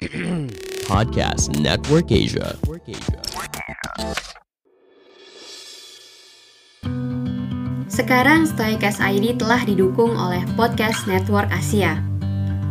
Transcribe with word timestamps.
Podcast 0.88 1.52
Network 1.60 2.08
Asia. 2.08 2.56
Sekarang 7.84 8.48
Stoicast 8.48 9.04
ID 9.04 9.36
telah 9.36 9.60
didukung 9.60 10.16
oleh 10.16 10.40
Podcast 10.56 11.04
Network 11.04 11.52
Asia. 11.52 12.00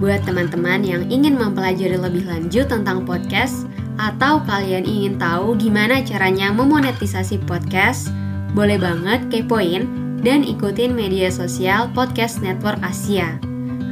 Buat 0.01 0.25
teman-teman 0.25 0.81
yang 0.81 1.05
ingin 1.13 1.37
mempelajari 1.37 2.01
lebih 2.01 2.25
lanjut 2.25 2.65
tentang 2.65 3.05
podcast 3.05 3.69
atau 4.01 4.41
kalian 4.49 4.89
ingin 4.89 5.21
tahu 5.21 5.53
gimana 5.53 6.01
caranya 6.01 6.49
memonetisasi 6.49 7.45
podcast, 7.45 8.09
boleh 8.57 8.81
banget 8.81 9.21
kepoin 9.29 9.85
dan 10.25 10.41
ikutin 10.41 10.97
media 10.97 11.29
sosial 11.29 11.93
Podcast 11.93 12.41
Network 12.41 12.81
Asia 12.81 13.37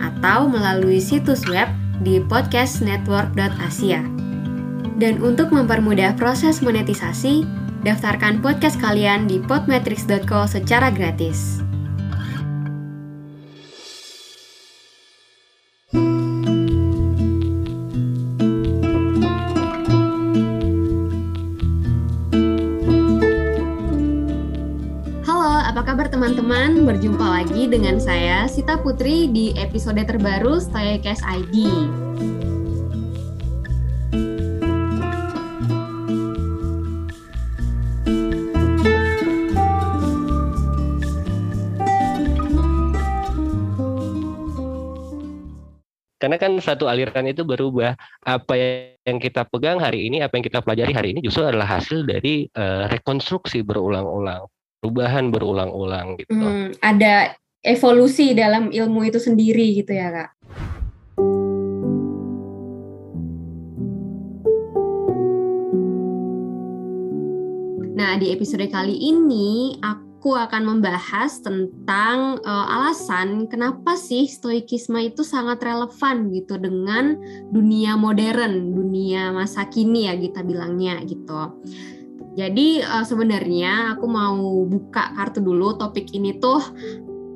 atau 0.01 0.49
melalui 0.49 0.97
situs 0.97 1.45
web 1.45 1.69
di 2.01 2.23
podcastnetwork.asia. 2.23 4.01
Dan 4.97 5.21
untuk 5.21 5.53
mempermudah 5.53 6.17
proses 6.17 6.65
monetisasi, 6.65 7.45
daftarkan 7.85 8.41
podcast 8.41 8.81
kalian 8.81 9.29
di 9.29 9.37
podmetrics.co 9.37 10.49
secara 10.49 10.89
gratis. 10.89 11.66
Lagi 27.57 27.73
dengan 27.73 27.97
saya 27.97 28.45
Sita 28.45 28.77
Putri 28.77 29.33
di 29.33 29.49
episode 29.57 29.97
terbaru 30.05 30.61
Stoycast 30.61 31.25
ID. 31.25 31.65
Karena 46.21 46.37
kan 46.37 46.61
satu 46.61 46.85
aliran 46.85 47.25
itu 47.25 47.41
berubah. 47.41 47.97
Apa 48.21 48.53
yang 49.01 49.17
kita 49.17 49.49
pegang 49.49 49.81
hari 49.81 50.05
ini, 50.05 50.21
apa 50.21 50.37
yang 50.37 50.45
kita 50.45 50.61
pelajari 50.61 50.93
hari 50.93 51.09
ini 51.17 51.25
justru 51.25 51.41
adalah 51.41 51.65
hasil 51.65 52.05
dari 52.05 52.45
uh, 52.53 52.85
rekonstruksi 52.85 53.65
berulang-ulang, 53.65 54.45
perubahan 54.77 55.33
berulang-ulang 55.33 56.21
gitu. 56.21 56.37
Hmm, 56.37 56.69
ada 56.85 57.33
evolusi 57.65 58.37
dalam 58.37 58.69
ilmu 58.69 59.09
itu 59.09 59.17
sendiri 59.17 59.81
gitu 59.81 59.93
ya 59.93 60.09
kak? 60.13 60.29
Nah, 67.97 68.13
di 68.21 68.29
episode 68.29 68.69
kali 68.69 68.93
ini 68.93 69.81
aku 69.81 70.37
akan 70.37 70.69
membahas 70.69 71.41
tentang 71.41 72.37
uh, 72.45 72.65
alasan 72.77 73.49
kenapa 73.49 73.97
sih 73.97 74.29
stoikisme 74.29 75.01
itu 75.01 75.25
sangat 75.25 75.61
relevan 75.65 76.29
gitu 76.29 76.61
dengan 76.61 77.17
dunia 77.49 77.97
modern, 77.97 78.77
dunia 78.77 79.33
masa 79.33 79.65
kini 79.65 80.05
ya 80.05 80.13
kita 80.13 80.45
bilangnya 80.45 81.01
gitu. 81.09 81.57
Jadi 82.37 82.85
uh, 82.85 83.01
sebenarnya 83.01 83.97
aku 83.97 84.05
mau 84.05 84.61
buka 84.69 85.09
kartu 85.17 85.41
dulu 85.41 85.73
topik 85.81 86.13
ini 86.13 86.37
tuh 86.37 86.61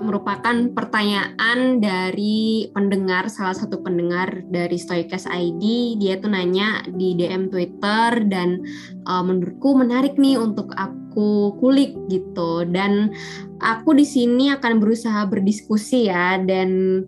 merupakan 0.01 0.73
pertanyaan 0.73 1.77
dari 1.77 2.67
pendengar 2.73 3.29
salah 3.29 3.53
satu 3.53 3.79
pendengar 3.85 4.41
dari 4.49 4.75
Stoikas 4.75 5.29
ID 5.29 5.95
dia 6.01 6.17
tuh 6.17 6.33
nanya 6.33 6.81
di 6.89 7.13
DM 7.13 7.53
Twitter 7.53 8.25
dan 8.25 8.65
uh, 9.05 9.21
menurutku 9.21 9.77
menarik 9.77 10.17
nih 10.17 10.41
untuk 10.41 10.73
aku 10.73 11.53
kulik 11.61 11.93
gitu. 12.09 12.65
Dan 12.65 13.13
aku 13.61 13.93
di 13.93 14.03
sini 14.03 14.49
akan 14.49 14.81
berusaha 14.81 15.29
berdiskusi 15.29 16.09
ya. 16.09 16.41
Dan 16.41 17.03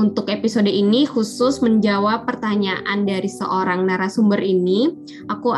untuk 0.00 0.32
episode 0.32 0.70
ini 0.70 1.04
khusus 1.04 1.60
menjawab 1.60 2.24
pertanyaan 2.24 3.04
dari 3.04 3.28
seorang 3.28 3.84
narasumber 3.84 4.40
ini 4.40 4.88
aku 5.28 5.52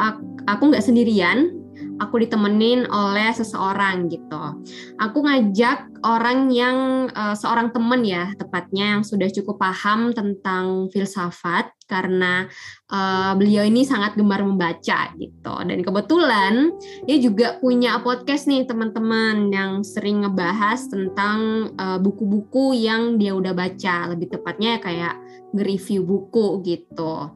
aku 0.51 0.63
nggak 0.75 0.83
sendirian 0.83 1.60
aku 2.01 2.25
ditemenin 2.25 2.89
oleh 2.89 3.31
seseorang 3.37 4.09
gitu. 4.09 4.65
Aku 4.97 5.21
ngajak 5.21 5.93
orang 6.01 6.49
yang 6.49 7.07
uh, 7.13 7.37
seorang 7.37 7.71
temen 7.71 8.01
ya 8.03 8.33
tepatnya 8.41 8.99
yang 8.99 9.03
sudah 9.05 9.29
cukup 9.29 9.61
paham 9.61 10.17
tentang 10.17 10.89
filsafat 10.89 11.69
karena 11.85 12.49
uh, 12.89 13.35
beliau 13.37 13.67
ini 13.67 13.85
sangat 13.85 14.17
gemar 14.17 14.41
membaca 14.41 15.13
gitu. 15.21 15.55
Dan 15.67 15.85
kebetulan 15.85 16.73
dia 17.05 17.19
juga 17.21 17.61
punya 17.61 18.01
podcast 18.01 18.49
nih 18.49 18.65
teman-teman 18.65 19.53
yang 19.53 19.73
sering 19.85 20.23
ngebahas 20.25 20.87
tentang 20.87 21.71
eh, 21.75 21.99
buku-buku 21.99 22.73
yang 22.77 23.19
dia 23.19 23.35
udah 23.35 23.53
baca, 23.53 24.15
lebih 24.15 24.31
tepatnya 24.31 24.79
kayak 24.79 25.19
nge-review 25.51 26.07
buku 26.07 26.63
gitu. 26.63 27.35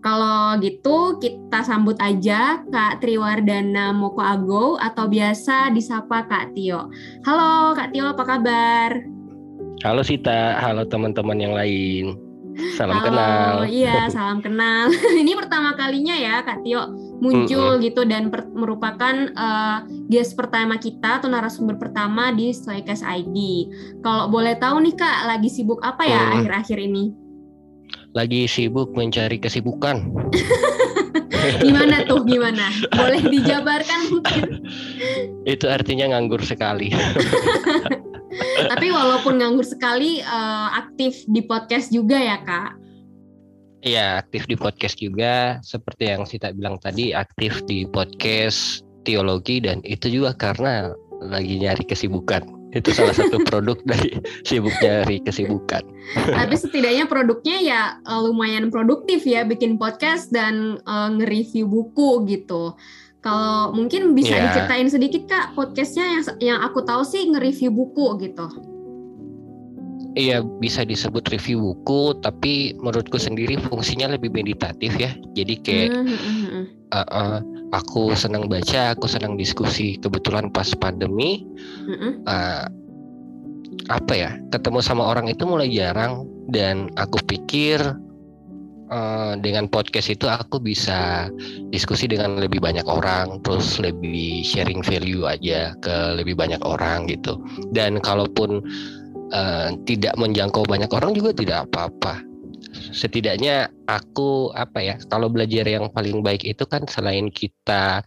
Kalau 0.00 0.56
gitu 0.64 1.20
kita 1.20 1.60
sambut 1.60 2.00
aja 2.00 2.64
Kak 2.72 3.04
Triwardana 3.04 3.92
Moko 3.92 4.24
Ago 4.24 4.80
atau 4.80 5.04
biasa 5.04 5.68
disapa 5.76 6.24
Kak 6.24 6.56
Tio. 6.56 6.88
Halo 7.28 7.76
Kak 7.76 7.92
Tio, 7.92 8.08
apa 8.08 8.24
kabar? 8.24 8.90
Halo 9.84 10.00
Sita, 10.00 10.56
halo 10.56 10.88
teman-teman 10.88 11.36
yang 11.36 11.52
lain. 11.52 12.16
Salam 12.80 12.96
halo, 12.96 13.06
kenal. 13.12 13.52
Iya, 13.68 14.08
salam 14.16 14.40
kenal. 14.40 14.88
Ini 15.20 15.36
pertama 15.36 15.76
kalinya 15.76 16.16
ya 16.16 16.40
Kak 16.48 16.64
Tio 16.64 16.96
muncul 17.20 17.76
mm 17.76 17.76
-mm. 17.76 17.84
gitu 17.84 18.02
dan 18.08 18.32
per, 18.32 18.48
merupakan 18.56 19.12
uh, 19.36 19.84
guest 20.08 20.32
pertama 20.32 20.80
kita 20.80 21.20
atau 21.20 21.28
narasumber 21.28 21.76
pertama 21.76 22.32
di 22.32 22.56
Stoikas 22.56 23.04
ID. 23.04 23.68
Kalau 24.00 24.32
boleh 24.32 24.56
tahu 24.56 24.80
nih 24.80 24.96
Kak, 24.96 25.28
lagi 25.28 25.52
sibuk 25.52 25.84
apa 25.84 26.08
ya 26.08 26.40
akhir-akhir 26.40 26.80
mm. 26.80 26.88
ini? 26.88 27.19
Lagi 28.14 28.50
sibuk 28.50 28.90
mencari 28.94 29.38
kesibukan. 29.38 30.10
gimana 31.64 32.04
tuh 32.06 32.22
gimana? 32.26 32.68
Boleh 32.92 33.22
dijabarkan 33.30 34.00
mungkin? 34.12 34.42
Itu 35.52 35.70
artinya 35.70 36.14
nganggur 36.14 36.42
sekali. 36.42 36.90
Tapi 38.70 38.86
walaupun 38.94 39.42
nganggur 39.42 39.66
sekali 39.66 40.22
uh, 40.22 40.68
aktif 40.74 41.26
di 41.26 41.42
podcast 41.42 41.90
juga 41.90 42.18
ya 42.18 42.38
kak? 42.42 42.78
Iya 43.80 44.20
aktif 44.20 44.44
di 44.44 44.60
podcast 44.60 45.00
juga 45.00 45.56
seperti 45.64 46.12
yang 46.12 46.28
Sita 46.28 46.52
bilang 46.52 46.76
tadi 46.76 47.16
aktif 47.16 47.64
di 47.64 47.88
podcast 47.88 48.84
teologi 49.08 49.64
dan 49.64 49.80
itu 49.88 50.12
juga 50.12 50.36
karena 50.36 50.92
lagi 51.24 51.56
nyari 51.56 51.88
kesibukan 51.88 52.59
itu 52.70 52.88
salah 52.94 53.14
satu 53.14 53.42
produk 53.48 53.78
dari 53.82 54.18
sibuk 54.46 54.74
nyari 54.78 55.18
kesibukan. 55.26 55.82
Tapi 56.14 56.54
setidaknya 56.54 57.04
produknya 57.10 57.56
ya 57.58 57.82
eh, 58.02 58.20
lumayan 58.20 58.70
produktif 58.70 59.26
ya 59.26 59.42
bikin 59.42 59.76
podcast 59.76 60.30
dan 60.30 60.78
uh, 60.86 61.08
nge-review 61.10 61.66
buku 61.66 62.26
gitu. 62.30 62.74
Kalau 63.20 63.76
mungkin 63.76 64.16
bisa 64.16 64.32
yeah. 64.32 64.44
diceritain 64.48 64.88
sedikit 64.88 65.28
kak 65.28 65.52
podcastnya 65.52 66.08
yang 66.08 66.22
yang 66.40 66.58
aku 66.64 66.80
tahu 66.80 67.04
sih 67.04 67.28
nge-review 67.28 67.68
buku 67.68 68.16
gitu. 68.24 68.48
Iya 70.18 70.42
bisa 70.42 70.82
disebut 70.82 71.30
review 71.30 71.62
buku, 71.62 72.18
tapi 72.18 72.74
menurutku 72.82 73.14
sendiri 73.20 73.60
fungsinya 73.70 74.10
lebih 74.16 74.34
meditatif 74.34 74.90
ya. 74.98 75.14
Jadi 75.38 75.54
kayak 75.62 75.88
mm 75.94 76.06
-hmm. 76.08 76.64
uh, 76.90 77.06
uh, 77.14 77.38
aku 77.70 78.14
senang 78.14 78.46
baca, 78.46 78.94
aku 78.94 79.06
senang 79.06 79.34
diskusi. 79.38 79.98
Kebetulan 79.98 80.50
pas 80.50 80.68
pandemi, 80.78 81.42
mm 81.42 81.96
-hmm. 81.96 82.12
uh, 82.26 82.66
apa 83.90 84.12
ya, 84.14 84.30
ketemu 84.54 84.78
sama 84.82 85.06
orang 85.06 85.30
itu 85.30 85.42
mulai 85.46 85.70
jarang 85.70 86.26
dan 86.50 86.90
aku 86.98 87.18
pikir 87.26 87.78
uh, 88.90 89.34
dengan 89.38 89.66
podcast 89.70 90.10
itu 90.10 90.26
aku 90.26 90.58
bisa 90.62 91.30
diskusi 91.70 92.10
dengan 92.10 92.38
lebih 92.38 92.62
banyak 92.62 92.86
orang, 92.86 93.42
terus 93.42 93.78
lebih 93.78 94.42
sharing 94.42 94.82
value 94.82 95.26
aja 95.26 95.74
ke 95.82 95.94
lebih 96.18 96.34
banyak 96.38 96.60
orang 96.62 97.06
gitu. 97.06 97.38
Dan 97.70 98.02
kalaupun 98.02 98.62
uh, 99.34 99.74
tidak 99.86 100.14
menjangkau 100.18 100.66
banyak 100.66 100.90
orang 100.90 101.14
juga 101.14 101.34
tidak 101.34 101.66
apa-apa 101.70 102.29
setidaknya 102.90 103.70
aku 103.86 104.54
apa 104.54 104.78
ya 104.82 104.94
kalau 105.10 105.30
belajar 105.30 105.66
yang 105.66 105.90
paling 105.90 106.22
baik 106.22 106.42
itu 106.46 106.62
kan 106.66 106.86
selain 106.86 107.30
kita 107.30 108.02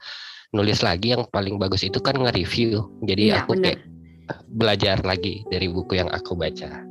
nulis 0.53 0.85
lagi 0.85 1.17
yang 1.17 1.25
paling 1.33 1.57
bagus 1.57 1.81
itu 1.81 1.97
kan 1.97 2.13
nge-review 2.19 2.85
jadi 3.03 3.23
iya, 3.23 3.35
aku 3.41 3.57
bener. 3.57 3.63
kayak 3.73 3.81
belajar 4.53 4.97
lagi 5.03 5.43
dari 5.49 5.67
buku 5.67 5.99
yang 5.99 6.09
aku 6.13 6.37
baca 6.37 6.83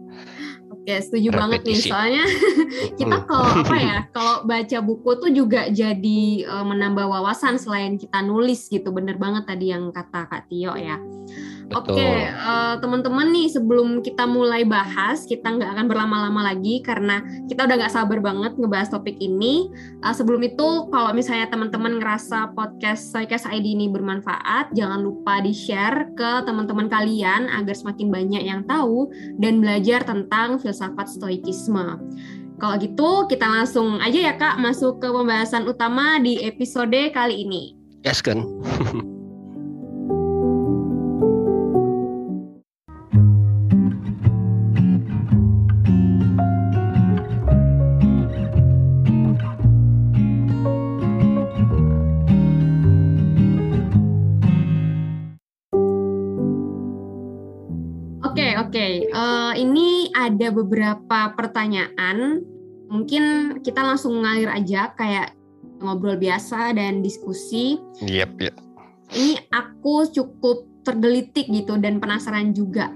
Oke, 0.83 0.99
setuju 0.99 1.31
Repetisi. 1.31 1.39
banget 1.39 1.61
nih. 1.63 1.79
Soalnya 1.79 2.25
kita 2.99 3.17
kalau 3.31 3.51
apa 3.55 3.77
ya, 3.79 3.97
kalau 4.19 4.35
baca 4.43 4.79
buku 4.83 5.11
tuh 5.15 5.31
juga 5.31 5.71
jadi 5.71 6.23
uh, 6.43 6.67
menambah 6.67 7.07
wawasan 7.07 7.55
selain 7.55 8.03
kita 8.03 8.19
nulis 8.27 8.67
gitu. 8.67 8.91
Bener 8.91 9.15
banget 9.15 9.47
tadi 9.47 9.71
yang 9.71 9.95
kata 9.95 10.27
Kak 10.27 10.51
Tio 10.51 10.75
ya. 10.75 10.99
Oke, 11.73 11.97
okay, 11.97 12.29
uh, 12.29 12.75
eh, 12.75 12.75
teman-teman 12.85 13.33
nih 13.33 13.49
sebelum 13.49 14.05
kita 14.05 14.29
mulai 14.29 14.69
bahas, 14.69 15.25
kita 15.25 15.49
nggak 15.57 15.73
akan 15.73 15.87
berlama-lama 15.89 16.53
lagi 16.53 16.85
karena 16.85 17.25
kita 17.49 17.65
udah 17.65 17.77
nggak 17.81 17.93
sabar 17.93 18.19
banget 18.21 18.53
ngebahas 18.61 18.93
topik 18.93 19.17
ini. 19.19 19.73
Uh, 20.05 20.13
sebelum 20.13 20.45
itu, 20.45 20.93
kalau 20.93 21.11
misalnya 21.17 21.49
teman-teman 21.49 21.97
ngerasa 21.97 22.53
podcast 22.53 23.09
Soycast 23.09 23.49
ID 23.49 23.73
ini 23.73 23.89
bermanfaat, 23.89 24.77
jangan 24.77 25.01
lupa 25.01 25.41
di-share 25.41 26.13
ke 26.13 26.45
teman-teman 26.45 26.93
kalian 26.93 27.49
agar 27.49 27.73
semakin 27.73 28.13
banyak 28.13 28.43
yang 28.45 28.61
tahu 28.69 29.09
dan 29.41 29.65
belajar 29.65 30.05
tentang 30.05 30.61
filsafat 30.61 31.09
stoikisme. 31.09 31.97
Kalau 32.61 32.77
gitu, 32.79 33.27
kita 33.27 33.49
langsung 33.49 33.99
aja 33.99 34.31
ya 34.31 34.35
Kak 34.39 34.61
masuk 34.61 35.03
ke 35.03 35.09
pembahasan 35.11 35.67
utama 35.67 36.21
di 36.21 36.45
episode 36.47 37.11
kali 37.11 37.43
ini. 37.43 37.75
Yes, 38.05 38.23
kan. 38.23 38.45
ada 60.43 60.51
beberapa 60.51 61.31
pertanyaan. 61.39 62.43
Mungkin 62.91 63.57
kita 63.63 63.81
langsung 63.81 64.21
ngalir 64.21 64.51
aja 64.51 64.91
kayak 64.99 65.39
ngobrol 65.79 66.19
biasa 66.19 66.75
dan 66.75 67.01
diskusi. 67.01 67.79
Yep, 68.03 68.31
yep. 68.43 68.55
Ini 69.15 69.39
aku 69.55 70.11
cukup 70.11 70.67
tergelitik 70.83 71.47
gitu 71.47 71.79
dan 71.79 72.03
penasaran 72.03 72.51
juga 72.51 72.91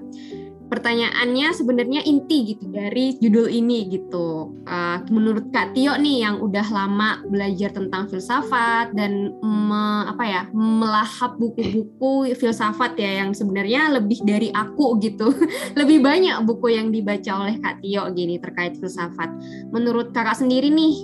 pertanyaannya 0.67 1.55
sebenarnya 1.55 2.01
inti 2.03 2.55
gitu 2.55 2.67
dari 2.71 3.15
judul 3.23 3.47
ini 3.47 3.87
gitu. 3.91 4.55
Uh, 4.67 4.99
menurut 5.11 5.51
Kak 5.55 5.73
Tio 5.79 5.95
nih 5.95 6.27
yang 6.27 6.43
udah 6.43 6.67
lama 6.71 7.23
belajar 7.31 7.71
tentang 7.71 8.11
filsafat 8.11 8.91
dan 8.99 9.35
me, 9.43 10.11
apa 10.11 10.25
ya 10.27 10.43
melahap 10.53 11.39
buku-buku 11.39 12.35
filsafat 12.35 12.99
ya 12.99 13.25
yang 13.25 13.31
sebenarnya 13.31 13.95
lebih 13.95 14.19
dari 14.27 14.51
aku 14.51 14.99
gitu. 14.99 15.31
lebih 15.81 16.03
banyak 16.03 16.43
buku 16.43 16.75
yang 16.75 16.91
dibaca 16.91 17.47
oleh 17.47 17.57
Kak 17.63 17.83
Tio 17.83 18.11
gini 18.11 18.43
terkait 18.43 18.75
filsafat. 18.79 19.31
Menurut 19.71 20.11
Kakak 20.11 20.39
sendiri 20.43 20.71
nih, 20.71 20.95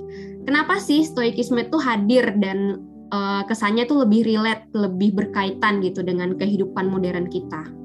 kenapa 0.43 0.83
sih 0.83 1.07
stoikisme 1.07 1.63
itu 1.63 1.79
hadir 1.79 2.35
dan 2.43 2.83
uh, 3.15 3.47
kesannya 3.47 3.87
tuh 3.87 4.03
lebih 4.03 4.27
relate, 4.27 4.67
lebih 4.75 5.15
berkaitan 5.15 5.79
gitu 5.85 6.03
dengan 6.03 6.35
kehidupan 6.35 6.91
modern 6.91 7.31
kita? 7.31 7.82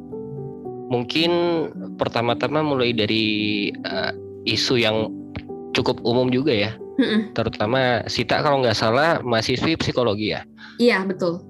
Mungkin 0.88 1.32
pertama-tama 2.00 2.64
mulai 2.64 2.96
dari 2.96 3.26
uh, 3.88 4.12
isu 4.48 4.80
yang 4.80 5.12
cukup 5.76 6.00
umum 6.08 6.32
juga 6.32 6.56
ya 6.56 6.72
mm-hmm. 6.76 7.36
terutama 7.36 8.04
Sita 8.08 8.40
kalau 8.42 8.64
nggak 8.64 8.78
salah 8.78 9.20
mahasiswi 9.22 9.76
psikologi 9.78 10.34
ya 10.34 10.42
iya 10.80 11.04
betul 11.04 11.44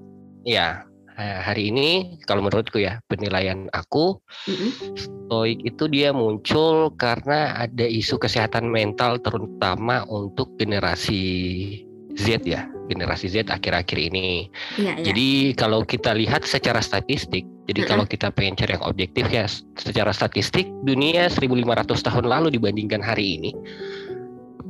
iya 0.44 0.84
hari 1.18 1.74
ini 1.74 2.22
kalau 2.30 2.46
menurutku 2.46 2.78
ya 2.78 3.02
penilaian 3.10 3.66
aku 3.74 4.22
mm-hmm. 4.46 4.70
stoik 4.94 5.58
itu 5.66 5.90
dia 5.90 6.14
muncul 6.14 6.94
karena 6.94 7.58
ada 7.58 7.86
isu 7.86 8.22
kesehatan 8.22 8.70
mental 8.70 9.18
terutama 9.18 10.06
untuk 10.06 10.54
generasi 10.58 11.82
Z 12.14 12.46
ya 12.46 12.70
generasi 12.88 13.28
Z 13.28 13.52
akhir-akhir 13.52 13.98
ini. 14.00 14.48
Ya, 14.80 14.96
ya. 14.96 15.12
Jadi 15.12 15.52
kalau 15.54 15.84
kita 15.84 16.16
lihat 16.16 16.48
secara 16.48 16.80
statistik, 16.80 17.44
jadi 17.68 17.84
kalau 17.84 18.08
kita 18.08 18.32
pengen 18.32 18.56
cari 18.56 18.80
yang 18.80 18.86
objektif 18.88 19.28
ya, 19.28 19.44
secara 19.76 20.08
statistik 20.16 20.64
dunia 20.88 21.28
1500 21.28 21.84
tahun 22.00 22.24
lalu 22.24 22.56
dibandingkan 22.56 23.04
hari 23.04 23.36
ini, 23.36 23.50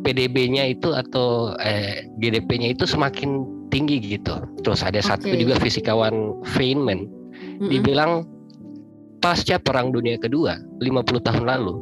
PDB-nya 0.02 0.74
itu 0.74 0.90
atau 0.90 1.54
eh, 1.62 2.10
GDP-nya 2.18 2.74
itu 2.74 2.90
semakin 2.90 3.46
tinggi 3.70 4.02
gitu. 4.02 4.42
Terus 4.66 4.82
ada 4.82 4.98
okay. 4.98 5.14
satu 5.14 5.30
juga 5.30 5.62
fisikawan 5.62 6.42
Feynman, 6.58 7.06
dibilang 7.70 8.26
pasca 9.22 9.62
Perang 9.62 9.94
Dunia 9.94 10.18
Kedua 10.18 10.58
50 10.82 11.26
tahun 11.26 11.44
lalu 11.46 11.74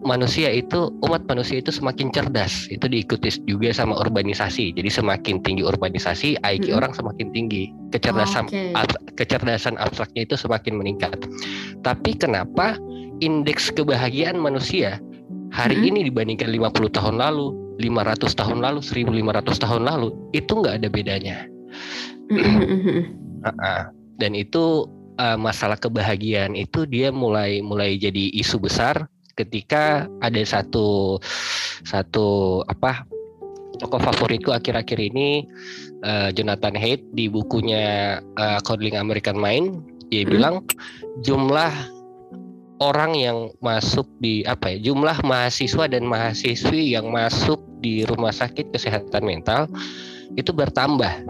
manusia 0.00 0.48
itu 0.48 0.88
umat 1.04 1.28
manusia 1.28 1.60
itu 1.60 1.68
semakin 1.68 2.08
cerdas 2.08 2.68
itu 2.72 2.88
diikuti 2.88 3.28
juga 3.44 3.72
sama 3.72 4.00
urbanisasi 4.00 4.72
jadi 4.72 4.88
semakin 4.88 5.44
tinggi 5.44 5.60
urbanisasi 5.60 6.40
IQ 6.40 6.72
hmm. 6.72 6.78
orang 6.80 6.92
semakin 6.96 7.28
tinggi 7.36 7.68
kecerdasan 7.92 8.48
oh, 8.48 8.52
okay. 8.52 8.72
ab, 8.72 8.88
kecerdasan 9.20 9.76
abstraknya 9.76 10.24
itu 10.24 10.34
semakin 10.40 10.80
meningkat 10.80 11.20
tapi 11.84 12.16
kenapa 12.16 12.80
indeks 13.20 13.68
kebahagiaan 13.76 14.40
manusia 14.40 14.96
hari 15.52 15.76
hmm. 15.76 15.88
ini 15.92 16.00
dibandingkan 16.08 16.48
50 16.48 16.96
tahun 16.96 17.14
lalu 17.20 17.52
500 17.80 18.40
tahun 18.40 18.58
lalu 18.64 18.80
1500 18.80 19.64
tahun 19.64 19.82
lalu 19.84 20.08
itu 20.32 20.52
nggak 20.52 20.74
ada 20.80 20.88
bedanya 20.88 21.36
uh 22.32 23.52
-uh. 23.52 23.82
dan 24.16 24.32
itu 24.32 24.88
uh, 25.20 25.36
masalah 25.36 25.76
kebahagiaan 25.76 26.56
itu 26.56 26.88
dia 26.88 27.12
mulai 27.12 27.60
mulai 27.60 28.00
jadi 28.00 28.32
isu 28.32 28.64
besar 28.64 29.04
ketika 29.34 30.06
ada 30.20 30.42
satu 30.42 31.18
satu 31.86 32.60
apa 32.66 33.06
tokoh 33.80 34.00
favoritku 34.00 34.52
akhir-akhir 34.52 34.98
ini 35.00 35.48
uh, 36.04 36.28
Jonathan 36.34 36.76
Haidt 36.76 37.00
di 37.16 37.32
bukunya 37.32 38.18
uh, 38.36 38.60
Coding 38.60 38.98
American 38.98 39.40
Mind 39.40 39.80
dia 40.12 40.26
hmm. 40.26 40.30
bilang 40.30 40.54
jumlah 41.24 41.72
orang 42.80 43.12
yang 43.16 43.38
masuk 43.60 44.08
di 44.20 44.42
apa 44.48 44.76
ya 44.76 44.92
jumlah 44.92 45.20
mahasiswa 45.24 45.84
dan 45.88 46.04
mahasiswi 46.08 46.96
yang 46.96 47.12
masuk 47.12 47.60
di 47.80 48.04
rumah 48.04 48.32
sakit 48.32 48.72
kesehatan 48.72 49.24
mental 49.24 49.68
itu 50.38 50.52
bertambah. 50.54 51.26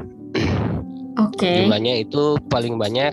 Oke. 1.19 1.41
Okay. 1.41 1.57
Jumlahnya 1.65 2.05
itu 2.05 2.37
paling 2.49 2.77
banyak 2.77 3.13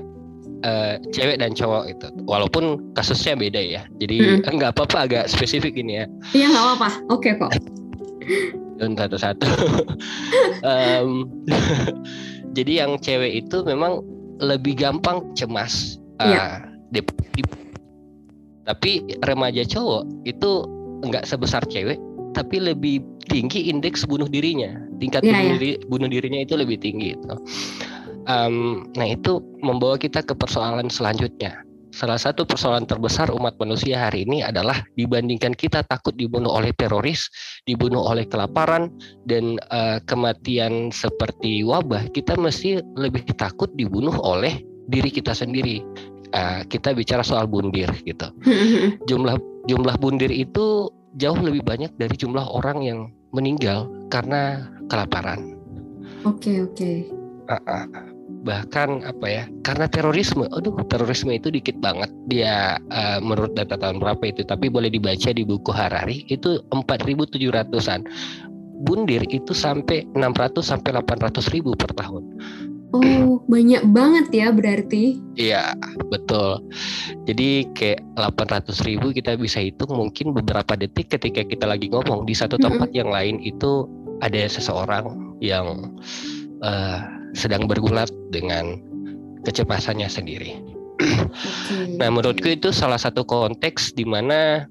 uh, 0.66 0.96
cewek 1.14 1.38
dan 1.38 1.54
cowok 1.54 1.84
itu 1.92 2.08
walaupun 2.26 2.94
kasusnya 2.98 3.38
beda 3.38 3.62
ya. 3.62 3.82
Jadi 4.02 4.42
hmm. 4.42 4.50
nggak 4.58 4.72
apa-apa 4.78 4.98
agak 5.10 5.24
spesifik 5.30 5.78
ini 5.78 6.04
ya. 6.04 6.06
Iya 6.34 6.48
nggak 6.54 6.64
apa-apa. 6.64 6.90
Oke 7.12 7.34
okay, 7.36 7.42
kok. 7.42 7.52
Dan 8.80 8.94
satu-satu. 8.94 9.48
Um, 10.58 11.30
jadi 12.58 12.84
yang 12.84 12.98
cewek 12.98 13.46
itu 13.46 13.62
memang 13.64 14.02
lebih 14.42 14.74
gampang 14.74 15.22
cemas. 15.38 16.02
Uh, 16.18 16.66
tapi 18.66 19.06
remaja 19.24 19.64
cowok 19.64 20.04
itu 20.26 20.66
nggak 21.06 21.24
sebesar 21.30 21.62
cewek 21.70 22.02
tapi 22.34 22.58
lebih 22.58 23.06
tinggi 23.30 23.70
indeks 23.70 24.04
bunuh 24.04 24.28
dirinya. 24.28 24.76
Tingkat 24.98 25.24
ya, 25.24 25.40
bunuh, 25.40 25.46
ya. 25.46 25.56
Diri, 25.62 25.74
bunuh 25.88 26.10
dirinya 26.10 26.42
itu 26.42 26.54
lebih 26.58 26.82
tinggi 26.82 27.14
itu 27.14 27.36
Um, 28.28 28.92
nah 29.00 29.08
itu 29.08 29.40
membawa 29.64 29.96
kita 29.96 30.20
ke 30.20 30.36
persoalan 30.36 30.92
selanjutnya. 30.92 31.64
Salah 31.96 32.20
satu 32.20 32.44
persoalan 32.46 32.86
terbesar 32.86 33.32
umat 33.34 33.58
manusia 33.58 33.98
hari 33.98 34.28
ini 34.28 34.44
adalah 34.44 34.86
dibandingkan 35.00 35.56
kita 35.56 35.82
takut 35.88 36.14
dibunuh 36.14 36.52
oleh 36.52 36.76
teroris, 36.76 37.26
dibunuh 37.66 38.04
oleh 38.04 38.28
kelaparan 38.28 38.92
dan 39.26 39.58
uh, 39.72 39.98
kematian 40.06 40.94
seperti 40.94 41.66
wabah, 41.66 42.06
kita 42.14 42.38
mesti 42.38 42.84
lebih 43.00 43.26
takut 43.40 43.72
dibunuh 43.74 44.14
oleh 44.22 44.62
diri 44.92 45.10
kita 45.10 45.34
sendiri. 45.34 45.82
Uh, 46.36 46.62
kita 46.68 46.92
bicara 46.92 47.24
soal 47.24 47.48
bundir 47.48 47.90
gitu. 48.04 48.30
jumlah 49.10 49.40
jumlah 49.72 49.96
bundir 49.98 50.30
itu 50.30 50.92
jauh 51.16 51.40
lebih 51.40 51.64
banyak 51.64 51.90
dari 51.96 52.14
jumlah 52.14 52.46
orang 52.52 52.84
yang 52.84 53.00
meninggal 53.32 53.88
karena 54.12 54.68
kelaparan. 54.92 55.56
Oke 56.28 56.52
okay, 56.52 56.58
oke. 56.62 56.76
Okay. 56.76 56.98
Uh, 57.48 57.64
uh 57.64 58.17
bahkan 58.46 59.02
apa 59.04 59.26
ya 59.26 59.44
karena 59.66 59.90
terorisme 59.90 60.46
aduh 60.54 60.78
terorisme 60.88 61.34
itu 61.34 61.50
dikit 61.50 61.78
banget 61.82 62.12
dia 62.30 62.78
uh, 62.94 63.20
menurut 63.20 63.58
data 63.58 63.76
tahun 63.76 63.98
berapa 63.98 64.24
itu 64.30 64.46
tapi 64.46 64.70
boleh 64.70 64.94
dibaca 64.94 65.30
di 65.34 65.44
buku 65.44 65.72
Harari 65.74 66.24
itu 66.30 66.62
4.700an 66.70 68.06
bundir 68.86 69.26
itu 69.34 69.52
sampai 69.52 70.06
600 70.14 70.62
sampai 70.62 70.90
800 71.02 71.54
ribu 71.54 71.74
per 71.74 71.92
tahun 71.98 72.24
Oh, 72.96 73.44
banyak 73.52 73.84
banget 73.92 74.32
ya 74.32 74.48
berarti. 74.48 75.20
Iya, 75.36 75.76
betul. 76.08 76.64
Jadi 77.28 77.68
kayak 77.76 78.00
800 78.16 78.80
ribu 78.88 79.12
kita 79.12 79.36
bisa 79.36 79.60
hitung 79.60 79.92
mungkin 79.92 80.32
beberapa 80.32 80.72
detik 80.80 81.12
ketika 81.12 81.44
kita 81.44 81.68
lagi 81.68 81.92
ngomong 81.92 82.24
di 82.24 82.32
satu 82.32 82.56
tempat 82.56 82.88
mm 82.88 82.96
-hmm. 82.96 83.00
yang 83.04 83.10
lain 83.12 83.36
itu 83.44 83.92
ada 84.24 84.40
seseorang 84.48 85.36
yang 85.44 86.00
uh, 86.64 87.17
sedang 87.38 87.70
bergulat 87.70 88.10
dengan 88.34 88.82
kecemasannya 89.46 90.10
sendiri. 90.10 90.58
Okay. 90.98 92.02
nah, 92.02 92.10
menurutku 92.10 92.50
itu 92.50 92.74
salah 92.74 92.98
satu 92.98 93.22
konteks 93.22 93.94
di 93.94 94.02
mana 94.02 94.66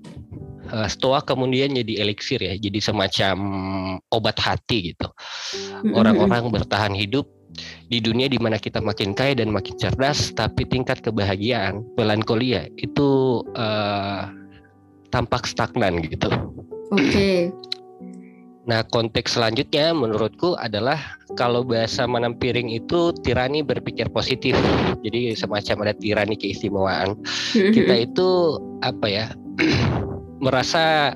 uh, 0.74 0.90
stoa 0.90 1.22
kemudian 1.22 1.70
jadi 1.78 2.02
eliksir 2.02 2.42
ya, 2.42 2.58
jadi 2.58 2.82
semacam 2.82 3.36
obat 4.10 4.34
hati 4.42 4.92
gitu. 4.92 5.06
Orang-orang 5.94 6.50
bertahan 6.50 6.98
hidup 6.98 7.30
di 7.86 8.02
dunia 8.02 8.26
di 8.26 8.36
mana 8.42 8.58
kita 8.58 8.82
makin 8.82 9.14
kaya 9.14 9.38
dan 9.38 9.54
makin 9.54 9.78
cerdas, 9.78 10.34
tapi 10.34 10.66
tingkat 10.66 11.00
kebahagiaan, 11.00 11.86
melankolia 11.94 12.66
itu 12.76 13.40
uh, 13.54 14.28
tampak 15.14 15.46
stagnan 15.46 16.02
gitu. 16.02 16.28
Oke. 16.90 17.06
Okay. 17.10 17.38
Nah, 18.66 18.82
konteks 18.90 19.38
selanjutnya 19.38 19.94
menurutku 19.94 20.58
adalah 20.58 20.98
kalau 21.38 21.62
bahasa 21.62 22.02
menampiring 22.02 22.66
itu 22.74 23.14
tirani 23.22 23.62
berpikir 23.62 24.10
positif. 24.10 24.58
Jadi 25.06 25.38
semacam 25.38 25.86
ada 25.86 25.94
tirani 25.94 26.34
keistimewaan. 26.34 27.14
Kita 27.54 27.94
itu 27.94 28.58
apa 28.82 29.06
ya? 29.06 29.26
merasa 30.44 31.14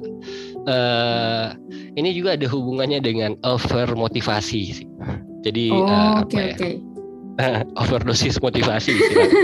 uh, 0.64 1.46
ini 1.98 2.14
juga 2.14 2.38
ada 2.38 2.46
hubungannya 2.46 3.02
dengan 3.02 3.34
over 3.42 3.98
motivasi 3.98 4.60
sih. 4.70 4.88
Jadi 5.42 5.74
oh, 5.74 5.90
uh, 5.90 6.22
apa 6.22 6.30
okay, 6.30 6.46
ya? 6.46 6.54
Okay. 6.54 6.74
overdosis 7.82 8.38
motivasi. 8.38 8.94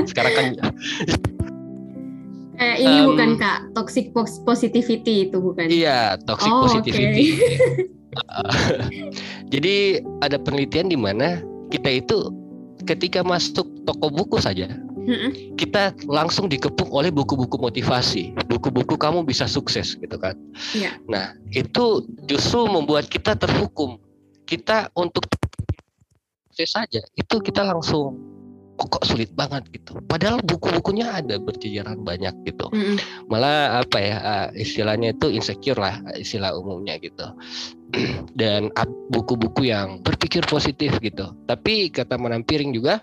Sekarang 0.07 0.33
kan 0.37 0.47
Eh, 2.57 2.77
ini 2.81 2.97
um, 3.05 3.13
bukan 3.13 3.37
kak 3.37 3.59
toxic 3.77 4.17
positivity 4.17 5.29
itu 5.29 5.37
bukan? 5.37 5.69
Iya 5.69 6.17
toxic 6.25 6.49
oh, 6.49 6.65
positivity. 6.65 7.37
Okay. 7.37 7.93
Jadi 9.53 10.01
ada 10.25 10.41
penelitian 10.41 10.89
di 10.89 10.97
mana 10.97 11.45
kita 11.69 12.01
itu 12.01 12.33
ketika 12.89 13.21
masuk 13.21 13.69
toko 13.85 14.09
buku 14.09 14.41
saja 14.41 14.71
hmm 15.07 15.55
kita 15.57 15.97
langsung 16.05 16.53
dikepung 16.53 16.93
oleh 16.93 17.09
buku-buku 17.09 17.57
motivasi, 17.57 18.37
buku-buku 18.53 19.01
kamu 19.01 19.25
bisa 19.25 19.49
sukses 19.49 19.97
gitu 19.97 20.21
kan. 20.21 20.37
Yeah. 20.77 21.01
Nah 21.09 21.33
itu 21.57 22.05
justru 22.29 22.69
membuat 22.69 23.09
kita 23.09 23.39
terhukum. 23.41 23.97
Kita 24.45 24.93
untuk 24.95 25.25
sukses 26.53 26.71
saja 26.77 27.01
itu 27.17 27.37
kita 27.41 27.65
langsung 27.65 28.36
oh, 28.77 28.89
kok 28.89 29.05
sulit 29.09 29.33
banget 29.33 29.65
gitu. 29.73 29.97
Padahal 30.05 30.41
buku-bukunya 30.45 31.09
ada 31.09 31.41
berjejaran 31.41 32.05
banyak 32.05 32.33
gitu. 32.45 32.69
Mm-hmm. 32.71 32.97
Malah 33.33 33.83
apa 33.83 33.99
ya 33.99 34.17
ah, 34.21 34.47
istilahnya 34.53 35.17
itu 35.17 35.33
insecure 35.33 35.81
lah 35.81 36.01
istilah 36.17 36.53
umumnya 36.57 37.01
gitu. 37.01 37.27
Dan 38.41 38.69
buku-buku 39.11 39.73
yang 39.73 40.01
berpikir 40.05 40.45
positif 40.45 40.97
gitu. 41.01 41.33
Tapi 41.49 41.89
kata 41.89 42.21
menampiring 42.21 42.77
juga 42.77 43.01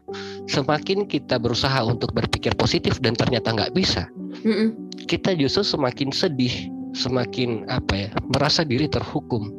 semakin 0.47 1.09
kita 1.09 1.39
berusaha 1.39 1.81
untuk 1.83 2.11
berpikir 2.13 2.53
positif 2.59 2.99
dan 2.99 3.15
ternyata 3.15 3.55
nggak 3.55 3.71
bisa, 3.71 4.11
mm-hmm. 4.43 4.99
kita 5.07 5.31
justru 5.39 5.63
semakin 5.63 6.11
sedih, 6.11 6.67
semakin 6.91 7.63
apa 7.71 7.93
ya 7.95 8.09
merasa 8.27 8.67
diri 8.67 8.91
terhukum. 8.91 9.49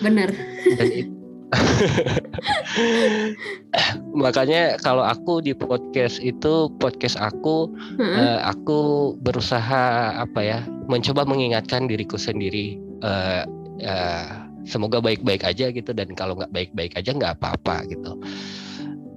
Benar. 0.00 0.32
Dan 0.80 0.88
itu 0.88 1.12
Makanya 4.22 4.80
kalau 4.80 5.04
aku 5.04 5.44
di 5.44 5.52
podcast 5.52 6.16
itu 6.24 6.72
podcast 6.80 7.20
aku 7.20 7.68
hmm. 8.00 8.00
uh, 8.00 8.40
aku 8.48 9.12
berusaha 9.20 10.16
apa 10.16 10.40
ya 10.40 10.64
mencoba 10.88 11.28
mengingatkan 11.28 11.88
diriku 11.88 12.16
sendiri 12.16 12.80
uh, 13.04 13.44
uh, 13.84 14.48
semoga 14.64 15.02
baik-baik 15.02 15.44
aja 15.44 15.70
gitu 15.74 15.92
dan 15.92 16.14
kalau 16.14 16.38
nggak 16.38 16.52
baik-baik 16.54 16.94
aja 16.96 17.12
nggak 17.12 17.36
apa-apa 17.40 17.84
gitu. 17.90 18.16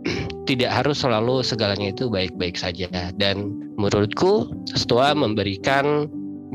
Tidak 0.50 0.70
harus 0.70 1.02
selalu 1.02 1.42
segalanya 1.42 1.90
itu 1.90 2.12
baik-baik 2.12 2.60
saja 2.60 2.86
dan 3.18 3.58
menurutku 3.80 4.54
Stoa 4.78 5.18
memberikan 5.18 6.06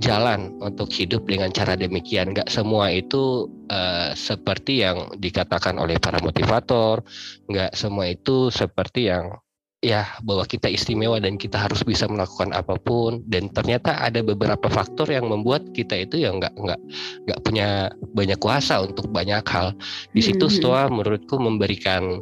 jalan 0.00 0.56
untuk 0.64 0.88
hidup 0.90 1.28
dengan 1.28 1.52
cara 1.52 1.76
demikian. 1.76 2.32
Gak 2.32 2.48
semua 2.48 2.90
itu 2.90 3.46
uh, 3.68 4.16
seperti 4.16 4.82
yang 4.82 5.12
dikatakan 5.20 5.76
oleh 5.76 6.00
para 6.00 6.18
motivator, 6.24 7.04
gak 7.52 7.76
semua 7.76 8.10
itu 8.10 8.48
seperti 8.48 9.12
yang 9.12 9.36
ya 9.80 10.04
bahwa 10.20 10.44
kita 10.44 10.68
istimewa 10.68 11.16
dan 11.16 11.40
kita 11.40 11.56
harus 11.56 11.80
bisa 11.80 12.04
melakukan 12.04 12.52
apa 12.52 12.76
pun 12.76 13.24
dan 13.32 13.48
ternyata 13.48 13.96
ada 13.96 14.20
beberapa 14.20 14.68
faktor 14.68 15.08
yang 15.08 15.24
membuat 15.24 15.72
kita 15.72 16.04
itu 16.04 16.20
ya 16.20 16.36
nggak 16.36 16.52
nggak 16.52 16.80
nggak 17.24 17.40
punya 17.40 17.88
banyak 18.12 18.36
kuasa 18.36 18.84
untuk 18.84 19.08
banyak 19.08 19.40
hal 19.48 19.72
di 20.12 20.20
situ 20.20 20.52
hmm. 20.52 20.54
Stoa 20.60 20.84
menurutku 20.92 21.40
memberikan 21.40 22.20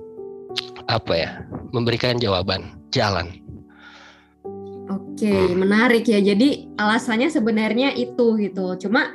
apa 0.87 1.13
ya 1.19 1.31
memberikan 1.75 2.23
jawaban 2.23 2.79
jalan 2.95 3.43
okay, 5.19 5.55
menarik 5.55 6.05
ya. 6.07 6.23
Jadi 6.23 6.71
alasannya 6.79 7.29
sebenarnya 7.29 7.93
itu 7.99 8.39
gitu. 8.39 8.79
Cuma 8.79 9.11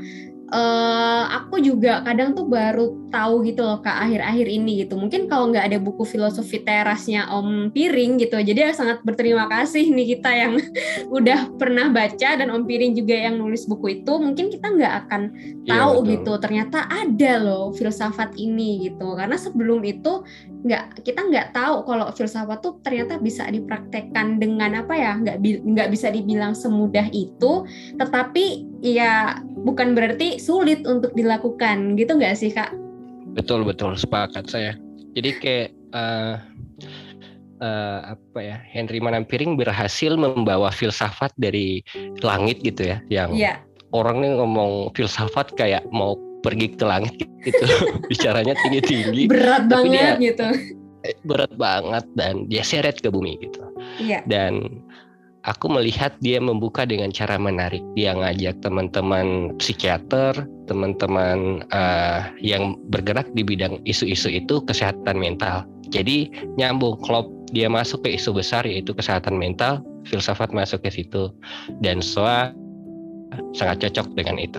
uh, 0.54 1.24
aku 1.34 1.58
juga 1.60 2.06
kadang 2.06 2.38
tuh 2.38 2.46
baru 2.46 3.10
tahu 3.10 3.46
gitu 3.50 3.66
loh 3.66 3.82
kak 3.82 3.98
akhir-akhir 4.06 4.48
ini 4.48 4.86
gitu. 4.86 4.96
Mungkin 4.96 5.26
kalau 5.26 5.50
nggak 5.50 5.74
ada 5.74 5.78
buku 5.82 6.06
filosofi 6.06 6.62
terasnya 6.62 7.28
Om 7.34 7.74
Piring 7.74 8.22
gitu, 8.22 8.38
jadi 8.38 8.72
sangat 8.72 9.02
berterima 9.02 9.50
kasih 9.50 9.90
nih 9.90 10.18
kita 10.18 10.30
yang 10.30 10.54
udah 11.18 11.58
pernah 11.58 11.90
baca 11.90 12.30
dan 12.38 12.48
Om 12.54 12.64
Piring 12.70 12.94
juga 12.94 13.16
yang 13.18 13.42
nulis 13.42 13.66
buku 13.66 14.02
itu. 14.02 14.14
Mungkin 14.22 14.54
kita 14.54 14.68
nggak 14.70 14.94
akan 15.06 15.22
iya, 15.66 15.82
tahu 15.82 16.06
ya, 16.06 16.10
gitu. 16.18 16.34
Ternyata 16.38 16.80
ada 16.88 17.34
loh 17.42 17.74
filsafat 17.74 18.38
ini 18.38 18.90
gitu. 18.90 19.18
Karena 19.18 19.36
sebelum 19.36 19.82
itu 19.84 20.22
nggak 20.64 21.04
kita 21.04 21.28
nggak 21.28 21.52
tahu 21.52 21.84
kalau 21.84 22.08
filsafat 22.16 22.64
tuh 22.64 22.80
ternyata 22.80 23.20
bisa 23.20 23.44
dipraktekkan 23.52 24.40
dengan 24.40 24.80
apa 24.80 24.96
ya? 24.96 25.20
Nggak 25.20 25.38
nggak 25.44 25.90
bisa 25.92 26.08
dibilang 26.10 26.56
semudah 26.56 27.08
itu 27.12 27.68
tetapi 28.00 28.64
ya 28.80 29.44
bukan 29.68 29.92
berarti 29.94 30.40
sulit 30.40 30.88
untuk 30.88 31.12
dilakukan. 31.14 32.00
Gitu 32.00 32.16
nggak 32.16 32.36
sih 32.40 32.52
kak? 32.56 32.72
Betul 33.36 33.68
betul. 33.68 34.00
Sepakat 34.00 34.48
saya. 34.48 34.80
Jadi 35.14 35.30
kayak 35.38 35.70
uh, 35.94 36.36
uh, 37.60 38.16
apa 38.16 38.40
ya? 38.40 38.58
Henry 38.64 39.04
Manampiring 39.04 39.60
berhasil 39.60 40.16
membawa 40.16 40.72
filsafat 40.72 41.36
dari 41.36 41.84
langit 42.24 42.64
gitu 42.64 42.88
ya 42.96 42.98
yang 43.12 43.36
yeah. 43.36 43.60
orang 43.92 44.24
nih 44.24 44.32
ngomong 44.40 44.96
filsafat 44.96 45.52
kayak 45.60 45.84
mau 45.92 46.16
pergi 46.44 46.76
ke 46.76 46.86
langit 46.86 47.16
gitu. 47.48 47.66
Bicaranya 48.12 48.54
tinggi 48.68 48.82
tinggi 48.84 49.24
berat 49.32 49.72
banget 49.72 50.20
dia, 50.20 50.28
gitu. 50.36 50.48
Berat 51.24 51.54
banget 51.56 52.06
dan 52.20 52.46
dia 52.52 52.62
seret 52.62 53.00
ke 53.00 53.08
bumi 53.10 53.40
gitu. 53.40 53.64
Iya. 54.00 54.24
dan 54.26 54.82
aku 55.44 55.68
melihat 55.68 56.16
dia 56.24 56.40
membuka 56.40 56.88
dengan 56.88 57.12
cara 57.12 57.36
menarik. 57.36 57.84
Dia 58.00 58.16
ngajak 58.16 58.64
teman-teman 58.64 59.54
psikiater 59.60 60.48
teman-teman 60.66 61.68
uh, 61.76 62.32
yang 62.40 62.80
bergerak 62.88 63.28
di 63.36 63.44
bidang 63.44 63.84
isu-isu 63.84 64.32
itu 64.32 64.64
kesehatan 64.64 65.20
mental. 65.20 65.68
Jadi 65.92 66.32
nyambung 66.60 67.00
klop. 67.04 67.28
Dia 67.54 67.70
masuk 67.70 68.02
ke 68.02 68.18
isu 68.18 68.34
besar 68.34 68.66
yaitu 68.66 68.98
kesehatan 68.98 69.38
mental 69.38 69.86
filsafat 70.10 70.50
masuk 70.58 70.82
ke 70.82 70.90
situ. 70.90 71.30
Dan 71.86 72.02
soa 72.02 72.50
sangat 73.54 73.86
cocok 73.86 74.18
dengan 74.18 74.42
itu 74.42 74.58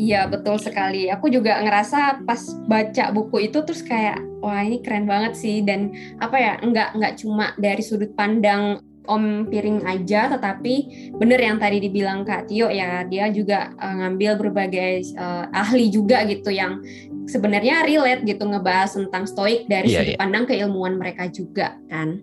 Iya 0.00 0.28
betul 0.28 0.56
sekali. 0.60 1.08
Aku 1.12 1.28
juga 1.28 1.60
ngerasa 1.60 2.24
pas 2.24 2.40
baca 2.66 3.04
buku 3.12 3.50
itu 3.50 3.58
terus 3.64 3.84
kayak 3.84 4.20
wah 4.40 4.60
ini 4.64 4.80
keren 4.80 5.04
banget 5.04 5.36
sih 5.36 5.60
dan 5.64 5.92
apa 6.20 6.36
ya 6.36 6.52
nggak 6.60 6.96
nggak 6.96 7.14
cuma 7.20 7.52
dari 7.60 7.82
sudut 7.84 8.12
pandang 8.16 8.80
Om 9.10 9.50
Piring 9.50 9.82
aja, 9.88 10.30
tetapi 10.30 10.74
bener 11.18 11.40
yang 11.42 11.58
tadi 11.58 11.82
dibilang 11.82 12.22
Kak 12.22 12.46
Tio 12.46 12.70
ya 12.70 13.02
dia 13.02 13.26
juga 13.32 13.74
uh, 13.74 13.94
ngambil 13.96 14.38
berbagai 14.38 15.16
uh, 15.18 15.50
ahli 15.50 15.90
juga 15.90 16.22
gitu 16.28 16.52
yang 16.54 16.78
sebenarnya 17.26 17.82
relate 17.82 18.22
gitu 18.22 18.46
ngebahas 18.46 18.94
tentang 18.94 19.26
stoik 19.26 19.66
dari 19.66 19.90
yeah, 19.90 20.04
sudut 20.04 20.14
yeah. 20.14 20.20
pandang 20.20 20.44
keilmuan 20.46 20.94
mereka 20.94 21.26
juga 21.26 21.74
kan. 21.90 22.22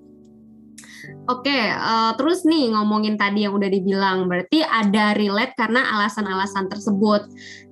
Oke, 1.27 1.59
uh, 1.71 2.15
terus 2.15 2.47
nih 2.47 2.71
ngomongin 2.71 3.19
tadi 3.19 3.43
yang 3.43 3.55
udah 3.55 3.69
dibilang, 3.69 4.27
berarti 4.31 4.63
ada 4.63 5.13
relate 5.17 5.53
karena 5.59 5.83
alasan-alasan 5.97 6.71
tersebut. 6.71 7.27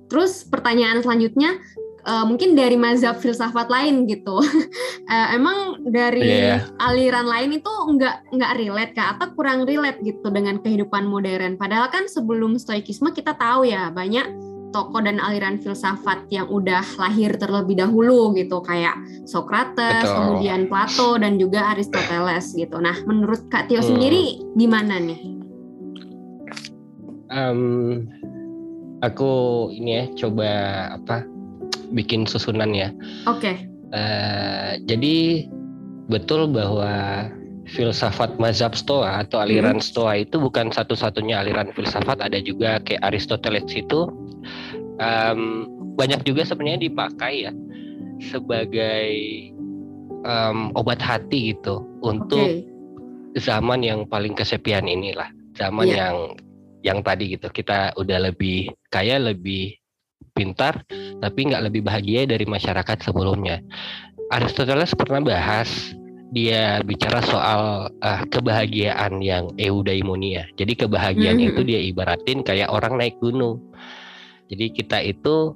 Terus 0.06 0.46
pertanyaan 0.46 1.02
selanjutnya, 1.02 1.58
uh, 2.06 2.24
mungkin 2.24 2.54
dari 2.54 2.78
mazhab 2.78 3.18
filsafat 3.18 3.66
lain 3.66 4.06
gitu. 4.06 4.38
uh, 4.38 5.28
emang 5.36 5.82
dari 5.90 6.54
yeah. 6.54 6.62
aliran 6.78 7.26
lain 7.26 7.58
itu 7.58 7.68
nggak 7.68 8.32
nggak 8.32 8.52
relate 8.56 8.92
kak 8.94 9.18
atau 9.18 9.34
kurang 9.34 9.66
relate 9.66 10.00
gitu 10.06 10.30
dengan 10.30 10.62
kehidupan 10.62 11.04
modern. 11.04 11.58
Padahal 11.58 11.90
kan 11.90 12.06
sebelum 12.06 12.56
stoikisme 12.56 13.10
kita 13.10 13.34
tahu 13.34 13.66
ya 13.66 13.90
banyak 13.90 14.55
tokoh 14.70 15.02
dan 15.02 15.22
aliran 15.22 15.58
filsafat 15.60 16.26
yang 16.30 16.46
udah 16.50 16.82
lahir 16.98 17.34
terlebih 17.38 17.78
dahulu 17.78 18.34
gitu 18.34 18.62
kayak 18.62 18.96
Socrates, 19.24 20.06
Betul. 20.06 20.16
kemudian 20.16 20.60
Plato 20.70 21.18
dan 21.18 21.38
juga 21.40 21.74
Aristoteles 21.74 22.54
gitu. 22.54 22.76
Nah, 22.78 22.96
menurut 23.06 23.46
Kak 23.50 23.70
Tio 23.70 23.80
hmm. 23.82 23.88
sendiri 23.88 24.24
gimana 24.54 24.98
nih? 25.00 25.20
Um, 27.26 28.06
aku 29.02 29.32
ini 29.74 29.90
ya 29.90 30.04
coba 30.26 30.50
apa 30.94 31.26
bikin 31.90 32.26
susunan 32.26 32.70
ya. 32.74 32.90
Oke. 33.26 33.40
Okay. 33.42 33.56
Uh, 33.94 33.98
eh, 33.98 34.72
jadi 34.86 35.46
betul 36.10 36.50
bahwa 36.50 37.26
filsafat 37.66 38.38
mazhab 38.38 38.78
Stoa 38.78 39.26
atau 39.26 39.42
aliran 39.42 39.82
hmm. 39.82 39.86
Stoa 39.86 40.22
itu 40.22 40.38
bukan 40.38 40.70
satu-satunya 40.70 41.42
aliran 41.42 41.74
filsafat, 41.74 42.22
ada 42.22 42.38
juga 42.38 42.78
kayak 42.86 43.02
Aristoteles 43.02 43.66
itu 43.74 44.06
um, 45.00 45.66
banyak 45.96 46.20
juga 46.24 46.44
sebenarnya 46.44 46.88
dipakai 46.88 47.48
ya 47.48 47.52
sebagai 48.20 49.08
um, 50.24 50.72
obat 50.76 51.00
hati 51.00 51.56
gitu 51.56 51.84
untuk 52.04 52.40
okay. 52.40 52.64
zaman 53.40 53.84
yang 53.84 54.08
paling 54.08 54.32
kesepian 54.32 54.88
inilah 54.88 55.28
zaman 55.56 55.88
yeah. 55.88 55.98
yang 56.00 56.16
yang 56.84 56.98
tadi 57.02 57.34
gitu 57.34 57.50
kita 57.50 57.92
udah 57.98 58.30
lebih 58.30 58.70
kaya 58.92 59.18
lebih 59.18 59.76
pintar 60.36 60.84
tapi 61.18 61.48
nggak 61.48 61.64
lebih 61.68 61.82
bahagia 61.82 62.28
dari 62.28 62.44
masyarakat 62.44 63.00
sebelumnya 63.02 63.60
Aristoteles 64.26 64.90
pernah 64.98 65.22
bahas 65.22 65.70
dia 66.34 66.82
bicara 66.82 67.22
soal 67.22 67.86
uh, 68.02 68.22
kebahagiaan 68.26 69.22
yang 69.22 69.54
eudaimonia. 69.54 70.50
Jadi 70.58 70.74
kebahagiaan 70.74 71.38
mm 71.38 71.42
-hmm. 71.46 71.50
itu 71.54 71.60
dia 71.62 71.80
ibaratin 71.86 72.42
kayak 72.42 72.66
orang 72.74 72.98
naik 72.98 73.14
gunung. 73.22 73.62
Jadi 74.46 74.66
kita 74.74 74.98
itu 75.02 75.54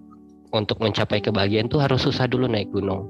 untuk 0.50 0.82
mencapai 0.82 1.22
kebahagiaan 1.22 1.70
itu 1.70 1.78
harus 1.78 2.02
susah 2.02 2.26
dulu 2.26 2.50
naik 2.50 2.70
gunung. 2.74 3.06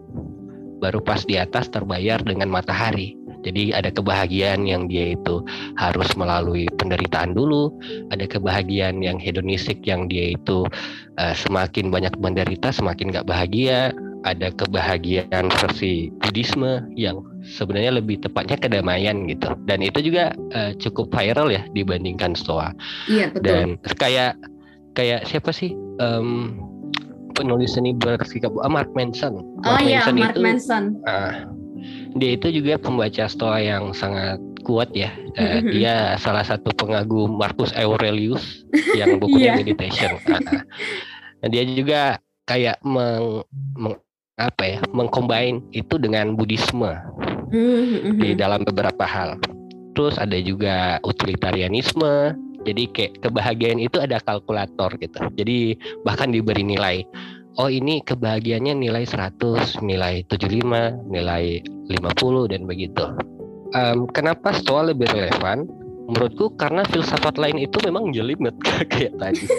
Baru 0.81 1.01
pas 1.01 1.25
di 1.25 1.37
atas 1.37 1.69
terbayar 1.69 2.21
dengan 2.21 2.49
matahari. 2.49 3.17
Jadi 3.41 3.73
ada 3.73 3.89
kebahagiaan 3.89 4.69
yang 4.69 4.85
dia 4.85 5.17
itu 5.17 5.41
harus 5.81 6.13
melalui 6.13 6.69
penderitaan 6.77 7.33
dulu, 7.33 7.73
ada 8.13 8.29
kebahagiaan 8.29 9.01
yang 9.01 9.17
hedonistik 9.17 9.81
yang 9.89 10.13
dia 10.13 10.37
itu 10.37 10.69
uh, 11.17 11.33
semakin 11.33 11.89
banyak 11.89 12.13
menderita 12.21 12.69
semakin 12.69 13.09
gak 13.09 13.25
bahagia, 13.25 13.97
ada 14.29 14.53
kebahagiaan 14.53 15.49
versi 15.49 16.13
Buddhisme 16.21 16.85
yang 17.01 17.25
sebenarnya 17.41 17.97
lebih 17.97 18.21
tepatnya 18.21 18.61
kedamaian 18.61 19.25
gitu. 19.25 19.57
Dan 19.65 19.81
itu 19.81 20.05
juga 20.05 20.37
uh, 20.53 20.77
cukup 20.77 21.09
viral 21.09 21.49
ya 21.49 21.65
dibandingkan 21.73 22.37
Stoa. 22.37 22.77
Iya 23.09 23.33
betul. 23.33 23.49
Dan 23.49 23.67
kayak 23.97 24.37
kayak 24.95 25.27
siapa 25.27 25.51
sih 25.55 25.75
um, 26.01 26.57
penulis 27.35 27.73
seni 27.79 27.97
bersikap 27.97 28.53
uh, 28.53 28.71
Mark 28.71 28.91
Manson. 28.93 29.41
Mark 29.65 29.67
oh 29.67 29.79
iya 29.81 30.05
Mark 30.13 30.37
itu, 30.37 30.41
Manson. 30.43 30.85
Uh, 31.09 31.49
dia 32.19 32.37
itu 32.37 32.53
juga 32.53 32.77
pembaca 32.77 33.25
Stoa 33.31 33.63
yang 33.63 33.97
sangat 33.97 34.37
kuat 34.67 34.93
ya. 34.93 35.09
Uh, 35.39 35.65
dia 35.75 36.21
salah 36.21 36.45
satu 36.45 36.69
pengagum 36.77 37.41
Marcus 37.41 37.73
Aurelius 37.79 38.65
yang 38.99 39.17
bukunya 39.17 39.55
yeah. 39.55 39.59
Meditation. 39.59 40.11
Uh, 40.29 40.41
nah, 41.41 41.49
dia 41.49 41.65
juga 41.65 42.21
kayak 42.45 42.83
meng, 42.83 43.47
meng 43.79 43.97
apa 44.41 44.65
ya 44.65 44.79
mengcombine 44.97 45.61
itu 45.77 46.01
dengan 46.01 46.33
Buddhisme 46.33 46.97
di 48.17 48.33
dalam 48.33 48.65
beberapa 48.65 49.05
hal. 49.05 49.37
Terus 49.93 50.17
ada 50.17 50.39
juga 50.41 50.97
utilitarianisme. 51.05 52.33
Jadi 52.65 52.83
kayak 52.93 53.13
kebahagiaan 53.25 53.81
itu 53.81 53.97
ada 54.01 54.21
kalkulator 54.21 54.93
gitu. 55.01 55.21
Jadi 55.37 55.79
bahkan 56.05 56.29
diberi 56.29 56.65
nilai 56.65 57.05
oh 57.59 57.69
ini 57.69 57.99
kebahagiaannya 58.05 58.79
nilai 58.79 59.05
100, 59.05 59.83
nilai 59.83 60.23
75, 60.31 61.11
nilai 61.11 61.61
50 61.91 62.53
dan 62.53 62.63
begitu. 62.69 63.05
Um, 63.75 64.07
kenapa 64.11 64.55
stoa 64.55 64.91
lebih 64.91 65.11
relevan? 65.11 65.67
Menurutku 66.11 66.51
karena 66.59 66.83
filsafat 66.91 67.39
lain 67.39 67.59
itu 67.59 67.79
memang 67.87 68.11
jelimet 68.11 68.55
kayak 68.93 69.15
tadi. 69.19 69.47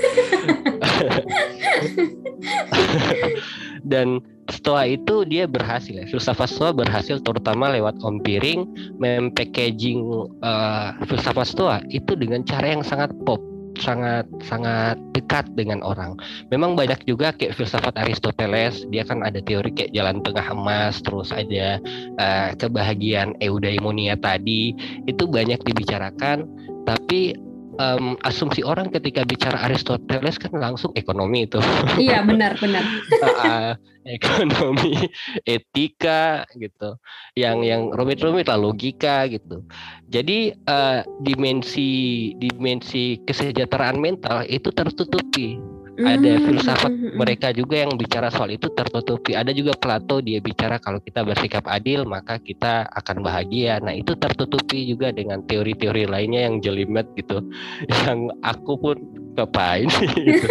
dan 3.86 4.22
Stoa 4.52 4.84
itu 4.84 5.24
dia 5.24 5.48
berhasil 5.48 5.96
ya. 5.96 6.04
Filsafat 6.12 6.52
Stoa 6.52 6.76
berhasil 6.76 7.24
terutama 7.24 7.72
lewat 7.72 7.96
Om 8.04 8.20
Piring 8.20 8.68
mempackaging 9.00 10.04
uh, 10.44 10.92
filsafat 11.08 11.48
Stoa 11.48 11.78
itu 11.88 12.20
dengan 12.20 12.44
cara 12.44 12.76
yang 12.76 12.84
sangat 12.84 13.16
pop 13.24 13.40
sangat 13.80 14.28
sangat 14.44 15.00
dekat 15.16 15.48
dengan 15.56 15.80
orang. 15.82 16.20
Memang 16.52 16.76
banyak 16.76 17.00
juga 17.08 17.32
kayak 17.32 17.56
filsafat 17.56 17.96
Aristoteles, 17.96 18.84
dia 18.92 19.08
kan 19.08 19.24
ada 19.24 19.40
teori 19.40 19.72
kayak 19.72 19.96
jalan 19.96 20.20
tengah 20.22 20.44
emas, 20.52 21.00
terus 21.00 21.32
ada 21.32 21.80
uh, 22.20 22.50
kebahagiaan 22.60 23.34
eudaimonia 23.40 24.20
tadi, 24.20 24.76
itu 25.08 25.24
banyak 25.24 25.64
dibicarakan, 25.64 26.44
tapi 26.84 27.34
um, 27.82 28.14
asumsi 28.22 28.62
orang 28.62 28.94
ketika 28.94 29.26
bicara 29.26 29.58
Aristoteles 29.66 30.38
kan 30.38 30.54
langsung 30.54 30.94
ekonomi 30.94 31.50
itu. 31.50 31.58
Iya 32.02 32.22
benar 32.22 32.58
benar. 32.62 32.84
uh, 33.46 33.74
ekonomi, 34.06 35.10
etika 35.46 36.46
gitu, 36.58 36.98
yang 37.38 37.62
yang 37.62 37.90
rumit-rumit 37.94 38.50
lah 38.50 38.58
logika 38.58 39.26
gitu. 39.30 39.66
Jadi 40.10 40.54
uh, 40.70 41.06
dimensi 41.22 42.32
dimensi 42.38 43.22
kesejahteraan 43.26 43.98
mental 44.02 44.46
itu 44.50 44.70
tertutupi 44.74 45.58
ada 46.00 46.32
hmm, 46.40 46.46
filsafat 46.48 46.92
hmm, 46.92 47.04
hmm, 47.04 47.18
mereka 47.20 47.52
juga 47.52 47.84
yang 47.84 47.94
bicara 48.00 48.32
soal 48.32 48.56
itu 48.56 48.72
tertutupi. 48.72 49.36
Ada 49.36 49.52
juga 49.52 49.76
Plato 49.76 50.24
dia 50.24 50.40
bicara 50.40 50.80
kalau 50.80 51.04
kita 51.04 51.28
bersikap 51.28 51.68
adil 51.68 52.08
maka 52.08 52.40
kita 52.40 52.88
akan 52.96 53.20
bahagia. 53.20 53.84
Nah 53.84 53.92
itu 53.92 54.16
tertutupi 54.16 54.88
juga 54.88 55.12
dengan 55.12 55.44
teori-teori 55.44 56.08
lainnya 56.08 56.48
yang 56.48 56.64
jelimet 56.64 57.08
gitu. 57.20 57.44
Yang 58.08 58.32
aku 58.42 58.74
pun 58.80 58.98
kepain 59.36 59.92
gitu. 60.28 60.48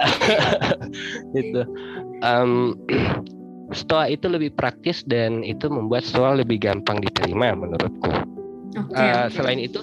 gitu. 1.36 1.62
Um, 2.20 2.76
Stoa 3.70 4.10
itu 4.10 4.26
lebih 4.26 4.58
praktis 4.58 5.06
dan 5.06 5.46
itu 5.46 5.70
membuat 5.70 6.02
Stoa 6.02 6.34
lebih 6.34 6.58
gampang 6.58 6.98
diterima 6.98 7.54
menurutku. 7.54 8.10
Okay, 8.74 8.98
uh, 8.98 9.30
okay. 9.30 9.38
Selain 9.38 9.62
itu 9.62 9.78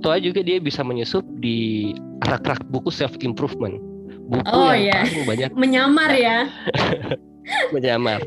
Stoa 0.00 0.16
juga 0.16 0.40
dia 0.40 0.56
bisa 0.56 0.80
menyusup 0.80 1.20
di 1.44 1.92
rak-rak 2.24 2.64
buku 2.72 2.88
self 2.88 3.12
improvement. 3.20 3.76
Buku 4.32 4.48
oh, 4.48 4.72
yang 4.72 5.04
iya. 5.04 5.24
banyak 5.28 5.50
menyamar 5.52 6.10
ya. 6.16 6.48
menyamar. 7.74 8.24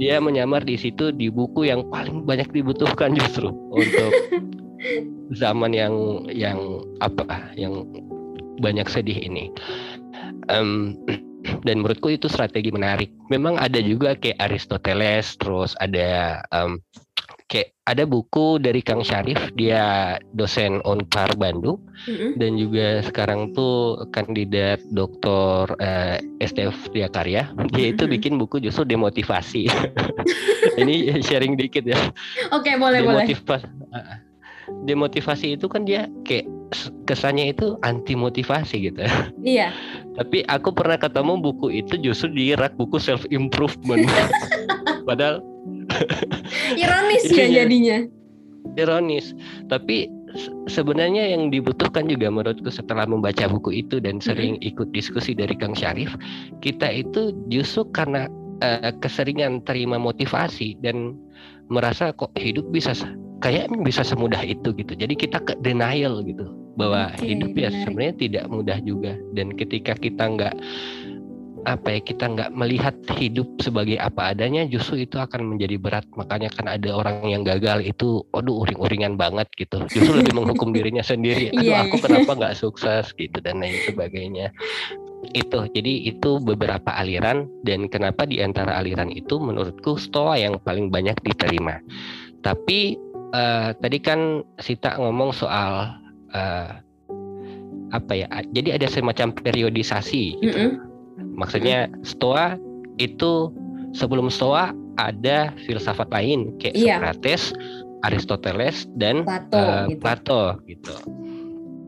Dia 0.00 0.24
menyamar 0.24 0.64
di 0.64 0.80
situ 0.80 1.12
di 1.12 1.28
buku 1.28 1.68
yang 1.68 1.84
paling 1.92 2.24
banyak 2.24 2.48
dibutuhkan 2.56 3.12
justru 3.20 3.52
untuk 3.52 4.12
zaman 5.36 5.76
yang 5.76 6.24
yang 6.32 6.80
apa 7.04 7.52
yang 7.60 7.84
banyak 8.64 8.88
sedih 8.88 9.20
ini. 9.20 9.52
Um, 10.48 10.96
dan 11.62 11.82
menurutku 11.82 12.12
itu 12.12 12.26
strategi 12.26 12.70
menarik. 12.70 13.10
Memang 13.30 13.58
ada 13.58 13.78
juga 13.78 14.14
kayak 14.18 14.38
Aristoteles, 14.38 15.34
terus 15.38 15.74
ada 15.78 16.42
um, 16.54 16.78
kayak 17.50 17.74
ada 17.84 18.06
buku 18.08 18.62
dari 18.62 18.80
Kang 18.80 19.04
Syarif 19.04 19.38
dia 19.58 20.16
dosen 20.32 20.80
Unpar 20.88 21.34
Bandung 21.36 21.82
mm-hmm. 22.08 22.30
dan 22.40 22.50
juga 22.56 22.86
sekarang 23.04 23.52
tuh 23.52 24.08
kandidat 24.14 24.80
doktor 24.94 25.68
uh, 25.76 26.16
eh, 26.16 26.44
STF 26.44 26.92
Dia 26.94 27.08
Karya. 27.10 27.50
Dia 27.74 27.92
itu 27.92 28.06
bikin 28.06 28.38
buku 28.38 28.62
justru 28.62 28.86
demotivasi. 28.86 29.68
Ini 30.80 31.20
sharing 31.20 31.58
dikit 31.58 31.84
ya. 31.84 31.98
Oke 32.54 32.72
okay, 32.72 32.74
boleh. 32.78 33.04
Demotivasi 33.04 33.66
boleh 33.66 34.30
demotivasi 34.86 35.58
itu 35.58 35.66
kan 35.68 35.84
dia 35.84 36.08
kayak 36.24 36.46
kesannya 37.04 37.52
itu 37.52 37.76
anti 37.84 38.16
motivasi 38.16 38.92
gitu 38.92 39.04
iya 39.44 39.72
tapi 40.16 40.44
aku 40.48 40.72
pernah 40.72 40.96
ketemu 40.96 41.40
buku 41.40 41.72
itu 41.72 41.96
justru 42.00 42.32
di 42.32 42.52
rak 42.56 42.76
buku 42.76 42.96
self 43.00 43.24
improvement 43.30 44.04
padahal 45.08 45.40
Ironis 46.74 47.24
ya 47.30 47.46
jadinya. 47.48 47.98
Ironis. 48.78 49.36
Tapi 49.68 50.08
sebenarnya 50.70 51.36
yang 51.36 51.52
dibutuhkan 51.52 52.08
juga 52.08 52.32
menurutku 52.32 52.72
setelah 52.72 53.04
membaca 53.04 53.44
buku 53.50 53.84
itu 53.84 54.00
dan 54.00 54.18
sering 54.22 54.56
ikut 54.64 54.88
diskusi 54.96 55.36
dari 55.36 55.52
Kang 55.52 55.76
Syarif, 55.76 56.16
kita 56.64 56.88
itu 56.88 57.36
justru 57.52 57.84
karena 57.92 58.30
uh, 58.64 58.90
keseringan 59.04 59.60
terima 59.68 60.00
motivasi 60.00 60.80
dan 60.80 61.18
merasa 61.68 62.14
kok 62.16 62.32
hidup 62.38 62.64
bisa 62.72 62.96
kayak 63.44 63.68
bisa 63.84 64.00
semudah 64.06 64.40
itu 64.40 64.72
gitu. 64.72 64.92
Jadi 64.96 65.14
kita 65.18 65.42
ke 65.42 65.58
denial 65.60 66.24
gitu 66.24 66.61
bahwa 66.74 67.12
okay, 67.12 67.36
hidup 67.36 67.52
ya 67.56 67.68
sebenarnya 67.84 68.14
tidak 68.16 68.44
mudah 68.48 68.78
juga. 68.82 69.12
Dan 69.36 69.52
ketika 69.56 69.92
kita 69.96 70.24
nggak 70.28 70.54
apa 71.62 71.94
ya 71.94 72.00
kita 72.02 72.26
nggak 72.26 72.50
melihat 72.58 72.94
hidup 73.14 73.46
sebagai 73.62 73.94
apa 74.02 74.34
adanya 74.34 74.66
justru 74.66 75.06
itu 75.06 75.18
akan 75.18 75.54
menjadi 75.54 75.78
berat. 75.78 76.06
Makanya 76.18 76.50
kan 76.50 76.66
ada 76.66 76.90
orang 76.90 77.22
yang 77.26 77.46
gagal 77.46 77.86
itu 77.86 78.26
aduh 78.34 78.66
uring-uringan 78.66 79.14
banget 79.14 79.46
gitu. 79.54 79.84
Justru 79.86 80.22
lebih 80.22 80.34
menghukum 80.34 80.72
dirinya 80.76 81.04
sendiri. 81.04 81.54
Aduh 81.54 81.62
yeah, 81.62 81.86
aku 81.86 82.02
kenapa 82.02 82.34
nggak 82.34 82.56
sukses? 82.58 83.14
gitu 83.14 83.38
dan 83.44 83.62
lain 83.62 83.78
sebagainya. 83.86 84.50
Itu. 85.36 85.70
Jadi 85.70 86.10
itu 86.10 86.42
beberapa 86.42 86.90
aliran. 86.98 87.46
Dan 87.62 87.86
kenapa 87.86 88.26
di 88.26 88.42
antara 88.42 88.82
aliran 88.82 89.12
itu 89.14 89.38
menurutku 89.38 89.94
stoa 89.94 90.34
yang 90.34 90.58
paling 90.66 90.90
banyak 90.90 91.14
diterima. 91.22 91.78
Tapi 92.42 92.98
uh, 93.30 93.70
tadi 93.78 93.98
kan 94.02 94.42
Sita 94.58 94.98
ngomong 94.98 95.30
soal 95.30 96.01
uh, 96.32 96.80
apa 97.92 98.12
ya 98.16 98.26
jadi 98.56 98.80
ada 98.80 98.88
semacam 98.88 99.36
periodisasi 99.36 100.40
gitu. 100.40 100.58
Mm 100.58 100.70
-hmm 100.76 100.92
Maksudnya 101.36 101.88
Stoa 102.04 102.56
itu 103.00 103.52
sebelum 103.96 104.28
Stoa 104.28 104.72
ada 105.00 105.52
filsafat 105.64 106.08
lain 106.12 106.52
kayak 106.60 106.76
iya. 106.76 107.00
Socrates, 107.00 107.42
Aristoteles 108.04 108.84
dan 109.00 109.24
Plato, 109.24 109.56
uh, 109.56 109.84
gitu. 109.88 110.00
Plato 110.00 110.42
gitu. 110.68 110.94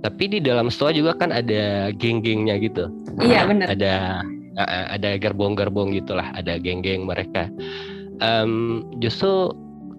Tapi 0.05 0.25
di 0.37 0.39
dalam 0.41 0.69
Stoa 0.69 0.93
juga 0.93 1.17
kan 1.17 1.33
ada 1.33 1.93
geng-gengnya 1.97 2.61
gitu. 2.61 2.89
Iya 3.21 3.49
benar. 3.49 3.73
Ada 3.73 4.25
uh, 4.61 4.87
ada 4.93 5.17
gerbong-gerbong 5.21 5.93
gitulah, 5.97 6.29
ada 6.37 6.57
geng-geng 6.61 7.05
mereka. 7.09 7.49
um, 8.23 8.87
justru 9.03 9.51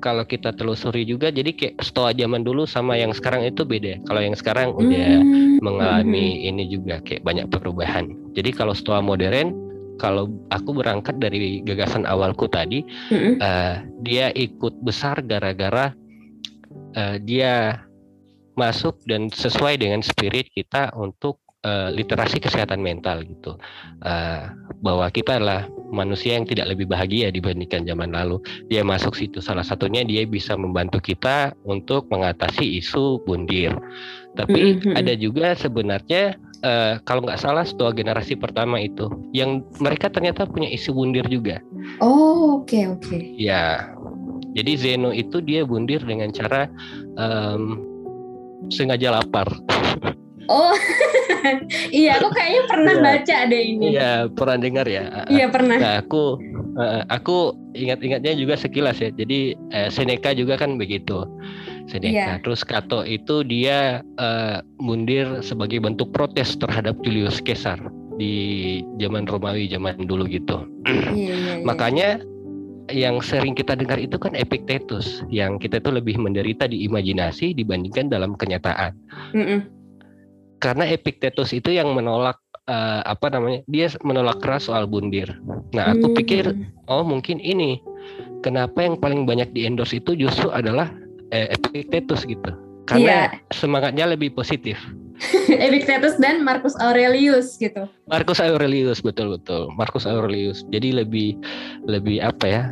kalau 0.02 0.24
kita 0.28 0.52
telusuri 0.56 1.08
juga 1.08 1.32
jadi 1.32 1.52
kayak 1.56 1.82
stoa 1.84 2.12
zaman 2.16 2.44
dulu 2.44 2.68
sama 2.68 2.96
yang 3.00 3.12
sekarang 3.16 3.46
itu 3.48 3.64
beda. 3.64 4.02
Kalau 4.08 4.22
yang 4.22 4.36
sekarang 4.36 4.76
udah 4.76 5.10
hmm. 5.22 5.60
mengalami 5.64 6.44
hmm. 6.44 6.50
ini 6.54 6.64
juga 6.70 7.00
kayak 7.04 7.24
banyak 7.24 7.48
perubahan. 7.52 8.12
Jadi 8.36 8.50
kalau 8.56 8.74
stoa 8.76 9.00
modern 9.00 9.66
kalau 9.96 10.28
aku 10.52 10.76
berangkat 10.76 11.16
dari 11.24 11.64
gagasan 11.64 12.04
awalku 12.04 12.52
tadi, 12.52 12.84
mm-hmm. 12.84 13.34
uh, 13.40 13.80
dia 14.04 14.28
ikut 14.36 14.84
besar 14.84 15.24
gara-gara 15.24 15.96
uh, 16.96 17.16
dia 17.24 17.80
masuk 18.56 19.00
dan 19.08 19.28
sesuai 19.28 19.80
dengan 19.80 20.00
spirit 20.04 20.48
kita 20.52 20.92
untuk 20.96 21.45
uh, 21.66 21.90
literasi 21.90 22.38
kesehatan 22.38 22.86
mental 22.86 23.26
gitu, 23.26 23.58
uh, 24.06 24.54
bahwa 24.86 25.10
kita 25.10 25.42
adalah 25.42 25.66
manusia 25.90 26.38
yang 26.38 26.46
tidak 26.46 26.70
lebih 26.70 26.86
bahagia 26.86 27.34
dibandingkan 27.34 27.84
zaman 27.90 28.14
lalu. 28.14 28.38
Dia 28.70 28.86
masuk 28.86 29.18
situ 29.18 29.42
salah 29.42 29.66
satunya 29.66 30.06
dia 30.06 30.24
bisa 30.30 30.54
membantu 30.54 31.02
kita 31.02 31.58
untuk 31.66 32.06
mengatasi 32.14 32.78
isu 32.80 33.26
bundir. 33.26 33.74
Tapi 34.38 34.78
mm-hmm. 34.78 34.94
ada 35.00 35.14
juga 35.18 35.56
sebenarnya 35.58 36.38
uh, 36.62 37.02
kalau 37.08 37.24
nggak 37.26 37.42
salah 37.42 37.64
setua 37.64 37.96
generasi 37.96 38.36
pertama 38.36 38.78
itu 38.78 39.08
yang 39.32 39.64
mereka 39.80 40.12
ternyata 40.12 40.46
punya 40.46 40.70
isi 40.70 40.92
bundir 40.94 41.26
juga. 41.26 41.64
Oh 42.04 42.62
oke 42.62 42.70
okay, 42.70 42.84
oke. 42.86 43.02
Okay. 43.08 43.22
Ya, 43.40 43.90
jadi 44.56 44.72
Zeno 44.76 45.12
itu 45.16 45.40
dia 45.40 45.64
bundir 45.64 46.04
dengan 46.04 46.32
cara 46.36 46.68
um, 47.16 47.80
sengaja 48.72 49.16
lapar. 49.16 49.48
Oh 50.48 50.74
iya, 51.94 52.18
aku 52.22 52.30
kayaknya 52.34 52.64
pernah 52.70 52.94
ya, 52.94 53.02
baca 53.02 53.38
deh 53.50 53.64
ini. 53.64 53.86
Iya, 53.98 54.12
pernah 54.30 54.58
dengar 54.62 54.86
ya. 54.86 55.26
Iya 55.30 55.46
pernah. 55.50 55.78
Nah, 55.78 55.96
aku 56.02 56.38
uh, 56.78 57.02
aku 57.10 57.56
ingat-ingatnya 57.74 58.34
juga 58.38 58.56
sekilas 58.60 59.02
ya. 59.02 59.10
Jadi 59.14 59.58
uh, 59.74 59.90
Seneca 59.90 60.32
juga 60.34 60.58
kan 60.58 60.78
begitu. 60.78 61.26
Seneca. 61.90 62.14
Yeah. 62.14 62.38
Terus 62.42 62.66
Kato 62.66 63.06
itu 63.06 63.46
dia 63.46 64.02
uh, 64.18 64.62
mundir 64.82 65.42
sebagai 65.46 65.82
bentuk 65.82 66.14
protes 66.14 66.58
terhadap 66.58 66.98
Julius 67.06 67.42
Caesar 67.42 67.78
di 68.16 68.80
zaman 69.02 69.28
Romawi 69.28 69.68
zaman 69.68 70.08
dulu 70.08 70.26
gitu. 70.30 70.66
Yeah, 70.88 71.12
yeah, 71.14 71.38
yeah. 71.38 71.66
Makanya 71.68 72.10
yang 72.94 73.18
sering 73.18 73.58
kita 73.58 73.74
dengar 73.74 73.98
itu 73.98 74.14
kan 74.22 74.38
Epictetus 74.38 75.26
yang 75.34 75.58
kita 75.58 75.82
itu 75.82 75.90
lebih 75.90 76.22
menderita 76.22 76.70
di 76.70 76.86
imajinasi 76.86 77.58
dibandingkan 77.58 78.14
dalam 78.14 78.38
kenyataan. 78.38 78.94
Mm 79.34 79.46
-mm. 79.46 79.60
Karena 80.64 80.88
Epictetus 80.88 81.52
itu 81.52 81.72
yang 81.74 81.92
menolak 81.92 82.40
uh, 82.70 83.02
apa 83.06 83.28
namanya? 83.32 83.62
Dia 83.68 83.92
menolak 84.02 84.40
keras 84.40 84.72
soal 84.72 84.88
bundir. 84.88 85.36
Nah, 85.76 85.92
aku 85.94 86.12
mm. 86.12 86.16
pikir 86.24 86.46
oh 86.88 87.04
mungkin 87.04 87.38
ini 87.44 87.82
kenapa 88.46 88.86
yang 88.86 88.96
paling 88.98 89.26
banyak 89.26 89.52
di 89.52 89.66
endorse 89.68 89.98
itu 89.98 90.16
justru 90.16 90.54
adalah 90.54 90.94
eh, 91.34 91.52
Epictetus 91.52 92.24
gitu 92.30 92.54
karena 92.86 93.34
yeah. 93.34 93.50
semangatnya 93.50 94.06
lebih 94.06 94.34
positif. 94.38 94.78
Epictetus 95.50 96.20
dan 96.22 96.46
Marcus 96.46 96.78
Aurelius 96.78 97.58
gitu. 97.58 97.90
Marcus 98.06 98.38
Aurelius 98.38 99.02
betul 99.02 99.34
betul. 99.34 99.74
Marcus 99.74 100.06
Aurelius. 100.06 100.64
Jadi 100.70 100.94
lebih 100.94 101.40
lebih 101.90 102.22
apa 102.22 102.46
ya? 102.46 102.64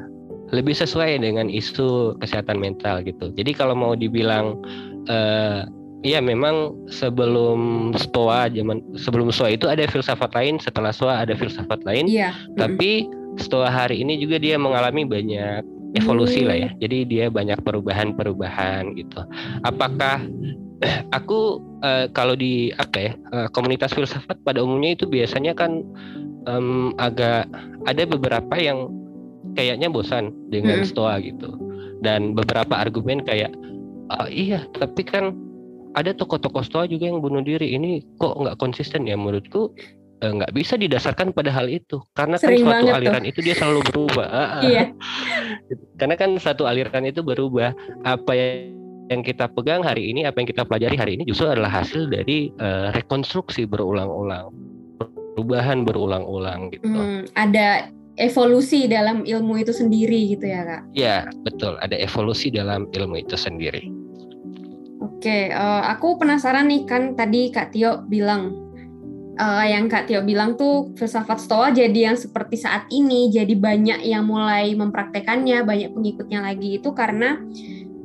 Lebih 0.54 0.78
sesuai 0.78 1.18
dengan 1.26 1.50
isu 1.50 2.20
kesehatan 2.22 2.62
mental 2.62 3.02
gitu. 3.02 3.34
Jadi 3.34 3.58
kalau 3.58 3.74
mau 3.74 3.98
dibilang 3.98 4.62
uh, 5.10 5.66
Iya 6.04 6.20
memang 6.20 6.76
sebelum 6.92 7.92
Stoa 7.96 8.52
zaman 8.52 8.84
sebelum 9.00 9.32
Stoa 9.32 9.56
itu 9.56 9.72
ada 9.72 9.88
filsafat 9.88 10.36
lain 10.36 10.60
setelah 10.60 10.92
Stoa 10.92 11.24
ada 11.24 11.32
filsafat 11.32 11.80
lain. 11.88 12.12
Iya. 12.12 12.36
Tapi 12.60 13.08
Stoa 13.40 13.72
hari 13.72 14.04
ini 14.04 14.20
juga 14.20 14.38
dia 14.38 14.60
mengalami 14.60 15.08
banyak 15.08 15.64
evolusi 15.96 16.44
lah 16.44 16.58
ya. 16.60 16.70
Hmm. 16.76 16.80
Jadi 16.84 16.98
dia 17.08 17.26
banyak 17.32 17.64
perubahan-perubahan 17.64 19.00
gitu. 19.00 19.24
Apakah 19.64 20.22
aku 21.18 21.64
uh, 21.82 22.12
kalau 22.12 22.36
di 22.36 22.76
apa 22.76 22.98
ya 23.00 23.12
uh, 23.32 23.48
komunitas 23.56 23.96
filsafat 23.96 24.38
pada 24.44 24.60
umumnya 24.60 25.00
itu 25.00 25.08
biasanya 25.08 25.56
kan 25.56 25.88
um, 26.50 26.92
agak 27.00 27.48
ada 27.88 28.04
beberapa 28.04 28.56
yang 28.60 28.92
kayaknya 29.56 29.88
bosan 29.88 30.36
dengan 30.50 30.82
hmm. 30.84 30.88
stoa 30.88 31.20
gitu 31.24 31.56
dan 32.04 32.36
beberapa 32.36 32.76
argumen 32.76 33.24
kayak 33.24 33.54
oh, 34.12 34.28
iya 34.28 34.66
tapi 34.76 35.06
kan 35.06 35.36
ada 35.94 36.12
tokoh-tokoh 36.14 36.66
stoa 36.66 36.86
juga 36.90 37.10
yang 37.10 37.22
bunuh 37.22 37.46
diri. 37.46 37.78
Ini 37.78 38.18
kok 38.18 38.38
nggak 38.42 38.58
konsisten 38.58 39.06
ya? 39.06 39.14
Menurutku 39.18 39.74
Eh, 40.24 40.32
nggak 40.32 40.56
bisa 40.56 40.80
didasarkan 40.80 41.36
pada 41.36 41.52
hal 41.52 41.68
itu. 41.68 42.00
Karena 42.16 42.40
kan 42.40 42.48
Sering 42.48 42.64
kan 42.64 42.80
suatu 42.80 42.96
aliran 42.96 43.24
tuh. 43.28 43.32
itu 43.36 43.40
dia 43.44 43.56
selalu 43.60 43.82
berubah. 43.92 44.28
Iya. 44.64 44.84
karena 46.00 46.16
kan 46.16 46.30
satu 46.40 46.64
aliran 46.64 47.04
itu 47.04 47.20
berubah. 47.20 47.76
Apa 48.08 48.32
yang 49.12 49.20
kita 49.20 49.52
pegang 49.52 49.84
hari 49.84 50.16
ini 50.16 50.24
apa 50.24 50.40
yang 50.40 50.48
kita 50.48 50.64
pelajari 50.64 50.96
hari 50.96 51.12
ini 51.20 51.28
justru 51.28 51.52
adalah 51.52 51.68
hasil 51.68 52.08
dari 52.08 52.56
uh, 52.64 52.96
rekonstruksi 52.96 53.68
berulang-ulang. 53.68 54.48
Perubahan 55.36 55.84
berulang-ulang 55.84 56.72
gitu. 56.72 56.88
Hmm, 56.88 57.28
ada 57.36 57.92
evolusi 58.16 58.88
dalam 58.88 59.28
ilmu 59.28 59.60
itu 59.60 59.76
sendiri 59.76 60.40
gitu 60.40 60.48
ya 60.48 60.64
kak? 60.64 60.82
Ya 60.96 61.28
betul. 61.44 61.76
Ada 61.84 62.00
evolusi 62.00 62.48
dalam 62.48 62.88
ilmu 62.96 63.20
itu 63.20 63.36
sendiri 63.36 64.03
Oke, 65.24 65.48
uh, 65.56 65.88
aku 65.88 66.20
penasaran 66.20 66.68
nih 66.68 66.84
kan 66.84 67.16
tadi 67.16 67.48
Kak 67.48 67.72
Tio 67.72 68.04
bilang 68.12 68.60
uh, 69.40 69.64
yang 69.64 69.88
Kak 69.88 70.12
Tio 70.12 70.20
bilang 70.20 70.60
tuh 70.60 70.92
filsafat 71.00 71.40
Stoa 71.40 71.72
jadi 71.72 72.12
yang 72.12 72.20
seperti 72.20 72.60
saat 72.60 72.92
ini 72.92 73.32
jadi 73.32 73.56
banyak 73.56 74.04
yang 74.04 74.28
mulai 74.28 74.76
mempraktekannya 74.76 75.64
banyak 75.64 75.96
pengikutnya 75.96 76.44
lagi 76.44 76.76
itu 76.76 76.92
karena 76.92 77.40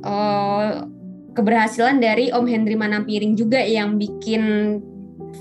uh, 0.07 0.87
keberhasilan 1.35 1.99
dari 1.99 2.31
Om 2.31 2.47
Hendri 2.47 2.79
Manampiring 2.79 3.35
juga 3.35 3.67
yang 3.67 3.99
bikin 3.99 4.79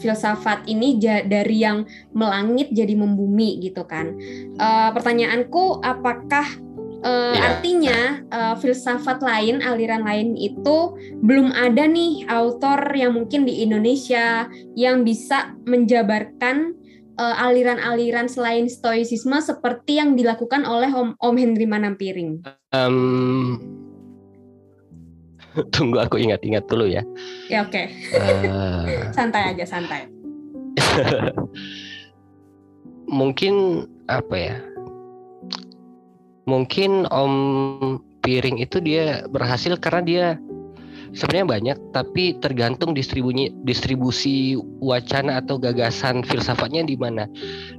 filsafat 0.02 0.66
ini 0.66 0.98
dari 1.30 1.62
yang 1.62 1.86
melangit 2.10 2.74
jadi 2.74 2.98
membumi 2.98 3.62
gitu 3.62 3.86
kan. 3.86 4.18
Uh, 4.58 4.90
pertanyaanku 4.90 5.78
apakah 5.86 6.58
Uh, 6.98 7.30
yeah. 7.30 7.46
Artinya 7.46 7.98
uh, 8.34 8.54
filsafat 8.58 9.22
lain, 9.22 9.62
aliran 9.62 10.02
lain 10.02 10.34
itu 10.34 10.98
belum 11.22 11.54
ada 11.54 11.86
nih 11.86 12.26
autor 12.26 12.90
yang 12.90 13.14
mungkin 13.14 13.46
di 13.46 13.62
Indonesia 13.62 14.50
yang 14.74 15.06
bisa 15.06 15.54
menjabarkan 15.62 16.74
uh, 17.18 17.36
aliran-aliran 17.38 18.26
selain 18.30 18.70
stoicisme 18.70 19.38
seperti 19.38 20.02
yang 20.02 20.18
dilakukan 20.18 20.66
oleh 20.66 20.90
Om, 20.90 21.14
Om 21.22 21.36
Henry 21.38 21.66
Manampiring. 21.66 22.42
Um, 22.74 23.58
tunggu 25.74 25.98
aku 26.02 26.18
ingat-ingat 26.22 26.66
dulu 26.70 26.86
ya. 26.86 27.02
Ya 27.50 27.66
oke. 27.66 27.74
Okay. 27.74 27.86
Uh, 28.46 29.10
santai 29.16 29.54
aja 29.54 29.64
santai. 29.66 30.10
mungkin 33.08 33.86
apa 34.06 34.36
ya? 34.36 34.56
Mungkin 36.48 37.04
Om 37.12 37.34
Piring 38.24 38.58
itu 38.58 38.80
dia 38.80 39.28
berhasil 39.28 39.76
karena 39.76 40.02
dia 40.02 40.26
sebenarnya 41.12 41.46
banyak 41.48 41.78
tapi 41.96 42.36
tergantung 42.40 42.92
distribusi 42.92 43.52
distribusi 43.64 44.56
wacana 44.80 45.40
atau 45.40 45.56
gagasan 45.60 46.24
filsafatnya 46.24 46.84
di 46.84 46.96
mana. 46.96 47.28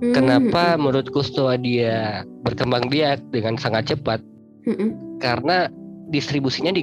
Hmm. 0.01 0.13
Kenapa 0.13 0.77
menurut 0.77 1.09
Kustoa 1.09 1.57
dia 1.57 2.23
berkembang 2.45 2.89
biak 2.89 3.21
dengan 3.33 3.57
sangat 3.57 3.93
cepat? 3.93 4.21
Hmm. 4.65 4.95
Karena 5.21 5.69
distribusinya 6.09 6.73
di 6.73 6.81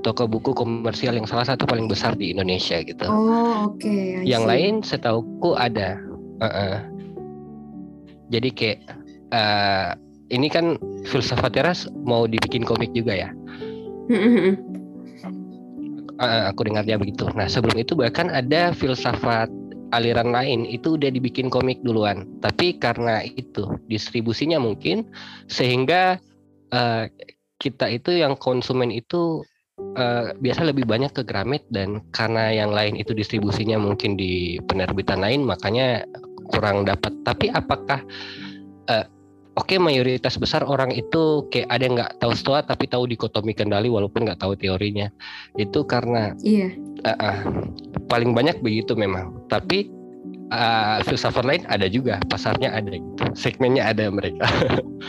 toko 0.00 0.24
buku 0.24 0.56
komersial 0.56 1.16
yang 1.16 1.28
salah 1.28 1.44
satu 1.44 1.68
paling 1.68 1.90
besar 1.90 2.16
di 2.16 2.32
Indonesia 2.32 2.80
gitu. 2.80 3.04
Oh, 3.04 3.72
oke. 3.72 3.82
Okay, 3.82 4.24
yang 4.24 4.48
lain 4.48 4.80
setauku 4.80 5.56
ada. 5.58 6.00
Uh 6.40 6.46
-uh. 6.46 6.74
Jadi 8.30 8.48
kayak 8.54 8.78
uh, 9.34 9.92
ini 10.30 10.46
kan 10.46 10.78
filsafat 11.10 11.52
teras 11.58 11.90
mau 12.06 12.24
dibikin 12.24 12.62
komik 12.62 12.94
juga 12.94 13.26
ya. 13.26 13.30
uh, 16.18 16.42
aku 16.50 16.66
dengarnya 16.66 16.96
begitu. 16.96 17.26
Nah 17.34 17.50
sebelum 17.50 17.76
itu 17.76 17.98
bahkan 17.98 18.30
ada 18.30 18.70
filsafat 18.70 19.50
aliran 19.90 20.30
lain 20.30 20.66
itu 20.66 20.94
udah 20.94 21.10
dibikin 21.10 21.50
komik 21.50 21.82
duluan. 21.82 22.26
Tapi 22.40 22.78
karena 22.78 23.26
itu 23.26 23.66
distribusinya 23.90 24.62
mungkin 24.62 25.06
sehingga 25.50 26.22
uh, 26.70 27.10
kita 27.60 27.90
itu 27.92 28.16
yang 28.16 28.38
konsumen 28.38 28.88
itu 28.88 29.44
uh, 29.98 30.32
biasa 30.38 30.64
lebih 30.64 30.88
banyak 30.88 31.12
ke 31.12 31.22
Gramet 31.26 31.66
dan 31.68 32.00
karena 32.14 32.54
yang 32.54 32.70
lain 32.72 32.96
itu 32.96 33.12
distribusinya 33.12 33.76
mungkin 33.76 34.16
di 34.16 34.56
penerbitan 34.64 35.20
lain 35.20 35.44
makanya 35.44 36.06
kurang 36.54 36.86
dapat. 36.86 37.12
Tapi 37.26 37.50
apakah 37.50 38.00
uh, 38.88 39.06
oke 39.58 39.66
okay, 39.66 39.78
mayoritas 39.80 40.38
besar 40.38 40.62
orang 40.62 40.94
itu 40.94 41.46
kayak 41.50 41.68
ada 41.70 41.82
yang 41.82 41.94
nggak 41.98 42.12
tahu 42.22 42.32
stoa 42.36 42.62
tapi 42.62 42.86
tahu 42.86 43.08
dikotomi 43.10 43.56
kendali 43.56 43.90
walaupun 43.90 44.26
nggak 44.26 44.40
tahu 44.42 44.54
teorinya. 44.54 45.10
Itu 45.58 45.82
karena 45.86 46.34
iya. 46.44 46.70
uh, 47.02 47.10
uh, 47.10 47.38
paling 48.06 48.34
banyak 48.36 48.62
begitu 48.62 48.94
memang. 48.94 49.34
Tapi 49.50 49.90
uh, 50.50 50.98
filsafat 51.06 51.46
lain 51.46 51.62
ada 51.70 51.86
juga 51.86 52.18
pasarnya 52.28 52.74
ada 52.74 52.98
gitu 52.98 53.22
segmennya 53.34 53.90
ada 53.90 54.10
mereka. 54.10 54.44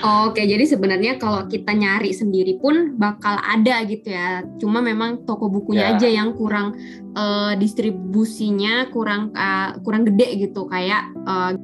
Oh, 0.01 0.29
oke 0.31 0.37
okay. 0.37 0.45
jadi 0.47 0.63
sebenarnya 0.69 1.17
kalau 1.17 1.45
kita 1.49 1.73
nyari 1.73 2.13
sendiri 2.13 2.57
pun 2.61 2.95
bakal 2.95 3.37
ada 3.41 3.83
gitu 3.85 4.13
ya. 4.13 4.45
Cuma 4.61 4.79
memang 4.79 5.25
toko 5.25 5.49
bukunya 5.49 5.93
ya. 5.93 5.97
aja 5.97 6.09
yang 6.09 6.37
kurang 6.37 6.77
uh, 7.17 7.53
distribusinya 7.57 8.89
kurang 8.93 9.33
uh, 9.33 9.77
kurang 9.81 10.07
gede 10.07 10.49
gitu. 10.49 10.69
Kayak 10.69 11.09
uh, 11.25 11.57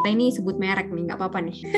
kita 0.00 0.08
ini 0.16 0.32
sebut 0.32 0.56
merek 0.56 0.88
nih 0.88 1.04
nggak 1.04 1.18
apa-apa 1.20 1.38
nih 1.44 1.58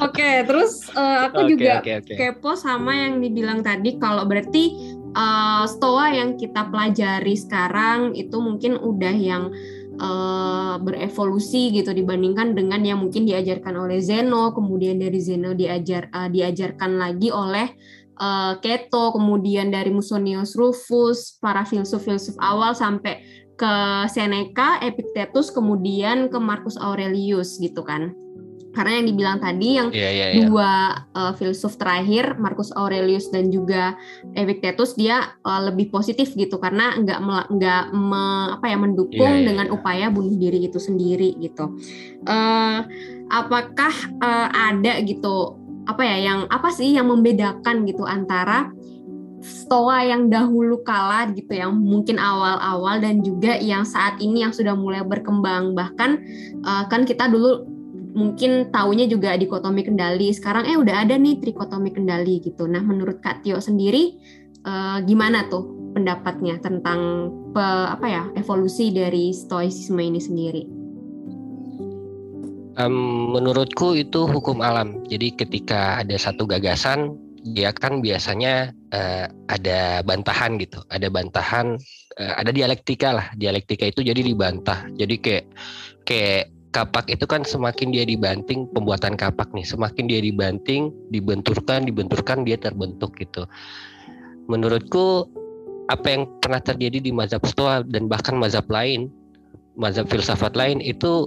oke 0.00 0.16
okay, 0.16 0.42
terus 0.48 0.88
uh, 0.96 1.28
aku 1.28 1.44
okay, 1.44 1.50
juga 1.52 1.72
okay, 1.84 1.94
okay. 2.00 2.16
kepo 2.16 2.56
sama 2.56 2.96
yang 2.96 3.20
dibilang 3.20 3.60
tadi 3.60 4.00
kalau 4.00 4.24
berarti 4.24 4.96
uh, 5.12 5.68
stoa 5.68 6.16
yang 6.16 6.40
kita 6.40 6.72
pelajari 6.72 7.36
sekarang 7.36 8.16
itu 8.16 8.40
mungkin 8.40 8.80
udah 8.80 9.14
yang 9.16 9.52
uh, 10.00 10.76
berevolusi 10.80 11.72
gitu 11.72 11.92
dibandingkan 11.92 12.52
dengan 12.52 12.84
yang 12.84 13.00
mungkin 13.00 13.24
diajarkan 13.24 13.74
oleh 13.76 13.98
Zeno, 14.00 14.52
kemudian 14.52 15.00
dari 15.00 15.18
Zeno 15.20 15.56
diajar 15.56 16.12
uh, 16.12 16.28
diajarkan 16.28 17.00
lagi 17.00 17.32
oleh 17.32 17.72
uh, 18.20 18.60
Keto, 18.60 19.16
kemudian 19.16 19.72
dari 19.72 19.92
Musonius 19.92 20.54
Rufus, 20.54 21.40
para 21.40 21.64
filsuf-filsuf 21.64 22.36
awal 22.40 22.76
sampai 22.76 23.45
ke 23.56 23.74
Seneca, 24.12 24.78
Epictetus, 24.84 25.48
kemudian 25.50 26.28
ke 26.28 26.38
Marcus 26.38 26.76
Aurelius 26.76 27.56
gitu 27.56 27.80
kan 27.82 28.12
karena 28.76 29.00
yang 29.00 29.06
dibilang 29.08 29.38
tadi 29.40 29.68
yang 29.80 29.88
yeah, 29.88 30.12
yeah, 30.12 30.28
yeah. 30.36 30.44
dua 30.44 30.70
uh, 31.16 31.32
filsuf 31.32 31.80
terakhir 31.80 32.36
Marcus 32.36 32.68
Aurelius 32.76 33.32
dan 33.32 33.48
juga 33.48 33.96
Epictetus 34.36 34.92
dia 35.00 35.32
uh, 35.48 35.72
lebih 35.72 35.88
positif 35.88 36.36
gitu 36.36 36.60
karena 36.60 36.92
nggak 37.00 37.18
nggak 37.56 37.84
me, 37.96 38.52
apa 38.60 38.68
ya 38.68 38.76
mendukung 38.76 39.16
yeah, 39.16 39.40
yeah, 39.40 39.48
dengan 39.48 39.66
yeah. 39.72 39.76
upaya 39.80 40.06
bunuh 40.12 40.36
diri 40.36 40.68
itu 40.68 40.76
sendiri 40.76 41.40
gitu. 41.40 41.72
Uh, 42.28 42.84
apakah 43.32 43.96
uh, 44.20 44.52
ada 44.52 45.00
gitu 45.00 45.56
apa 45.88 46.02
ya 46.04 46.16
yang 46.20 46.40
apa 46.52 46.68
sih 46.68 46.92
yang 46.92 47.08
membedakan 47.08 47.88
gitu 47.88 48.04
antara 48.04 48.68
Stoa 49.46 50.02
yang 50.02 50.26
dahulu 50.26 50.82
kala 50.82 51.30
gitu 51.30 51.54
yang 51.54 51.78
mungkin 51.78 52.18
awal-awal 52.18 52.98
dan 52.98 53.22
juga 53.22 53.54
yang 53.62 53.86
saat 53.86 54.18
ini 54.18 54.42
yang 54.42 54.50
sudah 54.50 54.74
mulai 54.74 55.06
berkembang 55.06 55.78
bahkan 55.78 56.18
uh, 56.66 56.82
kan 56.90 57.06
kita 57.06 57.30
dulu 57.30 57.76
mungkin 58.16 58.72
taunya 58.72 59.04
juga 59.04 59.36
dikotomi 59.36 59.84
kendali. 59.84 60.32
Sekarang 60.32 60.64
eh 60.64 60.74
udah 60.80 61.04
ada 61.04 61.20
nih 61.20 61.36
trikotomi 61.36 61.92
kendali 61.92 62.40
gitu. 62.40 62.64
Nah, 62.64 62.80
menurut 62.80 63.20
Kak 63.20 63.44
Tio 63.44 63.60
sendiri 63.60 64.16
eh, 64.64 64.98
gimana 65.04 65.44
tuh 65.52 65.92
pendapatnya 65.92 66.56
tentang 66.64 67.28
pe, 67.52 67.60
apa 67.64 68.06
ya 68.08 68.24
evolusi 68.40 68.88
dari 68.88 69.36
stoicisme 69.36 70.00
ini 70.00 70.20
sendiri? 70.20 70.62
Um, 72.76 73.32
menurutku 73.32 73.96
itu 73.96 74.28
hukum 74.28 74.60
alam. 74.60 75.00
Jadi 75.08 75.32
ketika 75.32 76.04
ada 76.04 76.12
satu 76.20 76.44
gagasan, 76.44 77.16
dia 77.54 77.70
kan 77.70 78.02
biasanya 78.02 78.74
uh, 78.90 79.26
ada 79.46 80.02
bantahan 80.02 80.58
gitu, 80.58 80.82
ada 80.90 81.06
bantahan, 81.06 81.78
uh, 82.18 82.34
ada 82.38 82.50
dialektika 82.50 83.14
lah. 83.14 83.26
Dialektika 83.38 83.86
itu 83.86 84.02
jadi 84.02 84.18
dibantah. 84.18 84.90
Jadi 84.98 85.14
kayak 85.22 85.44
kayak 86.02 86.44
kapak 86.76 87.08
itu 87.08 87.24
kan 87.24 87.40
semakin 87.40 87.88
dia 87.88 88.04
dibanting 88.04 88.68
pembuatan 88.76 89.16
kapak 89.16 89.48
nih 89.56 89.64
semakin 89.64 90.04
dia 90.12 90.20
dibanting 90.20 90.92
dibenturkan 91.08 91.88
dibenturkan 91.88 92.44
dia 92.44 92.60
terbentuk 92.60 93.16
gitu 93.16 93.48
menurutku 94.44 95.24
apa 95.88 96.04
yang 96.04 96.28
pernah 96.44 96.60
terjadi 96.60 97.00
di 97.00 97.16
mazhab 97.16 97.40
stoa 97.48 97.80
dan 97.80 98.12
bahkan 98.12 98.36
mazhab 98.36 98.68
lain 98.68 99.08
mazhab 99.80 100.04
filsafat 100.04 100.52
lain 100.52 100.84
itu 100.84 101.24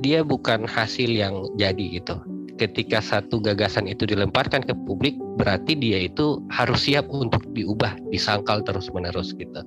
dia 0.00 0.24
bukan 0.24 0.64
hasil 0.66 1.08
yang 1.08 1.46
jadi 1.56 2.00
gitu 2.00 2.20
ketika 2.60 3.00
satu 3.00 3.40
gagasan 3.40 3.88
itu 3.88 4.04
dilemparkan 4.04 4.60
ke 4.60 4.76
publik 4.84 5.16
berarti 5.40 5.72
dia 5.72 6.04
itu 6.04 6.44
harus 6.52 6.84
siap 6.84 7.08
untuk 7.08 7.40
diubah 7.56 7.96
disangkal 8.12 8.60
terus 8.60 8.92
menerus 8.92 9.32
gitu 9.32 9.64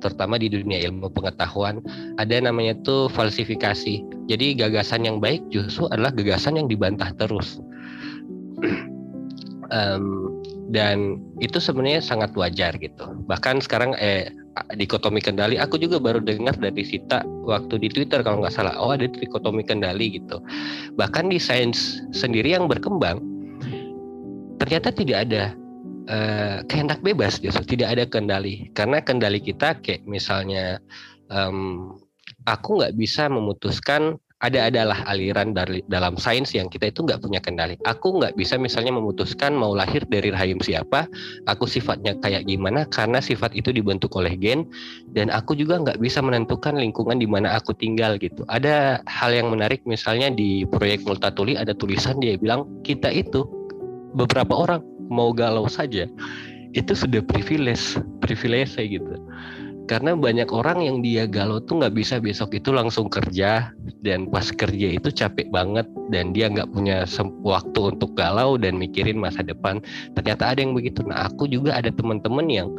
terutama 0.00 0.40
di 0.40 0.48
dunia 0.48 0.80
ilmu 0.88 1.12
pengetahuan 1.12 1.84
ada 2.16 2.40
namanya 2.40 2.74
tuh 2.82 3.06
falsifikasi. 3.12 4.02
Jadi 4.26 4.46
gagasan 4.56 5.04
yang 5.04 5.20
baik 5.20 5.44
justru 5.52 5.86
adalah 5.92 6.10
gagasan 6.10 6.56
yang 6.56 6.66
dibantah 6.66 7.12
terus. 7.20 7.60
um, 9.76 10.40
dan 10.72 11.20
itu 11.44 11.60
sebenarnya 11.60 12.00
sangat 12.00 12.32
wajar 12.34 12.74
gitu. 12.80 13.12
Bahkan 13.28 13.60
sekarang 13.60 13.94
eh 14.00 14.32
dikotomi 14.74 15.22
kendali. 15.22 15.56
Aku 15.56 15.78
juga 15.78 16.02
baru 16.02 16.18
dengar 16.18 16.58
dari 16.58 16.82
Sita 16.82 17.22
waktu 17.46 17.78
di 17.80 17.88
Twitter 17.90 18.20
kalau 18.22 18.42
nggak 18.42 18.54
salah. 18.54 18.74
Oh 18.78 18.90
ada 18.92 19.06
dikotomi 19.06 19.62
kendali 19.62 20.20
gitu. 20.20 20.42
Bahkan 20.98 21.30
di 21.30 21.38
sains 21.38 22.02
sendiri 22.10 22.54
yang 22.54 22.66
berkembang 22.66 23.22
ternyata 24.60 24.92
tidak 24.92 25.24
ada 25.24 25.56
uh, 26.10 26.58
kehendak 26.68 27.00
bebas 27.00 27.38
justru 27.40 27.78
tidak 27.78 27.96
ada 27.96 28.04
kendali. 28.04 28.68
Karena 28.74 29.00
kendali 29.00 29.40
kita 29.40 29.78
kayak 29.80 30.04
misalnya 30.04 30.82
um, 31.30 31.96
aku 32.44 32.82
nggak 32.82 32.94
bisa 32.98 33.30
memutuskan 33.30 34.18
ada 34.40 34.72
adalah 34.72 35.04
aliran 35.04 35.52
dari 35.52 35.84
dalam 35.92 36.16
sains 36.16 36.56
yang 36.56 36.72
kita 36.72 36.88
itu 36.88 37.04
nggak 37.04 37.20
punya 37.20 37.40
kendali. 37.44 37.76
Aku 37.84 38.16
nggak 38.16 38.40
bisa 38.40 38.56
misalnya 38.56 38.96
memutuskan 38.96 39.52
mau 39.52 39.76
lahir 39.76 40.00
dari 40.08 40.32
rahim 40.32 40.56
siapa, 40.64 41.04
aku 41.44 41.68
sifatnya 41.68 42.16
kayak 42.24 42.48
gimana 42.48 42.88
karena 42.88 43.20
sifat 43.20 43.52
itu 43.52 43.68
dibentuk 43.68 44.16
oleh 44.16 44.32
gen 44.40 44.64
dan 45.12 45.28
aku 45.28 45.52
juga 45.52 45.76
nggak 45.84 46.00
bisa 46.00 46.24
menentukan 46.24 46.80
lingkungan 46.80 47.20
di 47.20 47.28
mana 47.28 47.52
aku 47.52 47.76
tinggal 47.76 48.16
gitu. 48.16 48.40
Ada 48.48 49.04
hal 49.04 49.36
yang 49.36 49.52
menarik 49.52 49.84
misalnya 49.84 50.32
di 50.32 50.64
proyek 50.64 51.04
Multatuli 51.04 51.60
ada 51.60 51.76
tulisan 51.76 52.16
dia 52.24 52.40
bilang 52.40 52.64
kita 52.80 53.12
itu 53.12 53.44
beberapa 54.16 54.56
orang 54.56 54.80
mau 55.12 55.36
galau 55.36 55.68
saja 55.68 56.08
itu 56.72 56.92
sudah 56.94 57.18
privilege 57.26 57.98
privilege 58.22 58.78
gitu 58.78 59.18
karena 59.90 60.14
banyak 60.14 60.46
orang 60.54 60.86
yang 60.86 61.02
dia 61.02 61.26
galau 61.26 61.58
tuh 61.58 61.82
nggak 61.82 61.98
bisa 61.98 62.22
besok 62.22 62.54
itu 62.54 62.70
langsung 62.70 63.10
kerja. 63.10 63.74
Dan 64.06 64.30
pas 64.30 64.46
kerja 64.46 64.94
itu 64.94 65.10
capek 65.10 65.50
banget. 65.50 65.90
Dan 66.14 66.30
dia 66.30 66.46
nggak 66.46 66.70
punya 66.70 67.02
waktu 67.42 67.98
untuk 67.98 68.14
galau 68.14 68.54
dan 68.54 68.78
mikirin 68.78 69.18
masa 69.18 69.42
depan. 69.42 69.82
Ternyata 70.14 70.54
ada 70.54 70.62
yang 70.62 70.78
begitu. 70.78 71.02
Nah 71.02 71.26
aku 71.26 71.50
juga 71.50 71.74
ada 71.74 71.90
teman-teman 71.90 72.46
yang 72.46 72.70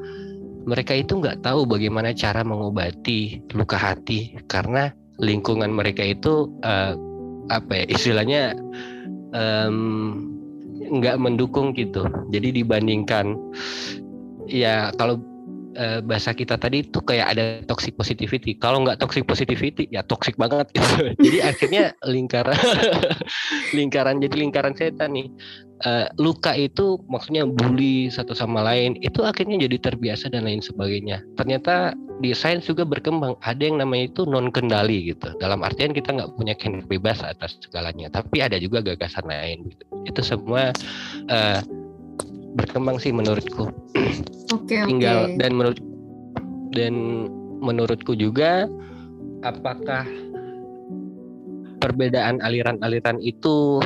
mereka 0.64 0.96
itu 0.96 1.20
nggak 1.20 1.44
tahu 1.44 1.68
bagaimana 1.68 2.16
cara 2.16 2.48
mengobati 2.48 3.44
luka 3.52 3.76
hati. 3.76 4.40
Karena 4.48 4.88
lingkungan 5.20 5.68
mereka 5.68 6.08
itu 6.08 6.48
uh, 6.64 6.96
apa 7.52 7.72
ya 7.76 7.86
istilahnya 7.92 8.56
um, 9.36 10.32
mendukung 11.20 11.76
gitu. 11.76 12.08
Jadi 12.32 12.64
dibandingkan 12.64 13.36
ya 14.48 14.96
kalau 14.96 15.20
e, 15.76 16.00
bahasa 16.04 16.36
kita 16.36 16.56
tadi 16.60 16.84
itu 16.86 17.00
kayak 17.04 17.28
ada 17.36 17.46
toxic 17.68 17.96
positivity. 17.96 18.58
Kalau 18.58 18.84
nggak 18.84 19.00
toxic 19.00 19.24
positivity 19.26 19.88
ya 19.92 20.04
toxic 20.06 20.36
banget 20.36 20.70
gitu. 20.76 21.12
jadi 21.26 21.52
akhirnya 21.52 21.84
lingkaran 22.06 22.58
lingkaran 23.78 24.18
jadi 24.20 24.36
lingkaran 24.36 24.74
setan 24.76 25.16
nih 25.16 25.28
uh, 25.86 26.08
luka 26.22 26.54
itu 26.54 27.02
maksudnya 27.10 27.46
bully 27.46 28.10
satu 28.10 28.38
sama 28.38 28.62
lain 28.62 28.98
itu 29.02 29.26
akhirnya 29.26 29.66
jadi 29.68 29.92
terbiasa 29.92 30.30
dan 30.30 30.46
lain 30.46 30.62
sebagainya. 30.62 31.22
Ternyata 31.38 31.98
di 32.22 32.32
sains 32.38 32.70
juga 32.70 32.86
berkembang 32.86 33.34
ada 33.42 33.62
yang 33.62 33.82
namanya 33.82 34.14
itu 34.14 34.22
non 34.30 34.54
kendali 34.54 35.14
gitu. 35.14 35.34
Dalam 35.42 35.66
artian 35.66 35.92
kita 35.92 36.14
nggak 36.14 36.38
punya 36.38 36.54
kehendak 36.54 36.86
bebas 36.86 37.26
atas 37.26 37.58
segalanya, 37.62 38.14
tapi 38.14 38.46
ada 38.46 38.58
juga 38.62 38.86
gagasan 38.86 39.26
lain 39.26 39.74
gitu. 39.74 39.84
Itu 40.06 40.22
semua 40.22 40.70
uh, 41.30 41.60
berkembang 42.56 42.98
sih 43.00 43.14
menurutku. 43.16 43.72
Oke. 44.52 44.76
Okay, 44.76 44.84
Tinggal 44.88 45.32
okay. 45.32 45.38
dan 45.40 45.52
menurut 45.56 45.80
dan 46.72 46.94
menurutku 47.62 48.18
juga 48.18 48.66
apakah 49.46 50.08
perbedaan 51.82 52.40
aliran-aliran 52.46 53.18
itu 53.20 53.82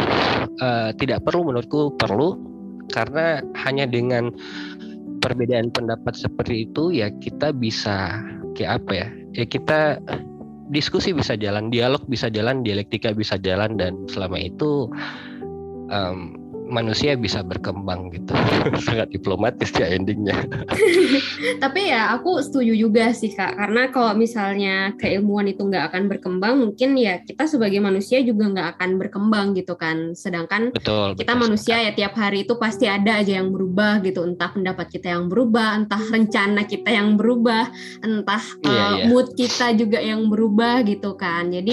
uh, 0.60 0.92
tidak 1.00 1.24
perlu 1.24 1.52
menurutku 1.52 1.96
perlu 1.96 2.36
karena 2.92 3.42
hanya 3.66 3.88
dengan 3.88 4.30
perbedaan 5.24 5.74
pendapat 5.74 6.14
seperti 6.14 6.70
itu 6.70 6.94
ya 6.94 7.10
kita 7.10 7.56
bisa 7.56 8.22
kayak 8.54 8.84
apa 8.84 8.92
ya 8.94 9.08
ya 9.42 9.46
kita 9.48 9.98
diskusi 10.70 11.16
bisa 11.16 11.34
jalan 11.34 11.74
dialog 11.74 12.04
bisa 12.06 12.30
jalan 12.30 12.62
dialektika 12.62 13.10
bisa 13.16 13.40
jalan 13.42 13.74
dan 13.80 13.98
selama 14.12 14.38
itu 14.38 14.92
um, 15.90 16.45
manusia 16.66 17.14
bisa 17.16 17.46
berkembang 17.46 18.10
gitu. 18.12 18.34
Sangat 18.86 19.14
diplomatis 19.14 19.70
ya 19.72 19.88
endingnya. 19.94 20.36
Tapi 21.64 21.94
ya 21.94 22.18
aku 22.18 22.42
setuju 22.42 22.74
juga 22.74 23.14
sih 23.14 23.32
kak, 23.32 23.56
karena 23.56 23.94
kalau 23.94 24.18
misalnya 24.18 24.92
keilmuan 24.98 25.46
itu 25.46 25.62
nggak 25.62 25.94
akan 25.94 26.10
berkembang, 26.10 26.54
mungkin 26.60 26.98
ya 26.98 27.22
kita 27.22 27.46
sebagai 27.46 27.78
manusia 27.80 28.20
juga 28.26 28.50
nggak 28.50 28.68
akan 28.78 28.90
berkembang 28.98 29.54
gitu 29.54 29.78
kan. 29.78 30.18
Sedangkan 30.18 30.74
betul, 30.74 31.14
kita 31.16 31.38
betul, 31.38 31.44
manusia 31.46 31.76
ya 31.80 31.92
tiap 31.94 32.18
hari 32.18 32.44
itu 32.44 32.58
pasti 32.58 32.90
ada 32.90 33.22
aja 33.22 33.40
yang 33.40 33.54
berubah 33.54 34.02
gitu, 34.02 34.26
entah 34.26 34.50
pendapat 34.50 34.90
kita 34.90 35.14
yang 35.14 35.30
berubah, 35.30 35.86
entah 35.86 36.02
rencana 36.02 36.66
kita 36.66 36.90
yang 36.90 37.16
berubah, 37.16 37.70
entah 38.02 38.44
iya, 38.66 38.74
uh, 38.74 38.94
iya. 38.98 39.06
mood 39.08 39.38
kita 39.38 39.78
juga 39.78 40.02
yang 40.02 40.28
berubah 40.28 40.82
gitu 40.84 41.14
kan. 41.14 41.54
Jadi 41.54 41.72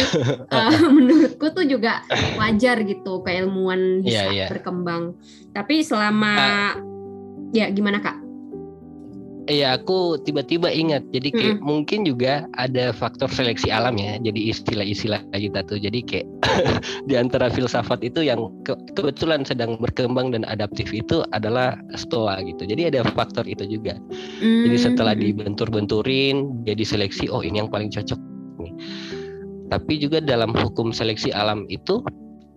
uh, 0.53 0.73
menurutku 0.97 1.51
tuh 1.51 1.65
juga 1.65 2.05
wajar 2.37 2.85
gitu 2.85 3.25
keilmuan 3.25 4.05
bisa 4.05 4.29
yeah, 4.29 4.47
yeah. 4.47 4.51
berkembang. 4.53 4.82
Tapi 5.55 5.83
selama 5.87 6.33
uh, 6.35 6.73
ya 7.55 7.71
gimana 7.71 8.03
kak? 8.03 8.23
Iya, 9.51 9.75
aku 9.75 10.23
tiba-tiba 10.23 10.71
ingat. 10.71 11.03
Jadi 11.11 11.35
kayak 11.35 11.59
mm 11.59 11.67
mungkin 11.67 12.07
juga 12.07 12.47
ada 12.55 12.95
faktor 12.95 13.27
seleksi 13.27 13.75
alam 13.75 13.99
ya. 13.99 14.15
Jadi 14.23 14.55
istilah-istilah 14.55 15.19
kita 15.35 15.67
tuh. 15.67 15.83
Jadi 15.83 15.99
kayak 16.07 16.27
di 17.11 17.19
antara 17.19 17.51
filsafat 17.51 18.07
itu 18.07 18.23
yang 18.23 18.55
ke 18.63 18.79
kebetulan 18.95 19.43
sedang 19.43 19.83
berkembang 19.83 20.31
dan 20.31 20.47
adaptif 20.47 20.95
itu 20.95 21.27
adalah 21.35 21.75
stoa 21.99 22.39
gitu. 22.47 22.63
Jadi 22.63 22.95
ada 22.95 23.03
faktor 23.03 23.43
itu 23.51 23.67
juga. 23.67 23.99
Mm 24.39 24.71
Jadi 24.71 24.77
setelah 24.79 25.15
dibentur-benturin, 25.19 26.63
jadi 26.63 26.85
seleksi. 26.87 27.27
Oh 27.27 27.43
ini 27.43 27.67
yang 27.67 27.71
paling 27.71 27.91
cocok 27.91 28.19
nih. 28.63 28.75
Tapi 29.75 29.93
juga 29.99 30.23
dalam 30.23 30.55
hukum 30.55 30.95
seleksi 30.95 31.35
alam 31.35 31.67
itu 31.67 31.99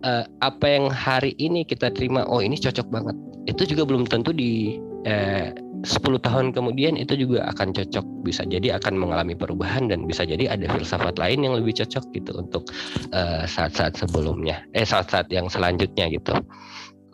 uh, 0.04 0.24
apa 0.42 0.66
yang 0.66 0.92
hari 0.92 1.32
ini 1.38 1.64
kita 1.64 1.92
terima 1.94 2.26
oh 2.28 2.42
ini 2.42 2.58
cocok 2.58 2.88
banget. 2.90 3.16
Itu 3.46 3.62
juga 3.64 3.86
belum 3.86 4.10
tentu 4.10 4.34
di 4.34 4.76
uh, 5.06 5.54
eh, 5.54 5.54
10 5.86 6.02
tahun 6.18 6.50
kemudian 6.50 6.98
itu 6.98 7.14
juga 7.14 7.46
akan 7.54 7.70
cocok. 7.70 8.04
Bisa 8.26 8.42
jadi 8.42 8.74
akan 8.76 8.98
mengalami 8.98 9.38
perubahan 9.38 9.86
dan 9.86 10.04
bisa 10.04 10.26
jadi 10.26 10.50
ada 10.50 10.66
filsafat 10.66 11.16
lain 11.16 11.46
yang 11.46 11.54
lebih 11.54 11.78
cocok 11.78 12.04
gitu 12.12 12.34
untuk 12.34 12.66
uh, 13.14 13.46
saat-saat 13.46 13.94
sebelumnya. 13.94 14.66
Eh 14.74 14.84
saat-saat 14.84 15.30
yang 15.30 15.46
selanjutnya 15.46 16.10
gitu 16.10 16.34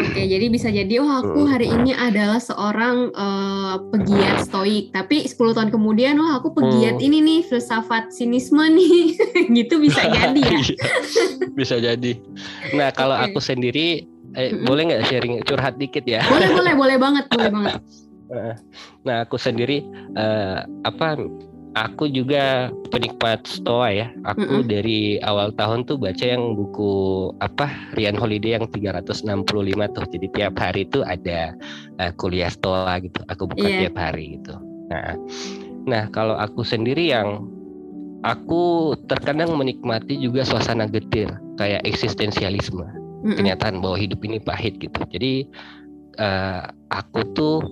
Oke, 0.02 0.22
jadi 0.26 0.46
bisa 0.50 0.68
jadi 0.68 0.98
oh 0.98 1.10
aku 1.22 1.46
hari 1.46 1.70
ini 1.70 1.94
adalah 1.94 2.42
seorang 2.42 3.14
uh, 3.14 3.78
pegiat 3.94 4.50
stoik, 4.50 4.90
tapi 4.90 5.22
10 5.22 5.38
tahun 5.38 5.70
kemudian 5.70 6.18
oh 6.18 6.42
aku 6.42 6.50
pegiat 6.58 6.98
hmm. 6.98 7.06
ini 7.06 7.18
nih 7.22 7.40
filsafat 7.46 8.10
sinisme 8.10 8.62
nih. 8.62 9.14
gitu 9.62 9.78
bisa 9.78 10.02
jadi 10.18 10.40
ya. 10.42 10.58
Iya, 10.58 10.76
bisa 11.54 11.76
jadi. 11.78 12.12
Nah, 12.74 12.90
kalau 12.90 13.14
okay. 13.14 13.30
aku 13.30 13.38
sendiri 13.38 14.02
eh, 14.34 14.50
hmm. 14.50 14.66
boleh 14.66 14.82
nggak 14.90 15.06
sharing 15.06 15.38
curhat 15.46 15.78
dikit 15.78 16.02
ya? 16.02 16.26
Boleh, 16.26 16.50
boleh, 16.50 16.74
boleh 16.74 16.96
banget, 16.98 17.24
boleh 17.30 17.50
banget. 17.50 17.74
Nah, 19.04 19.28
aku 19.28 19.36
sendiri 19.36 19.84
uh, 20.16 20.64
apa 20.88 21.20
aku 21.74 22.08
juga 22.08 22.68
penikmat 22.92 23.44
stoa 23.48 23.88
ya. 23.92 24.06
Aku 24.28 24.44
mm 24.44 24.60
-hmm. 24.62 24.68
dari 24.68 25.00
awal 25.24 25.52
tahun 25.56 25.88
tuh 25.88 25.96
baca 25.96 26.24
yang 26.24 26.56
buku 26.56 26.92
apa 27.40 27.68
Rian 27.96 28.16
Holiday 28.16 28.60
yang 28.60 28.68
365 28.68 29.24
tuh. 29.96 30.04
Jadi 30.08 30.26
tiap 30.36 30.54
hari 30.60 30.88
tuh 30.88 31.02
ada 31.04 31.56
uh, 32.00 32.12
kuliah 32.16 32.52
stoa 32.52 33.00
gitu. 33.00 33.20
Aku 33.28 33.48
buka 33.48 33.66
yeah. 33.66 33.88
tiap 33.88 33.96
hari 33.96 34.40
gitu. 34.40 34.54
Nah, 34.92 35.16
nah 35.88 36.02
kalau 36.12 36.36
aku 36.36 36.62
sendiri 36.62 37.10
yang 37.12 37.48
aku 38.22 38.94
terkadang 39.08 39.56
menikmati 39.56 40.20
juga 40.20 40.46
suasana 40.46 40.86
getir 40.86 41.28
kayak 41.56 41.82
eksistensialisme. 41.88 42.84
Mm 42.84 43.32
-hmm. 43.32 43.36
Kenyataan 43.38 43.80
bahwa 43.80 43.96
hidup 43.96 44.20
ini 44.26 44.42
pahit 44.42 44.76
gitu. 44.82 44.98
Jadi 45.08 45.46
uh, 46.20 46.68
aku 46.92 47.24
tuh 47.32 47.62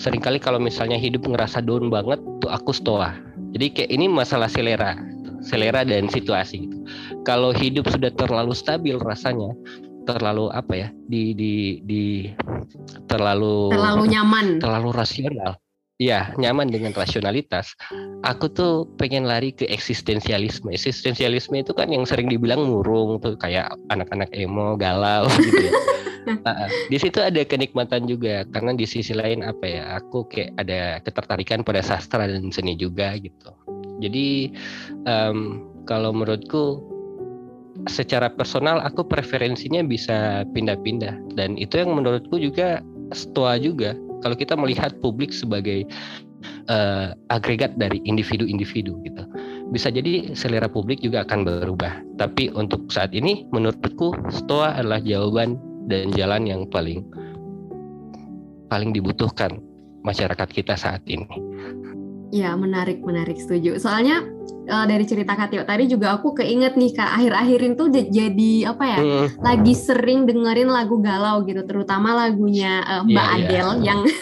sering 0.00 0.22
kali 0.22 0.40
kalau 0.40 0.56
misalnya 0.56 0.96
hidup 0.96 1.26
ngerasa 1.28 1.60
down 1.60 1.92
banget 1.92 2.22
tuh 2.40 2.48
aku 2.48 2.72
stoa 2.72 3.31
jadi 3.52 3.66
kayak 3.68 3.90
ini 3.92 4.06
masalah 4.08 4.48
selera, 4.48 4.96
selera 5.44 5.84
dan 5.84 6.08
situasi. 6.08 6.66
Gitu. 6.66 6.76
Kalau 7.28 7.52
hidup 7.52 7.84
sudah 7.92 8.08
terlalu 8.16 8.56
stabil 8.56 8.96
rasanya, 8.96 9.52
terlalu 10.08 10.48
apa 10.56 10.72
ya, 10.72 10.88
di 11.06 11.36
di 11.36 11.52
di 11.84 12.04
terlalu 13.06 13.70
terlalu 13.70 14.04
nyaman, 14.08 14.46
terlalu 14.58 14.90
rasional. 14.96 15.60
Iya, 16.02 16.34
nyaman 16.34 16.66
dengan 16.66 16.90
rasionalitas. 16.90 17.78
Aku 18.26 18.50
tuh 18.50 18.90
pengen 18.98 19.22
lari 19.22 19.54
ke 19.54 19.70
eksistensialisme. 19.70 20.74
Eksistensialisme 20.74 21.62
itu 21.62 21.70
kan 21.76 21.94
yang 21.94 22.02
sering 22.02 22.26
dibilang 22.26 22.66
murung 22.66 23.22
tuh 23.22 23.38
kayak 23.38 23.70
anak-anak 23.86 24.26
emo, 24.34 24.74
galau 24.74 25.30
gitu 25.30 25.62
ya. 25.62 25.72
Nah, 26.22 26.70
di 26.86 26.98
situ 26.98 27.18
ada 27.18 27.42
kenikmatan 27.42 28.06
juga 28.06 28.46
karena 28.50 28.72
di 28.78 28.86
sisi 28.86 29.10
lain 29.10 29.42
apa 29.42 29.64
ya 29.66 29.82
aku 29.98 30.26
kayak 30.30 30.54
ada 30.58 30.80
ketertarikan 31.02 31.66
pada 31.66 31.82
sastra 31.82 32.30
dan 32.30 32.50
seni 32.54 32.78
juga 32.78 33.18
gitu. 33.18 33.50
Jadi 34.02 34.50
um, 35.06 35.66
kalau 35.86 36.14
menurutku 36.14 36.82
secara 37.90 38.30
personal 38.30 38.78
aku 38.82 39.02
preferensinya 39.06 39.82
bisa 39.82 40.46
pindah-pindah. 40.54 41.34
Dan 41.34 41.58
itu 41.58 41.82
yang 41.82 41.94
menurutku 41.94 42.38
juga 42.38 42.82
setua 43.10 43.58
juga. 43.58 43.98
Kalau 44.22 44.38
kita 44.38 44.54
melihat 44.54 44.94
publik 45.02 45.34
sebagai 45.34 45.82
uh, 46.70 47.10
agregat 47.34 47.74
dari 47.74 47.98
individu-individu 48.06 48.94
gitu 49.02 49.24
bisa 49.72 49.88
jadi 49.88 50.36
selera 50.36 50.68
publik 50.68 51.00
juga 51.00 51.24
akan 51.24 51.48
berubah. 51.48 52.04
Tapi 52.20 52.52
untuk 52.52 52.92
saat 52.92 53.16
ini 53.16 53.48
menurutku 53.50 54.12
stoa 54.28 54.76
adalah 54.76 55.00
jawaban 55.00 55.56
dan 55.86 56.12
jalan 56.14 56.42
yang 56.46 56.62
paling 56.68 57.02
paling 58.70 58.90
dibutuhkan 58.94 59.60
masyarakat 60.02 60.48
kita 60.50 60.74
saat 60.74 61.02
ini. 61.06 61.28
Ya 62.32 62.56
menarik 62.56 63.04
menarik 63.04 63.36
setuju. 63.36 63.76
Soalnya 63.76 64.24
uh, 64.68 64.86
dari 64.86 65.04
cerita 65.06 65.34
Kak 65.34 65.50
Tio 65.50 65.62
tadi 65.66 65.84
juga 65.90 66.14
aku 66.14 66.36
keinget 66.36 66.78
nih 66.78 66.94
Kak 66.94 67.10
akhir-akhir 67.18 67.60
itu 67.74 67.84
jadi 68.12 68.52
apa 68.70 68.84
ya 68.86 68.98
hmm. 68.98 69.26
lagi 69.42 69.74
sering 69.74 70.28
dengerin 70.28 70.70
lagu 70.70 71.00
galau 71.02 71.42
gitu 71.46 71.62
terutama 71.66 72.14
lagunya 72.14 72.82
uh, 72.86 73.02
Mbak 73.02 73.26
yeah, 73.26 73.34
Adele 73.38 73.72
yeah. 73.72 73.76
yang 73.82 74.00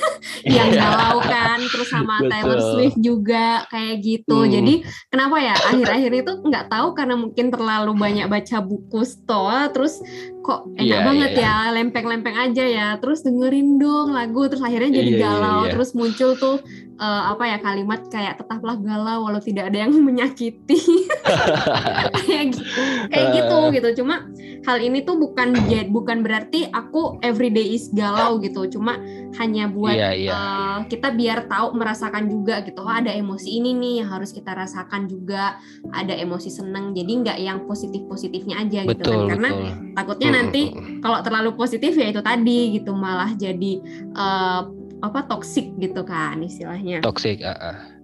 yang 0.56 0.68
iya. 0.72 0.80
galau 0.80 1.18
kan 1.20 1.59
terus 1.68 1.88
sama 1.92 2.20
Betul. 2.20 2.30
Taylor 2.33 2.61
Swift 2.72 2.98
juga 3.00 3.46
kayak 3.68 3.96
gitu. 4.00 4.38
Hmm. 4.46 4.50
Jadi 4.52 4.74
kenapa 5.12 5.37
ya 5.40 5.54
akhir-akhir 5.56 6.12
itu 6.24 6.33
nggak 6.48 6.66
tahu 6.72 6.88
karena 6.96 7.14
mungkin 7.18 7.46
terlalu 7.52 7.92
banyak 7.96 8.26
baca 8.28 8.56
buku 8.64 9.04
stoa 9.04 9.68
terus 9.68 10.00
kok 10.40 10.64
enak 10.80 10.88
yeah, 10.88 11.04
banget 11.04 11.30
yeah, 11.37 11.68
ya 11.68 11.74
lempeng-lempeng 11.76 12.37
aja 12.37 12.64
ya 12.64 12.88
terus 12.96 13.20
dengerin 13.20 13.76
dong 13.76 14.16
lagu 14.16 14.48
terus 14.48 14.64
akhirnya 14.64 15.04
jadi 15.04 15.12
yeah, 15.12 15.20
galau 15.20 15.44
yeah, 15.44 15.61
yeah. 15.68 15.72
terus 15.76 15.90
muncul 15.92 16.30
tuh 16.40 16.56
uh, 16.96 17.22
apa 17.37 17.44
ya 17.44 17.59
kalimat 17.61 18.00
kayak 18.09 18.40
tetaplah 18.40 18.76
galau 18.80 19.28
walau 19.28 19.40
tidak 19.40 19.68
ada 19.68 19.85
yang 19.88 19.92
menyakiti. 20.11 20.79
Kayak 22.27 22.44
gitu. 22.59 22.83
Kayak 23.09 23.27
gitu 23.38 23.59
gitu. 23.79 23.88
Cuma 24.03 24.27
hal 24.66 24.79
ini 24.83 25.07
tuh 25.07 25.16
bukan 25.16 25.57
bukan 25.88 26.20
berarti 26.20 26.68
aku 26.75 27.23
everyday 27.23 27.79
is 27.79 27.88
galau 27.94 28.42
gitu. 28.42 28.66
Cuma 28.68 28.99
hanya 29.38 29.70
buat 29.70 29.94
yeah, 29.94 30.12
yeah. 30.12 30.35
Uh, 30.35 30.79
kita 30.90 31.14
biar 31.14 31.46
tahu 31.46 31.79
merasakan 31.79 32.27
juga 32.29 32.61
gitu. 32.66 32.83
Oh 32.83 32.92
ada 32.92 33.14
emosi 33.14 33.62
ini 33.62 33.73
nih 33.79 33.94
yang 34.05 34.09
harus 34.11 34.35
kita 34.35 34.53
rasakan 34.53 35.07
juga. 35.07 35.57
Ada 35.94 36.18
emosi 36.18 36.51
seneng. 36.51 36.92
Jadi 36.92 37.12
nggak 37.25 37.38
yang 37.38 37.59
positif 37.64 38.03
positifnya 38.11 38.61
aja 38.61 38.85
betul, 38.85 38.99
gitu 38.99 39.11
kan. 39.14 39.29
Karena 39.31 39.51
betul. 39.55 39.94
takutnya 39.94 40.29
nanti 40.35 40.62
kalau 41.01 41.18
terlalu 41.23 41.51
positif 41.55 41.94
ya 41.94 42.11
itu 42.11 42.20
tadi 42.20 42.77
gitu. 42.77 42.92
Malah 42.92 43.33
jadi 43.38 43.73
uh, 44.18 44.62
apa 45.01 45.25
toksik 45.25 45.79
gitu 45.81 46.05
kan 46.05 46.42
istilahnya. 46.44 47.01
Toksik 47.01 47.40
uh, 47.40 47.55
uh. 47.55 47.99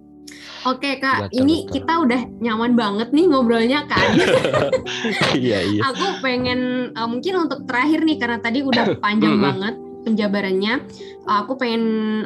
Oke 0.67 0.99
kak, 0.99 1.31
ini 1.31 1.63
kita 1.69 2.03
udah 2.03 2.27
nyaman 2.43 2.75
banget 2.75 3.15
nih 3.15 3.25
ngobrolnya 3.29 3.87
kan. 3.87 4.19
iya 5.39 5.63
iya. 5.63 5.81
Aku 5.93 6.19
pengen 6.19 6.91
uh, 6.91 7.07
mungkin 7.07 7.47
untuk 7.47 7.63
terakhir 7.63 8.03
nih 8.03 8.17
karena 8.19 8.39
tadi 8.43 8.65
udah 8.65 8.95
panjang 9.03 9.39
banget 9.39 9.79
penjabarannya. 10.03 10.83
Uh, 11.23 11.37
aku 11.45 11.55
pengen 11.55 11.83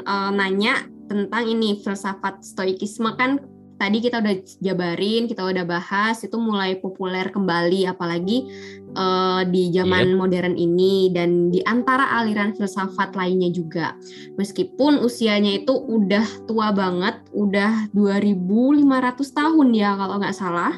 uh, 0.07 0.34
nanya 0.34 0.89
tentang 1.12 1.43
ini 1.43 1.75
filsafat 1.84 2.39
stoikisme 2.39 3.12
kan 3.19 3.36
tadi 3.82 3.98
kita 3.98 4.22
udah 4.22 4.36
jabarin, 4.62 5.26
kita 5.26 5.41
udah 5.41 5.65
bahas 5.65 6.22
itu 6.22 6.38
mulai 6.38 6.78
populer 6.78 7.34
kembali 7.34 7.89
apalagi 7.89 8.46
uh, 8.94 9.41
di 9.50 9.74
zaman 9.74 10.13
yeah. 10.13 10.17
modern 10.22 10.54
ini 10.54 11.10
dan 11.10 11.50
di 11.50 11.65
antara 11.65 12.13
aliran 12.22 12.54
filsafat 12.54 13.17
lainnya 13.17 13.50
juga. 13.50 13.98
Meskipun 14.38 15.02
usianya 15.02 15.65
itu 15.65 15.74
udah 15.74 16.46
tua 16.46 16.70
banget, 16.70 17.26
udah 17.34 17.89
2500 17.98 18.86
tahun 19.34 19.67
ya 19.74 19.98
kalau 19.98 20.22
nggak 20.22 20.38
salah. 20.38 20.78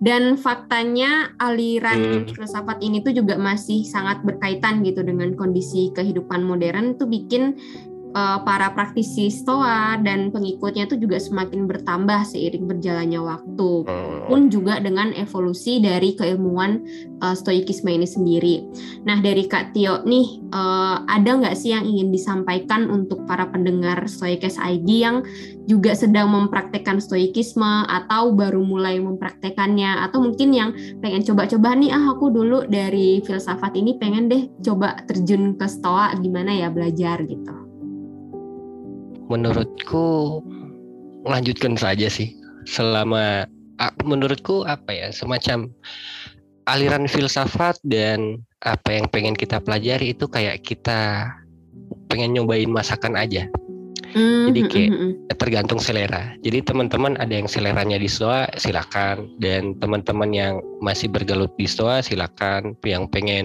Dan 0.00 0.40
faktanya 0.40 1.36
aliran 1.36 2.24
hmm. 2.24 2.32
filsafat 2.32 2.80
ini 2.80 3.04
tuh 3.04 3.12
juga 3.12 3.36
masih 3.36 3.84
sangat 3.84 4.24
berkaitan 4.24 4.80
gitu 4.80 5.04
dengan 5.04 5.36
kondisi 5.36 5.92
kehidupan 5.92 6.40
modern 6.40 6.96
tuh 6.96 7.04
bikin 7.04 7.60
uh, 8.14 8.38
para 8.42 8.72
praktisi 8.74 9.30
stoa 9.30 9.98
dan 10.02 10.30
pengikutnya 10.34 10.86
itu 10.90 10.96
juga 10.98 11.18
semakin 11.18 11.66
bertambah 11.66 12.26
seiring 12.26 12.66
berjalannya 12.66 13.20
waktu 13.22 13.70
hmm. 13.86 14.26
pun 14.30 14.50
juga 14.50 14.78
dengan 14.82 15.14
evolusi 15.14 15.78
dari 15.82 16.14
keilmuan 16.14 16.82
uh, 17.22 17.34
stoikisme 17.34 17.90
ini 17.90 18.06
sendiri. 18.06 18.56
Nah 19.06 19.18
dari 19.22 19.46
Kak 19.46 19.74
Tio 19.74 20.02
nih 20.06 20.50
uh, 20.50 21.06
ada 21.06 21.30
nggak 21.38 21.56
sih 21.56 21.74
yang 21.74 21.86
ingin 21.86 22.10
disampaikan 22.10 22.90
untuk 22.90 23.24
para 23.26 23.46
pendengar 23.48 24.06
Stoikes 24.10 24.58
ID 24.58 24.88
yang 24.90 25.22
juga 25.70 25.94
sedang 25.94 26.34
mempraktekkan 26.34 26.98
stoikisme 26.98 27.86
atau 27.86 28.34
baru 28.34 28.58
mulai 28.58 28.98
mempraktekannya 28.98 30.02
atau 30.02 30.18
mungkin 30.18 30.50
yang 30.50 30.70
pengen 30.98 31.22
coba-coba 31.22 31.78
nih 31.78 31.94
ah 31.94 32.10
aku 32.10 32.32
dulu 32.34 32.66
dari 32.66 33.22
filsafat 33.22 33.78
ini 33.78 33.94
pengen 34.00 34.26
deh 34.26 34.50
coba 34.66 34.98
terjun 35.06 35.54
ke 35.54 35.66
stoa 35.70 36.10
gimana 36.18 36.50
ya 36.50 36.68
belajar 36.74 37.22
gitu 37.22 37.59
menurutku 39.30 40.42
melanjutkan 41.24 41.78
saja 41.78 42.10
sih. 42.10 42.34
Selama 42.68 43.46
menurutku 44.04 44.68
apa 44.68 44.92
ya 44.92 45.08
semacam 45.14 45.72
aliran 46.68 47.08
filsafat 47.08 47.80
dan 47.88 48.44
apa 48.60 49.00
yang 49.00 49.08
pengen 49.08 49.32
kita 49.32 49.56
pelajari 49.62 50.12
itu 50.12 50.28
kayak 50.28 50.60
kita 50.60 51.32
pengen 52.12 52.36
nyobain 52.36 52.68
masakan 52.68 53.16
aja 53.16 53.48
Mm, 54.10 54.44
Jadi 54.50 54.60
kayak 54.66 54.90
mm, 54.90 55.12
tergantung 55.38 55.78
selera. 55.78 56.34
Jadi 56.42 56.66
teman-teman 56.66 57.14
ada 57.22 57.30
yang 57.30 57.46
seleranya 57.46 57.96
di 57.96 58.10
stoa 58.10 58.50
silakan 58.58 59.30
dan 59.38 59.78
teman-teman 59.78 60.30
yang 60.34 60.54
masih 60.82 61.06
bergelut 61.06 61.54
di 61.54 61.70
stoa 61.70 62.02
silakan. 62.02 62.74
Yang 62.82 63.06
pengen 63.14 63.44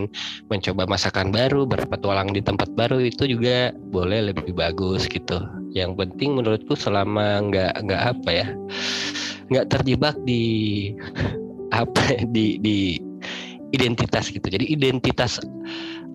mencoba 0.49 0.89
masakan 0.89 1.30
baru, 1.30 1.70
berpetualang 1.70 2.34
di 2.34 2.41
tempat 2.41 2.74
baru 2.74 2.97
itu 2.97 3.30
juga 3.30 3.72
boleh 3.93 4.34
lebih 4.34 4.57
bagus 4.57 5.05
gitu. 5.05 5.38
Yang 5.76 6.01
penting 6.01 6.39
menurutku 6.39 6.74
selama 6.74 7.45
nggak 7.45 7.74
nggak 7.86 8.01
apa 8.16 8.30
ya 8.32 8.47
nggak 9.53 9.70
terjebak 9.70 10.18
di 10.26 10.43
apa 11.82 12.26
di 12.34 12.57
di 12.57 12.97
identitas 13.76 14.32
gitu. 14.32 14.47
Jadi 14.47 14.72
identitas 14.72 15.38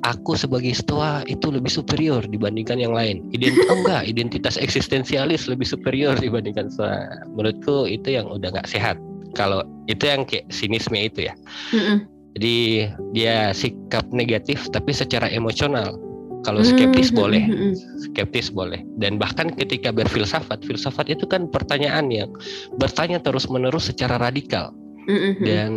aku 0.03 0.37
sebagai 0.37 0.73
stoa 0.73 1.25
itu 1.29 1.53
lebih 1.53 1.69
superior 1.69 2.25
dibandingkan 2.25 2.81
yang 2.81 2.95
lain. 2.97 3.25
Ident 3.35 3.57
oh 3.69 3.79
enggak, 3.85 4.03
identitas 4.09 4.57
eksistensialis 4.57 5.49
lebih 5.49 5.69
superior 5.69 6.17
dibandingkan 6.17 6.73
stoa. 6.73 7.25
Menurutku 7.37 7.89
itu 7.89 8.17
yang 8.17 8.29
udah 8.29 8.53
nggak 8.53 8.69
sehat. 8.69 8.97
Kalau 9.37 9.63
itu 9.87 10.09
yang 10.09 10.27
kayak 10.27 10.49
sinisme 10.51 10.97
itu 10.97 11.29
ya. 11.31 11.35
Mm 11.75 11.81
-mm. 11.81 11.97
Jadi 12.39 12.59
dia 13.11 13.51
sikap 13.51 14.07
negatif 14.15 14.71
tapi 14.71 14.95
secara 14.95 15.27
emosional. 15.31 15.99
Kalau 16.41 16.65
skeptis 16.65 17.13
mm 17.13 17.15
-hmm. 17.15 17.21
boleh, 17.21 17.43
skeptis 18.01 18.49
boleh. 18.49 18.81
Dan 18.97 19.21
bahkan 19.21 19.53
ketika 19.53 19.93
berfilsafat, 19.93 20.65
filsafat 20.65 21.13
itu 21.13 21.29
kan 21.29 21.53
pertanyaan 21.53 22.09
yang 22.09 22.33
bertanya 22.81 23.21
terus 23.21 23.45
menerus 23.53 23.93
secara 23.93 24.17
radikal 24.17 24.73
mm 25.05 25.13
-hmm. 25.13 25.45
dan 25.45 25.71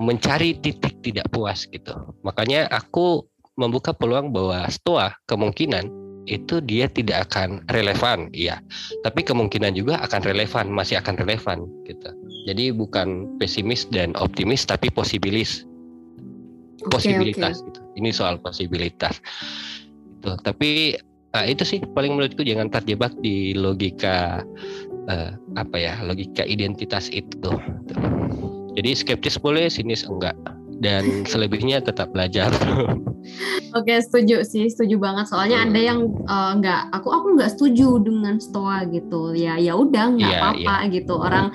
mencari 0.00 0.56
titik 0.64 0.96
tidak 1.04 1.28
puas 1.28 1.68
gitu. 1.68 1.92
Makanya 2.24 2.72
aku 2.72 3.28
membuka 3.58 3.90
peluang 3.90 4.30
bahwa 4.30 4.62
stoa 4.70 5.18
kemungkinan 5.26 5.90
itu 6.30 6.60
dia 6.62 6.86
tidak 6.86 7.32
akan 7.32 7.64
relevan, 7.72 8.28
iya. 8.36 8.60
Tapi 9.02 9.24
kemungkinan 9.24 9.74
juga 9.74 9.98
akan 10.04 10.22
relevan, 10.28 10.68
masih 10.70 11.00
akan 11.00 11.16
relevan 11.24 11.64
gitu. 11.88 12.12
Jadi 12.46 12.70
bukan 12.70 13.26
pesimis 13.40 13.88
dan 13.90 14.12
optimis 14.14 14.68
tapi 14.68 14.92
posibilis. 14.92 15.64
Posibilitas 16.92 17.64
okay. 17.64 17.66
gitu. 17.72 17.80
Ini 17.98 18.10
soal 18.14 18.38
posibilitas. 18.38 19.18
Itu. 20.20 20.36
Tapi 20.44 21.00
nah, 21.32 21.48
itu 21.48 21.64
sih 21.64 21.80
paling 21.82 22.14
menurutku 22.14 22.44
jangan 22.44 22.70
terjebak 22.70 23.16
di 23.24 23.56
logika 23.56 24.44
uh, 25.08 25.32
apa 25.56 25.76
ya, 25.80 25.96
logika 26.04 26.44
identitas 26.44 27.08
itu. 27.10 27.52
Jadi 28.78 28.90
skeptis 28.94 29.40
boleh, 29.40 29.66
sinis 29.72 30.06
enggak 30.06 30.36
dan 30.78 31.26
selebihnya 31.26 31.82
tetap 31.82 32.14
belajar. 32.14 32.54
Oke 33.76 33.98
setuju 34.00 34.46
sih 34.46 34.70
setuju 34.72 34.96
banget 34.96 35.28
soalnya 35.28 35.60
hmm. 35.60 35.68
ada 35.68 35.80
yang 35.80 36.00
uh, 36.24 36.52
nggak 36.56 36.82
aku 36.96 37.08
aku 37.12 37.26
nggak 37.36 37.52
setuju 37.52 38.00
dengan 38.00 38.40
stoa 38.40 38.88
gitu 38.88 39.36
ya 39.36 39.60
ya 39.60 39.76
udah 39.76 40.16
nggak 40.16 40.32
yeah, 40.32 40.40
apa-apa 40.40 40.74
yeah. 40.86 40.92
gitu 40.94 41.14
orang 41.18 41.46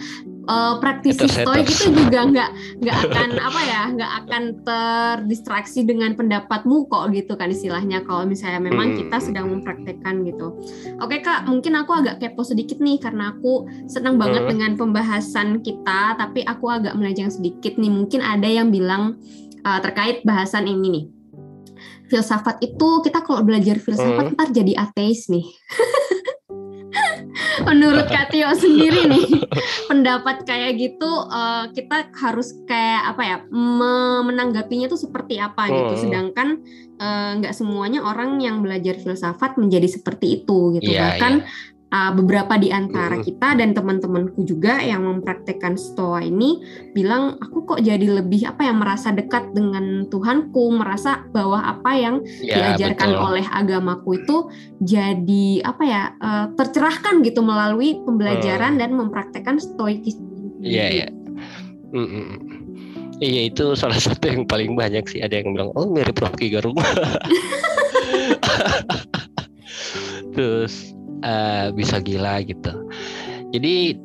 uh, 0.47 0.79
praktisi 0.79 1.27
stoik 1.27 1.67
itu 1.67 1.91
juga 1.91 2.27
nggak 2.27 2.49
nggak 2.83 2.97
akan 3.09 3.29
apa 3.47 3.61
ya 3.63 3.81
nggak 3.95 4.11
akan 4.23 4.43
terdistraksi 4.63 5.87
dengan 5.87 6.15
pendapatmu 6.15 6.87
kok 6.87 7.11
gitu 7.15 7.33
kan 7.39 7.51
istilahnya 7.51 8.03
kalau 8.03 8.27
misalnya 8.27 8.59
memang 8.63 8.93
hmm. 8.93 8.97
kita 9.05 9.17
sedang 9.19 9.51
mempraktekkan 9.51 10.23
gitu 10.27 10.57
oke 10.99 11.15
kak 11.23 11.47
mungkin 11.47 11.73
aku 11.79 11.91
agak 12.03 12.19
kepo 12.19 12.43
sedikit 12.43 12.79
nih 12.83 12.99
karena 12.99 13.35
aku 13.35 13.67
senang 13.87 14.19
banget 14.19 14.43
hmm. 14.47 14.51
dengan 14.55 14.71
pembahasan 14.75 15.63
kita 15.63 16.17
tapi 16.19 16.43
aku 16.43 16.71
agak 16.71 16.93
melenceng 16.97 17.31
sedikit 17.31 17.79
nih 17.79 17.91
mungkin 17.91 18.19
ada 18.19 18.47
yang 18.47 18.69
bilang 18.71 19.19
uh, 19.63 19.79
terkait 19.79 20.21
bahasan 20.27 20.67
ini 20.67 20.87
nih 20.89 21.05
filsafat 22.11 22.61
itu 22.61 23.01
kita 23.01 23.25
kalau 23.25 23.41
belajar 23.41 23.79
filsafat 23.79 24.29
hmm. 24.29 24.35
ntar 24.37 24.49
jadi 24.51 24.73
ateis 24.77 25.31
nih 25.31 25.47
menurut 27.69 28.05
Katio 28.09 28.53
sendiri 28.53 29.09
nih 29.09 29.25
pendapat 29.89 30.45
kayak 30.45 30.77
gitu 30.77 31.09
uh, 31.09 31.69
kita 31.73 32.09
harus 32.17 32.53
kayak 32.65 33.15
apa 33.15 33.21
ya 33.23 33.37
menanggapinya 34.23 34.89
tuh 34.89 34.99
seperti 34.99 35.37
apa 35.41 35.69
gitu. 35.69 35.93
Hmm. 35.93 36.01
sedangkan 36.01 36.47
eh, 36.97 37.31
nggak 37.41 37.53
uh, 37.53 37.57
semuanya 37.57 38.05
orang 38.05 38.39
yang 38.39 38.61
belajar 38.61 38.95
filsafat 39.01 39.57
menjadi 39.57 39.89
seperti 39.89 40.43
itu 40.43 40.77
gitu. 40.77 40.93
Yeah, 40.93 41.17
bahkan 41.17 41.33
yeah 41.43 41.71
uh, 41.93 42.11
beberapa 42.17 42.57
di 42.57 42.73
antara 42.73 43.21
kita 43.21 43.53
dan 43.53 43.77
teman-temanku 43.77 44.41
juga 44.41 44.81
yang 44.81 45.05
mempraktekkan 45.05 45.77
stoa 45.77 46.25
ini 46.25 46.65
bilang 46.97 47.37
aku 47.37 47.69
kok 47.69 47.79
jadi 47.85 48.21
lebih 48.21 48.49
apa 48.49 48.65
yang 48.65 48.81
merasa 48.81 49.13
dekat 49.13 49.53
dengan 49.53 50.09
Tuhanku, 50.09 50.73
merasa 50.73 51.21
bahwa 51.29 51.61
apa 51.61 51.93
yang 51.93 52.25
ya, 52.41 52.73
diajarkan 52.73 53.09
betul. 53.13 53.25
oleh 53.29 53.45
agamaku 53.45 54.09
itu 54.17 54.37
jadi 54.81 55.45
apa 55.61 55.83
ya 55.85 56.01
uh, 56.17 56.45
tercerahkan 56.57 57.21
gitu 57.21 57.45
melalui 57.45 58.01
pembelajaran 58.01 58.75
hmm. 58.75 58.81
dan 58.81 58.89
mempraktekkan 58.97 59.61
stoikis. 59.61 60.17
Iya. 60.63 61.13
Mm 61.93 62.07
-mm. 62.09 62.27
Iya 63.21 63.53
itu 63.53 63.77
salah 63.77 64.01
satu 64.03 64.25
yang 64.25 64.49
paling 64.49 64.73
banyak 64.73 65.05
sih 65.05 65.21
ada 65.21 65.37
yang 65.37 65.53
bilang 65.53 65.69
oh 65.77 65.85
mirip 65.85 66.17
Rocky 66.17 66.49
Gerung. 66.49 66.73
Terus 70.35 70.92
uh, 71.23 71.71
bisa 71.71 72.03
gila 72.03 72.43
gitu. 72.43 72.71
Jadi 73.55 73.97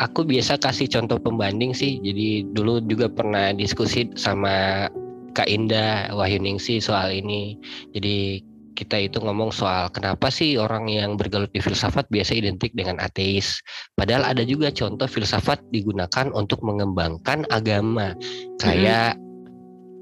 aku 0.00 0.24
biasa 0.26 0.58
kasih 0.58 0.90
contoh 0.90 1.20
pembanding 1.20 1.72
sih. 1.76 2.02
Jadi 2.02 2.50
dulu 2.52 2.82
juga 2.84 3.06
pernah 3.08 3.54
diskusi 3.54 4.08
sama 4.18 4.88
Kak 5.36 5.46
Indah 5.46 6.10
Wahyuningsi 6.12 6.82
soal 6.82 7.14
ini. 7.22 7.54
Jadi 7.94 8.42
kita 8.74 8.96
itu 8.96 9.20
ngomong 9.20 9.52
soal 9.52 9.92
kenapa 9.92 10.32
sih 10.32 10.56
orang 10.56 10.88
yang 10.88 11.20
bergelut 11.20 11.52
di 11.52 11.60
filsafat 11.60 12.08
biasa 12.08 12.32
identik 12.32 12.72
dengan 12.72 12.96
ateis. 12.96 13.60
Padahal 13.92 14.24
ada 14.24 14.40
juga 14.40 14.72
contoh 14.72 15.04
filsafat 15.04 15.60
digunakan 15.68 16.32
untuk 16.32 16.64
mengembangkan 16.64 17.44
agama. 17.52 18.16
Kayak 18.56 19.20
hmm. 19.20 19.24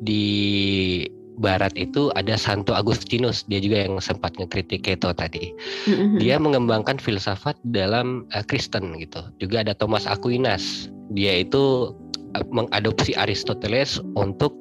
di 0.07 0.27
Barat 1.39 1.75
itu 1.79 2.11
ada 2.19 2.35
Santo 2.35 2.75
Agustinus, 2.75 3.47
dia 3.47 3.63
juga 3.63 3.87
yang 3.87 4.03
sempat 4.03 4.35
ngekritik 4.37 4.83
Keto 4.85 5.15
tadi. 5.15 5.55
Mm-hmm. 5.87 6.19
Dia 6.19 6.37
mengembangkan 6.43 6.99
filsafat 6.99 7.55
dalam 7.63 8.27
uh, 8.35 8.45
Kristen 8.45 8.99
gitu. 8.99 9.23
Juga 9.39 9.63
ada 9.63 9.73
Thomas 9.73 10.05
Aquinas, 10.05 10.91
dia 11.15 11.47
itu 11.47 11.95
uh, 12.35 12.45
mengadopsi 12.51 13.15
Aristoteles 13.15 14.03
untuk 14.19 14.53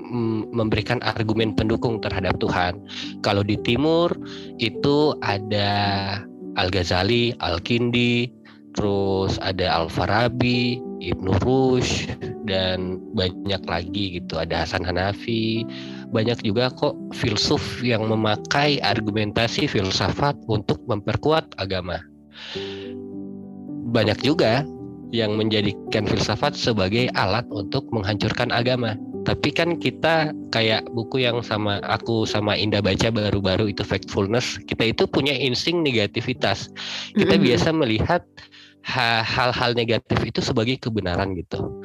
mm, 0.00 0.56
memberikan 0.56 0.98
argumen 1.04 1.52
pendukung 1.52 2.00
terhadap 2.00 2.40
Tuhan. 2.40 2.80
Kalau 3.20 3.44
di 3.44 3.60
Timur 3.60 4.08
itu 4.56 5.12
ada 5.20 5.70
Al-Ghazali, 6.56 7.36
Al-Kindi, 7.40 8.28
terus 8.72 9.36
ada 9.44 9.84
Al-Farabi, 9.84 10.80
Ibnu 11.02 11.32
Rushd 11.44 12.08
dan 12.48 13.02
banyak 13.12 13.62
lagi 13.68 14.20
gitu. 14.20 14.38
Ada 14.40 14.64
Hasan 14.64 14.86
Hanafi, 14.86 15.66
banyak 16.12 16.44
juga 16.44 16.68
kok 16.68 16.94
filsuf 17.16 17.80
yang 17.80 18.04
memakai 18.06 18.78
argumentasi 18.84 19.64
filsafat 19.64 20.36
untuk 20.46 20.78
memperkuat 20.84 21.56
agama. 21.56 21.98
Banyak 23.92 24.20
juga 24.20 24.64
yang 25.12 25.36
menjadikan 25.36 26.08
filsafat 26.08 26.56
sebagai 26.56 27.08
alat 27.16 27.44
untuk 27.52 27.88
menghancurkan 27.92 28.52
agama. 28.52 28.96
Tapi 29.22 29.54
kan 29.54 29.78
kita 29.78 30.34
kayak 30.50 30.88
buku 30.92 31.22
yang 31.22 31.44
sama 31.46 31.78
aku 31.86 32.26
sama 32.26 32.58
Indah 32.58 32.82
baca 32.82 33.06
baru-baru 33.12 33.70
itu 33.70 33.86
Factfulness, 33.86 34.58
kita 34.66 34.90
itu 34.90 35.06
punya 35.06 35.30
insting 35.36 35.84
negativitas. 35.84 36.66
Kita 37.14 37.30
mm 37.30 37.38
-hmm. 37.38 37.46
biasa 37.46 37.68
melihat 37.70 38.22
hal-hal 38.86 39.72
negatif 39.78 40.18
itu 40.26 40.40
sebagai 40.42 40.78
kebenaran 40.78 41.34
gitu. 41.38 41.82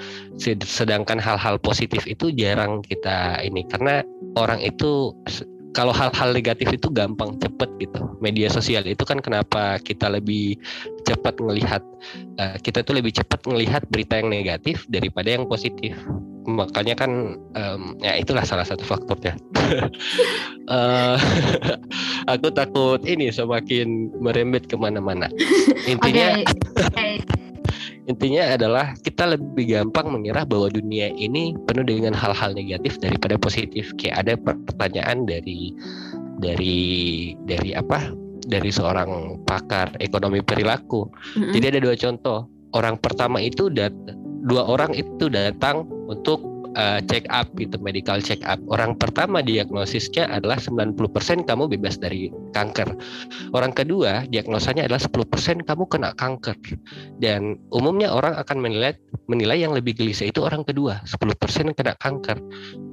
Sedangkan 0.66 1.22
hal-hal 1.22 1.62
positif 1.62 2.06
itu 2.10 2.34
jarang 2.34 2.82
kita 2.82 3.42
ini. 3.46 3.66
Karena 3.70 4.02
orang 4.38 4.62
itu 4.62 5.14
kalau 5.78 5.94
hal-hal 5.94 6.34
negatif 6.34 6.74
itu 6.74 6.90
gampang 6.90 7.38
cepet 7.38 7.70
gitu. 7.78 8.02
Media 8.18 8.50
sosial 8.50 8.82
itu 8.90 9.06
kan 9.06 9.22
kenapa 9.22 9.78
kita 9.86 10.10
lebih 10.10 10.58
cepat 11.06 11.38
melihat 11.38 11.86
uh, 12.42 12.58
kita 12.66 12.82
tuh 12.82 12.98
lebih 12.98 13.14
cepat 13.14 13.46
melihat 13.46 13.86
berita 13.94 14.18
yang 14.18 14.34
negatif 14.34 14.90
daripada 14.90 15.30
yang 15.38 15.46
positif 15.46 15.94
makanya 16.48 16.96
kan 16.96 17.36
um, 17.60 18.00
ya 18.00 18.16
itulah 18.16 18.48
salah 18.48 18.64
satu 18.64 18.88
faktornya. 18.88 19.36
Uh, 20.72 21.20
aku 22.34 22.48
takut 22.56 23.04
ini 23.04 23.28
semakin 23.28 24.16
merembet 24.24 24.72
ke 24.72 24.80
mana-mana. 24.80 25.28
Intinya 25.92 26.40
okay. 26.80 27.20
intinya 28.08 28.56
adalah 28.56 28.96
kita 29.04 29.36
lebih 29.36 29.68
gampang 29.68 30.08
mengira 30.08 30.48
bahwa 30.48 30.72
dunia 30.72 31.12
ini 31.20 31.52
penuh 31.68 31.84
dengan 31.84 32.16
hal-hal 32.16 32.56
negatif 32.56 32.96
daripada 33.04 33.36
positif. 33.36 33.92
Kayak 34.00 34.24
ada 34.24 34.34
pertanyaan 34.40 35.28
dari 35.28 35.76
dari 36.40 36.80
dari 37.44 37.76
apa? 37.76 38.16
Dari 38.48 38.72
seorang 38.72 39.44
pakar 39.44 39.92
ekonomi 40.00 40.40
perilaku. 40.40 41.12
Mm-hmm. 41.12 41.52
jadi 41.52 41.66
ada 41.76 41.80
dua 41.84 41.96
contoh. 42.00 42.40
Orang 42.72 42.96
pertama 43.04 43.44
itu 43.44 43.68
dat 43.68 43.92
dua 44.48 44.64
orang 44.64 44.96
itu 44.96 45.28
datang 45.28 45.84
untuk 46.08 46.40
uh, 46.78 47.00
check 47.10 47.26
up 47.34 47.50
gitu 47.58 47.76
medical 47.82 48.22
check 48.22 48.40
up. 48.46 48.62
Orang 48.70 48.96
pertama 48.96 49.42
diagnosisnya 49.42 50.30
adalah 50.30 50.62
90% 50.62 50.98
kamu 51.50 51.64
bebas 51.78 51.98
dari 51.98 52.30
kanker. 52.54 52.94
Orang 53.52 53.74
kedua 53.74 54.24
diagnosanya 54.30 54.86
adalah 54.86 55.02
10% 55.02 55.66
kamu 55.66 55.84
kena 55.90 56.14
kanker. 56.16 56.56
Dan 57.18 57.58
umumnya 57.74 58.14
orang 58.14 58.38
akan 58.38 58.58
menilai 58.62 58.94
menilai 59.28 59.60
yang 59.60 59.76
lebih 59.76 59.98
gelisah 59.98 60.30
itu 60.32 60.46
orang 60.46 60.64
kedua, 60.64 61.04
10% 61.04 61.76
kena 61.76 61.94
kanker. 62.00 62.38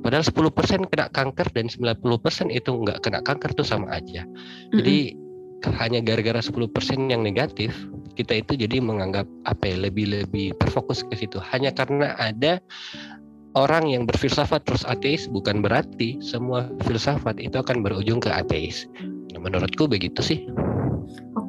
Padahal 0.03 0.25
10% 0.27 0.91
kena 0.91 1.07
kanker 1.13 1.47
dan 1.55 1.67
90% 1.71 2.51
itu 2.51 2.71
nggak 2.71 2.99
kena 3.05 3.21
kanker 3.23 3.55
itu 3.55 3.65
sama 3.65 3.95
aja. 3.95 4.27
Jadi 4.75 5.24
hanya 5.79 6.05
gara-gara 6.05 6.41
10% 6.41 7.13
yang 7.13 7.23
negatif 7.25 7.73
kita 8.15 8.43
itu 8.43 8.55
jadi 8.55 8.79
menganggap 8.79 9.27
apa 9.49 9.75
ya 9.75 9.77
lebih 9.91 10.11
lebih 10.11 10.55
terfokus 10.63 11.03
ke 11.03 11.15
situ 11.19 11.43
hanya 11.43 11.75
karena 11.75 12.15
ada 12.21 12.63
orang 13.55 13.87
yang 13.91 14.03
berfilsafat 14.05 14.67
terus 14.67 14.83
ateis 14.85 15.31
bukan 15.31 15.63
berarti 15.63 16.19
semua 16.19 16.67
filsafat 16.85 17.39
itu 17.39 17.55
akan 17.55 17.87
berujung 17.87 18.19
ke 18.19 18.31
ateis. 18.31 18.91
Nah, 19.35 19.41
menurutku 19.41 19.87
begitu 19.87 20.21
sih. 20.21 20.47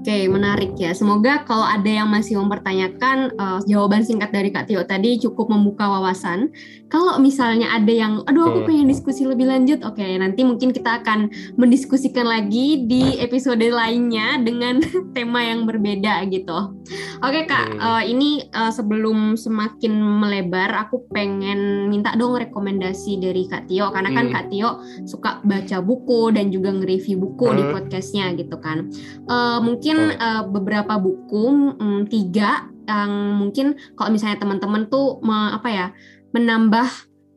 Oke, 0.05 0.29
menarik 0.29 0.77
ya. 0.77 0.93
Semoga 0.93 1.41
kalau 1.49 1.65
ada 1.65 1.89
yang 1.89 2.05
masih 2.13 2.37
mempertanyakan 2.37 3.33
uh, 3.41 3.57
jawaban 3.65 4.05
singkat 4.05 4.29
dari 4.29 4.53
Kak 4.53 4.69
Tio 4.69 4.85
tadi 4.85 5.17
cukup 5.17 5.49
membuka 5.49 5.89
wawasan. 5.89 6.53
Kalau 6.93 7.17
misalnya 7.17 7.73
ada 7.73 7.89
yang, 7.89 8.21
aduh 8.29 8.53
aku 8.53 8.69
pengen 8.69 8.85
diskusi 8.85 9.25
lebih 9.25 9.49
lanjut, 9.49 9.81
oke 9.81 10.05
nanti 10.05 10.45
mungkin 10.45 10.69
kita 10.69 11.01
akan 11.01 11.33
mendiskusikan 11.57 12.29
lagi 12.29 12.85
di 12.85 13.17
episode 13.17 13.65
lainnya 13.65 14.37
dengan 14.45 14.77
tema 15.17 15.41
yang 15.41 15.65
berbeda 15.65 16.21
gitu. 16.29 16.77
Oke 17.25 17.49
Kak, 17.49 17.73
uh, 17.81 18.05
ini 18.05 18.45
uh, 18.53 18.69
sebelum 18.69 19.33
semakin 19.33 19.89
melebar, 19.89 20.85
aku 20.85 21.09
pengen 21.09 21.89
minta 21.89 22.13
dong 22.13 22.37
rekomendasi 22.37 23.17
dari 23.17 23.49
Kak 23.49 23.65
Tio 23.65 23.89
karena 23.89 24.13
kan 24.13 24.29
hmm. 24.29 24.33
Kak 24.37 24.45
Tio 24.53 24.69
suka 25.09 25.41
baca 25.41 25.81
buku 25.81 26.29
dan 26.29 26.53
juga 26.53 26.69
nge-review 26.77 27.17
buku 27.17 27.49
hmm. 27.49 27.57
di 27.57 27.63
podcastnya 27.73 28.25
gitu 28.37 28.61
kan. 28.61 28.85
Uh, 29.25 29.57
mungkin 29.65 29.94
mungkin 29.95 30.19
uh, 30.19 30.43
beberapa 30.51 30.93
buku 30.99 31.45
um, 31.79 32.03
tiga 32.11 32.67
yang 32.85 33.11
mungkin 33.41 33.79
kalau 33.97 34.13
misalnya 34.13 34.37
teman-teman 34.37 34.85
tuh 34.91 35.17
me, 35.25 35.57
apa 35.57 35.69
ya 35.71 35.87
menambah 36.35 36.85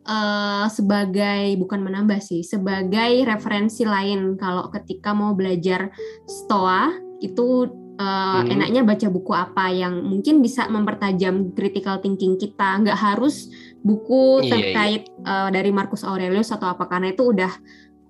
uh, 0.04 0.66
sebagai 0.68 1.56
bukan 1.56 1.80
menambah 1.80 2.20
sih 2.20 2.44
sebagai 2.44 3.24
referensi 3.24 3.86
lain 3.86 4.36
kalau 4.36 4.68
ketika 4.74 5.16
mau 5.16 5.32
belajar 5.32 5.88
stoa 6.28 6.92
itu 7.24 7.70
uh, 7.96 8.40
hmm. 8.44 8.52
enaknya 8.52 8.82
baca 8.84 9.06
buku 9.08 9.32
apa 9.32 9.72
yang 9.72 10.04
mungkin 10.04 10.44
bisa 10.44 10.66
mempertajam 10.66 11.52
critical 11.56 12.00
thinking 12.04 12.36
kita 12.36 12.84
nggak 12.84 12.98
harus 12.98 13.48
buku 13.80 14.42
iya, 14.42 14.44
iya. 14.44 14.50
terkait 14.52 15.02
iya. 15.08 15.24
Uh, 15.24 15.48
dari 15.48 15.70
Marcus 15.70 16.04
Aurelius 16.04 16.50
atau 16.50 16.72
apa 16.72 16.84
karena 16.90 17.14
itu 17.14 17.30
udah 17.30 17.52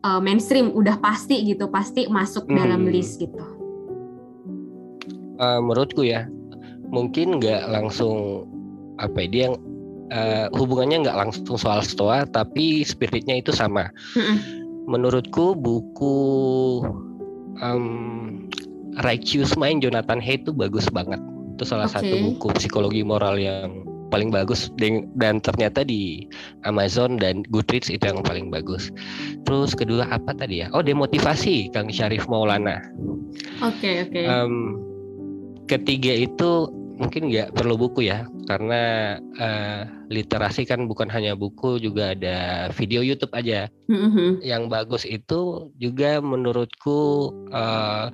uh, 0.07 0.21
mainstream 0.23 0.75
udah 0.75 0.99
pasti 0.99 1.45
gitu 1.45 1.69
pasti 1.71 2.07
masuk 2.11 2.49
hmm. 2.49 2.57
dalam 2.57 2.83
list 2.89 3.21
gitu 3.21 3.58
uh, 5.39 5.61
menurutku 5.63 6.05
ya 6.05 6.27
mungkin 6.89 7.39
nggak 7.39 7.69
langsung 7.69 8.49
apa 8.99 9.25
ya 9.25 9.29
dia 9.29 9.43
yang 9.51 9.57
uh, 10.11 10.47
hubungannya 10.57 11.07
nggak 11.07 11.19
langsung 11.19 11.57
soal 11.57 11.81
stoa 11.85 12.27
tapi 12.29 12.83
spiritnya 12.83 13.39
itu 13.39 13.55
sama 13.55 13.93
menurutku 14.89 15.55
buku 15.55 16.17
um, 17.61 18.49
Righteous 19.05 19.55
Mind 19.55 19.85
Jonathan 19.85 20.19
Haidt 20.19 20.49
itu 20.49 20.53
bagus 20.57 20.89
banget 20.91 21.21
itu 21.55 21.65
salah 21.67 21.91
okay. 21.91 22.03
satu 22.03 22.15
buku 22.35 22.49
psikologi 22.57 23.03
moral 23.03 23.37
yang 23.39 23.83
paling 24.09 24.33
bagus 24.33 24.73
dan 24.81 25.39
ternyata 25.45 25.85
di 25.85 26.25
Amazon 26.65 27.21
dan 27.21 27.45
Goodreads 27.53 27.93
itu 27.93 28.01
yang 28.09 28.25
paling 28.25 28.49
bagus. 28.49 28.89
Terus 29.45 29.77
kedua 29.77 30.09
apa 30.09 30.33
tadi 30.33 30.65
ya? 30.65 30.73
Oh 30.73 30.81
demotivasi 30.81 31.69
Kang 31.77 31.93
Syarif 31.93 32.25
Maulana. 32.25 32.81
Oke 33.61 33.85
okay, 33.85 33.95
oke. 34.09 34.17
Okay. 34.17 34.25
Um, 34.25 34.88
ketiga 35.69 36.17
itu 36.17 36.73
mungkin 36.99 37.31
nggak 37.31 37.55
perlu 37.55 37.79
buku 37.79 38.11
ya 38.11 38.27
karena 38.51 39.15
uh, 39.39 39.87
literasi 40.11 40.67
kan 40.67 40.91
bukan 40.91 41.07
hanya 41.07 41.39
buku 41.39 41.79
juga 41.79 42.17
ada 42.17 42.69
video 42.75 43.07
YouTube 43.07 43.31
aja 43.39 43.71
mm-hmm. 43.87 44.43
yang 44.43 44.67
bagus 44.67 45.07
itu 45.07 45.71
juga 45.79 46.19
menurutku 46.19 47.31
uh, 47.55 48.11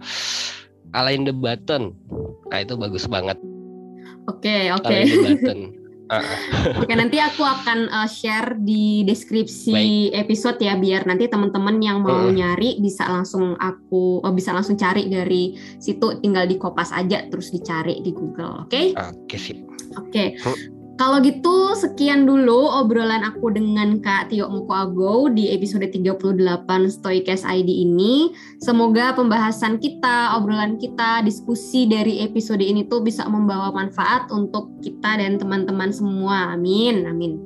Alain 0.93 1.25
the 1.25 1.33
Button 1.33 1.97
nah 2.53 2.61
itu 2.61 2.77
bagus 2.77 3.09
banget 3.09 3.41
oke 4.29 4.45
okay, 4.45 4.69
oke 4.69 4.85
okay. 4.85 5.09
Oke 6.81 6.93
nanti 6.93 7.17
aku 7.17 7.41
akan 7.41 7.89
uh, 7.89 8.09
share 8.09 8.61
di 8.61 9.03
deskripsi 9.09 9.73
Baik. 10.13 10.21
episode 10.27 10.59
ya 10.61 10.77
biar 10.77 11.09
nanti 11.09 11.27
teman-teman 11.27 11.81
yang 11.81 12.05
mau 12.05 12.29
uh. 12.29 12.33
nyari 12.33 12.77
bisa 12.81 13.09
langsung 13.09 13.57
aku 13.57 14.21
oh, 14.21 14.33
bisa 14.35 14.53
langsung 14.53 14.77
cari 14.77 15.09
dari 15.09 15.57
situ 15.81 16.21
tinggal 16.21 16.45
di 16.45 16.61
kopas 16.61 16.93
aja 16.93 17.25
terus 17.33 17.49
dicari 17.51 18.05
di 18.05 18.13
Google, 18.13 18.69
oke? 18.69 18.71
Okay? 18.71 18.87
Oke 18.93 19.25
okay, 19.25 19.39
sip. 19.41 19.59
Oke. 19.95 20.37
Okay. 20.41 20.74
Kalau 20.95 21.18
gitu 21.26 21.74
sekian 21.74 22.22
dulu 22.22 22.70
obrolan 22.70 23.26
aku 23.26 23.51
dengan 23.51 23.99
Kak 23.99 24.30
Tio 24.30 24.47
Mukoago 24.47 25.26
di 25.26 25.51
episode 25.51 25.90
38 25.90 26.22
Stoikes 26.86 27.42
ID 27.42 27.66
ini. 27.66 28.30
Semoga 28.62 29.11
pembahasan 29.11 29.82
kita, 29.82 30.38
obrolan 30.38 30.78
kita, 30.78 31.26
diskusi 31.26 31.90
dari 31.90 32.22
episode 32.22 32.62
ini 32.62 32.86
tuh 32.86 33.03
bisa 33.03 33.26
membawa 33.26 33.74
manfaat 33.74 34.30
untuk 34.30 34.70
kita 34.86 35.18
dan 35.18 35.34
teman-teman 35.34 35.90
semua. 35.90 36.55
Amin. 36.55 37.11
Amin. 37.11 37.42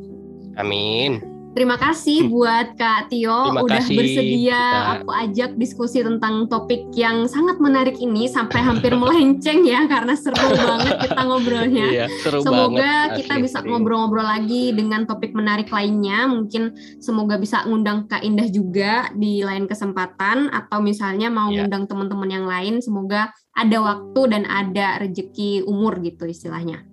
Amin. 0.61 1.25
Terima 1.59 1.75
kasih 1.75 2.31
buat 2.31 2.79
Kak 2.79 3.11
Tio 3.11 3.51
Terima 3.51 3.67
udah 3.67 3.83
kasih, 3.83 3.99
bersedia 3.99 4.63
kita. 4.63 4.95
aku 4.95 5.11
ajak 5.11 5.51
diskusi 5.59 6.07
tentang 6.07 6.47
topik 6.47 6.87
yang 6.95 7.27
sangat 7.27 7.59
menarik 7.59 7.99
ini 7.99 8.31
sampai 8.31 8.63
hampir 8.63 8.95
melenceng 8.95 9.67
ya 9.67 9.83
karena 9.91 10.15
seru 10.15 10.39
banget 10.55 11.11
kita 11.11 11.19
ngobrolnya. 11.19 11.87
Iya, 11.91 12.07
seru 12.23 12.47
semoga 12.47 13.11
banget, 13.11 13.27
kita 13.27 13.35
bisa 13.43 13.59
ngobrol-ngobrol 13.67 14.23
lagi 14.23 14.71
dengan 14.71 15.03
topik 15.03 15.35
menarik 15.35 15.67
lainnya. 15.75 16.31
Mungkin 16.31 16.79
semoga 17.03 17.35
bisa 17.43 17.67
ngundang 17.67 18.07
Kak 18.07 18.23
Indah 18.23 18.47
juga 18.47 19.11
di 19.19 19.43
lain 19.43 19.67
kesempatan 19.67 20.55
atau 20.55 20.79
misalnya 20.79 21.27
mau 21.27 21.51
iya. 21.51 21.67
ngundang 21.67 21.91
teman-teman 21.91 22.31
yang 22.31 22.47
lain. 22.47 22.79
Semoga 22.79 23.35
ada 23.59 23.79
waktu 23.83 24.21
dan 24.31 24.47
ada 24.47 25.03
rejeki 25.03 25.67
umur 25.67 25.99
gitu 26.07 26.23
istilahnya. 26.23 26.88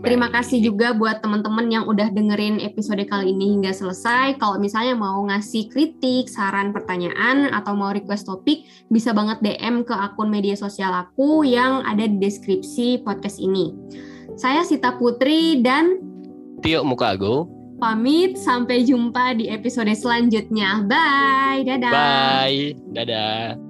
Terima 0.00 0.32
kasih 0.32 0.64
juga 0.64 0.96
buat 0.96 1.20
teman-teman 1.20 1.68
yang 1.68 1.84
udah 1.84 2.08
dengerin 2.08 2.56
episode 2.64 3.04
kali 3.04 3.36
ini 3.36 3.60
hingga 3.60 3.76
selesai. 3.76 4.40
Kalau 4.40 4.56
misalnya 4.56 4.96
mau 4.96 5.20
ngasih 5.28 5.68
kritik, 5.68 6.32
saran, 6.32 6.72
pertanyaan, 6.72 7.52
atau 7.52 7.76
mau 7.76 7.92
request 7.92 8.24
topik, 8.24 8.64
bisa 8.88 9.12
banget 9.12 9.44
DM 9.44 9.84
ke 9.84 9.92
akun 9.92 10.32
media 10.32 10.56
sosial 10.56 10.96
aku 10.96 11.44
yang 11.44 11.84
ada 11.84 12.08
di 12.08 12.16
deskripsi 12.16 13.04
podcast 13.04 13.36
ini. 13.36 13.76
Saya 14.40 14.64
Sita 14.64 14.96
Putri 14.96 15.60
dan 15.60 16.00
Tio 16.64 16.80
Mukago. 16.80 17.60
Pamit, 17.80 18.36
sampai 18.36 18.84
jumpa 18.84 19.36
di 19.36 19.48
episode 19.48 19.92
selanjutnya. 19.96 20.84
Bye, 20.84 21.64
dadah. 21.64 21.92
Bye, 21.92 22.76
dadah. 22.92 23.69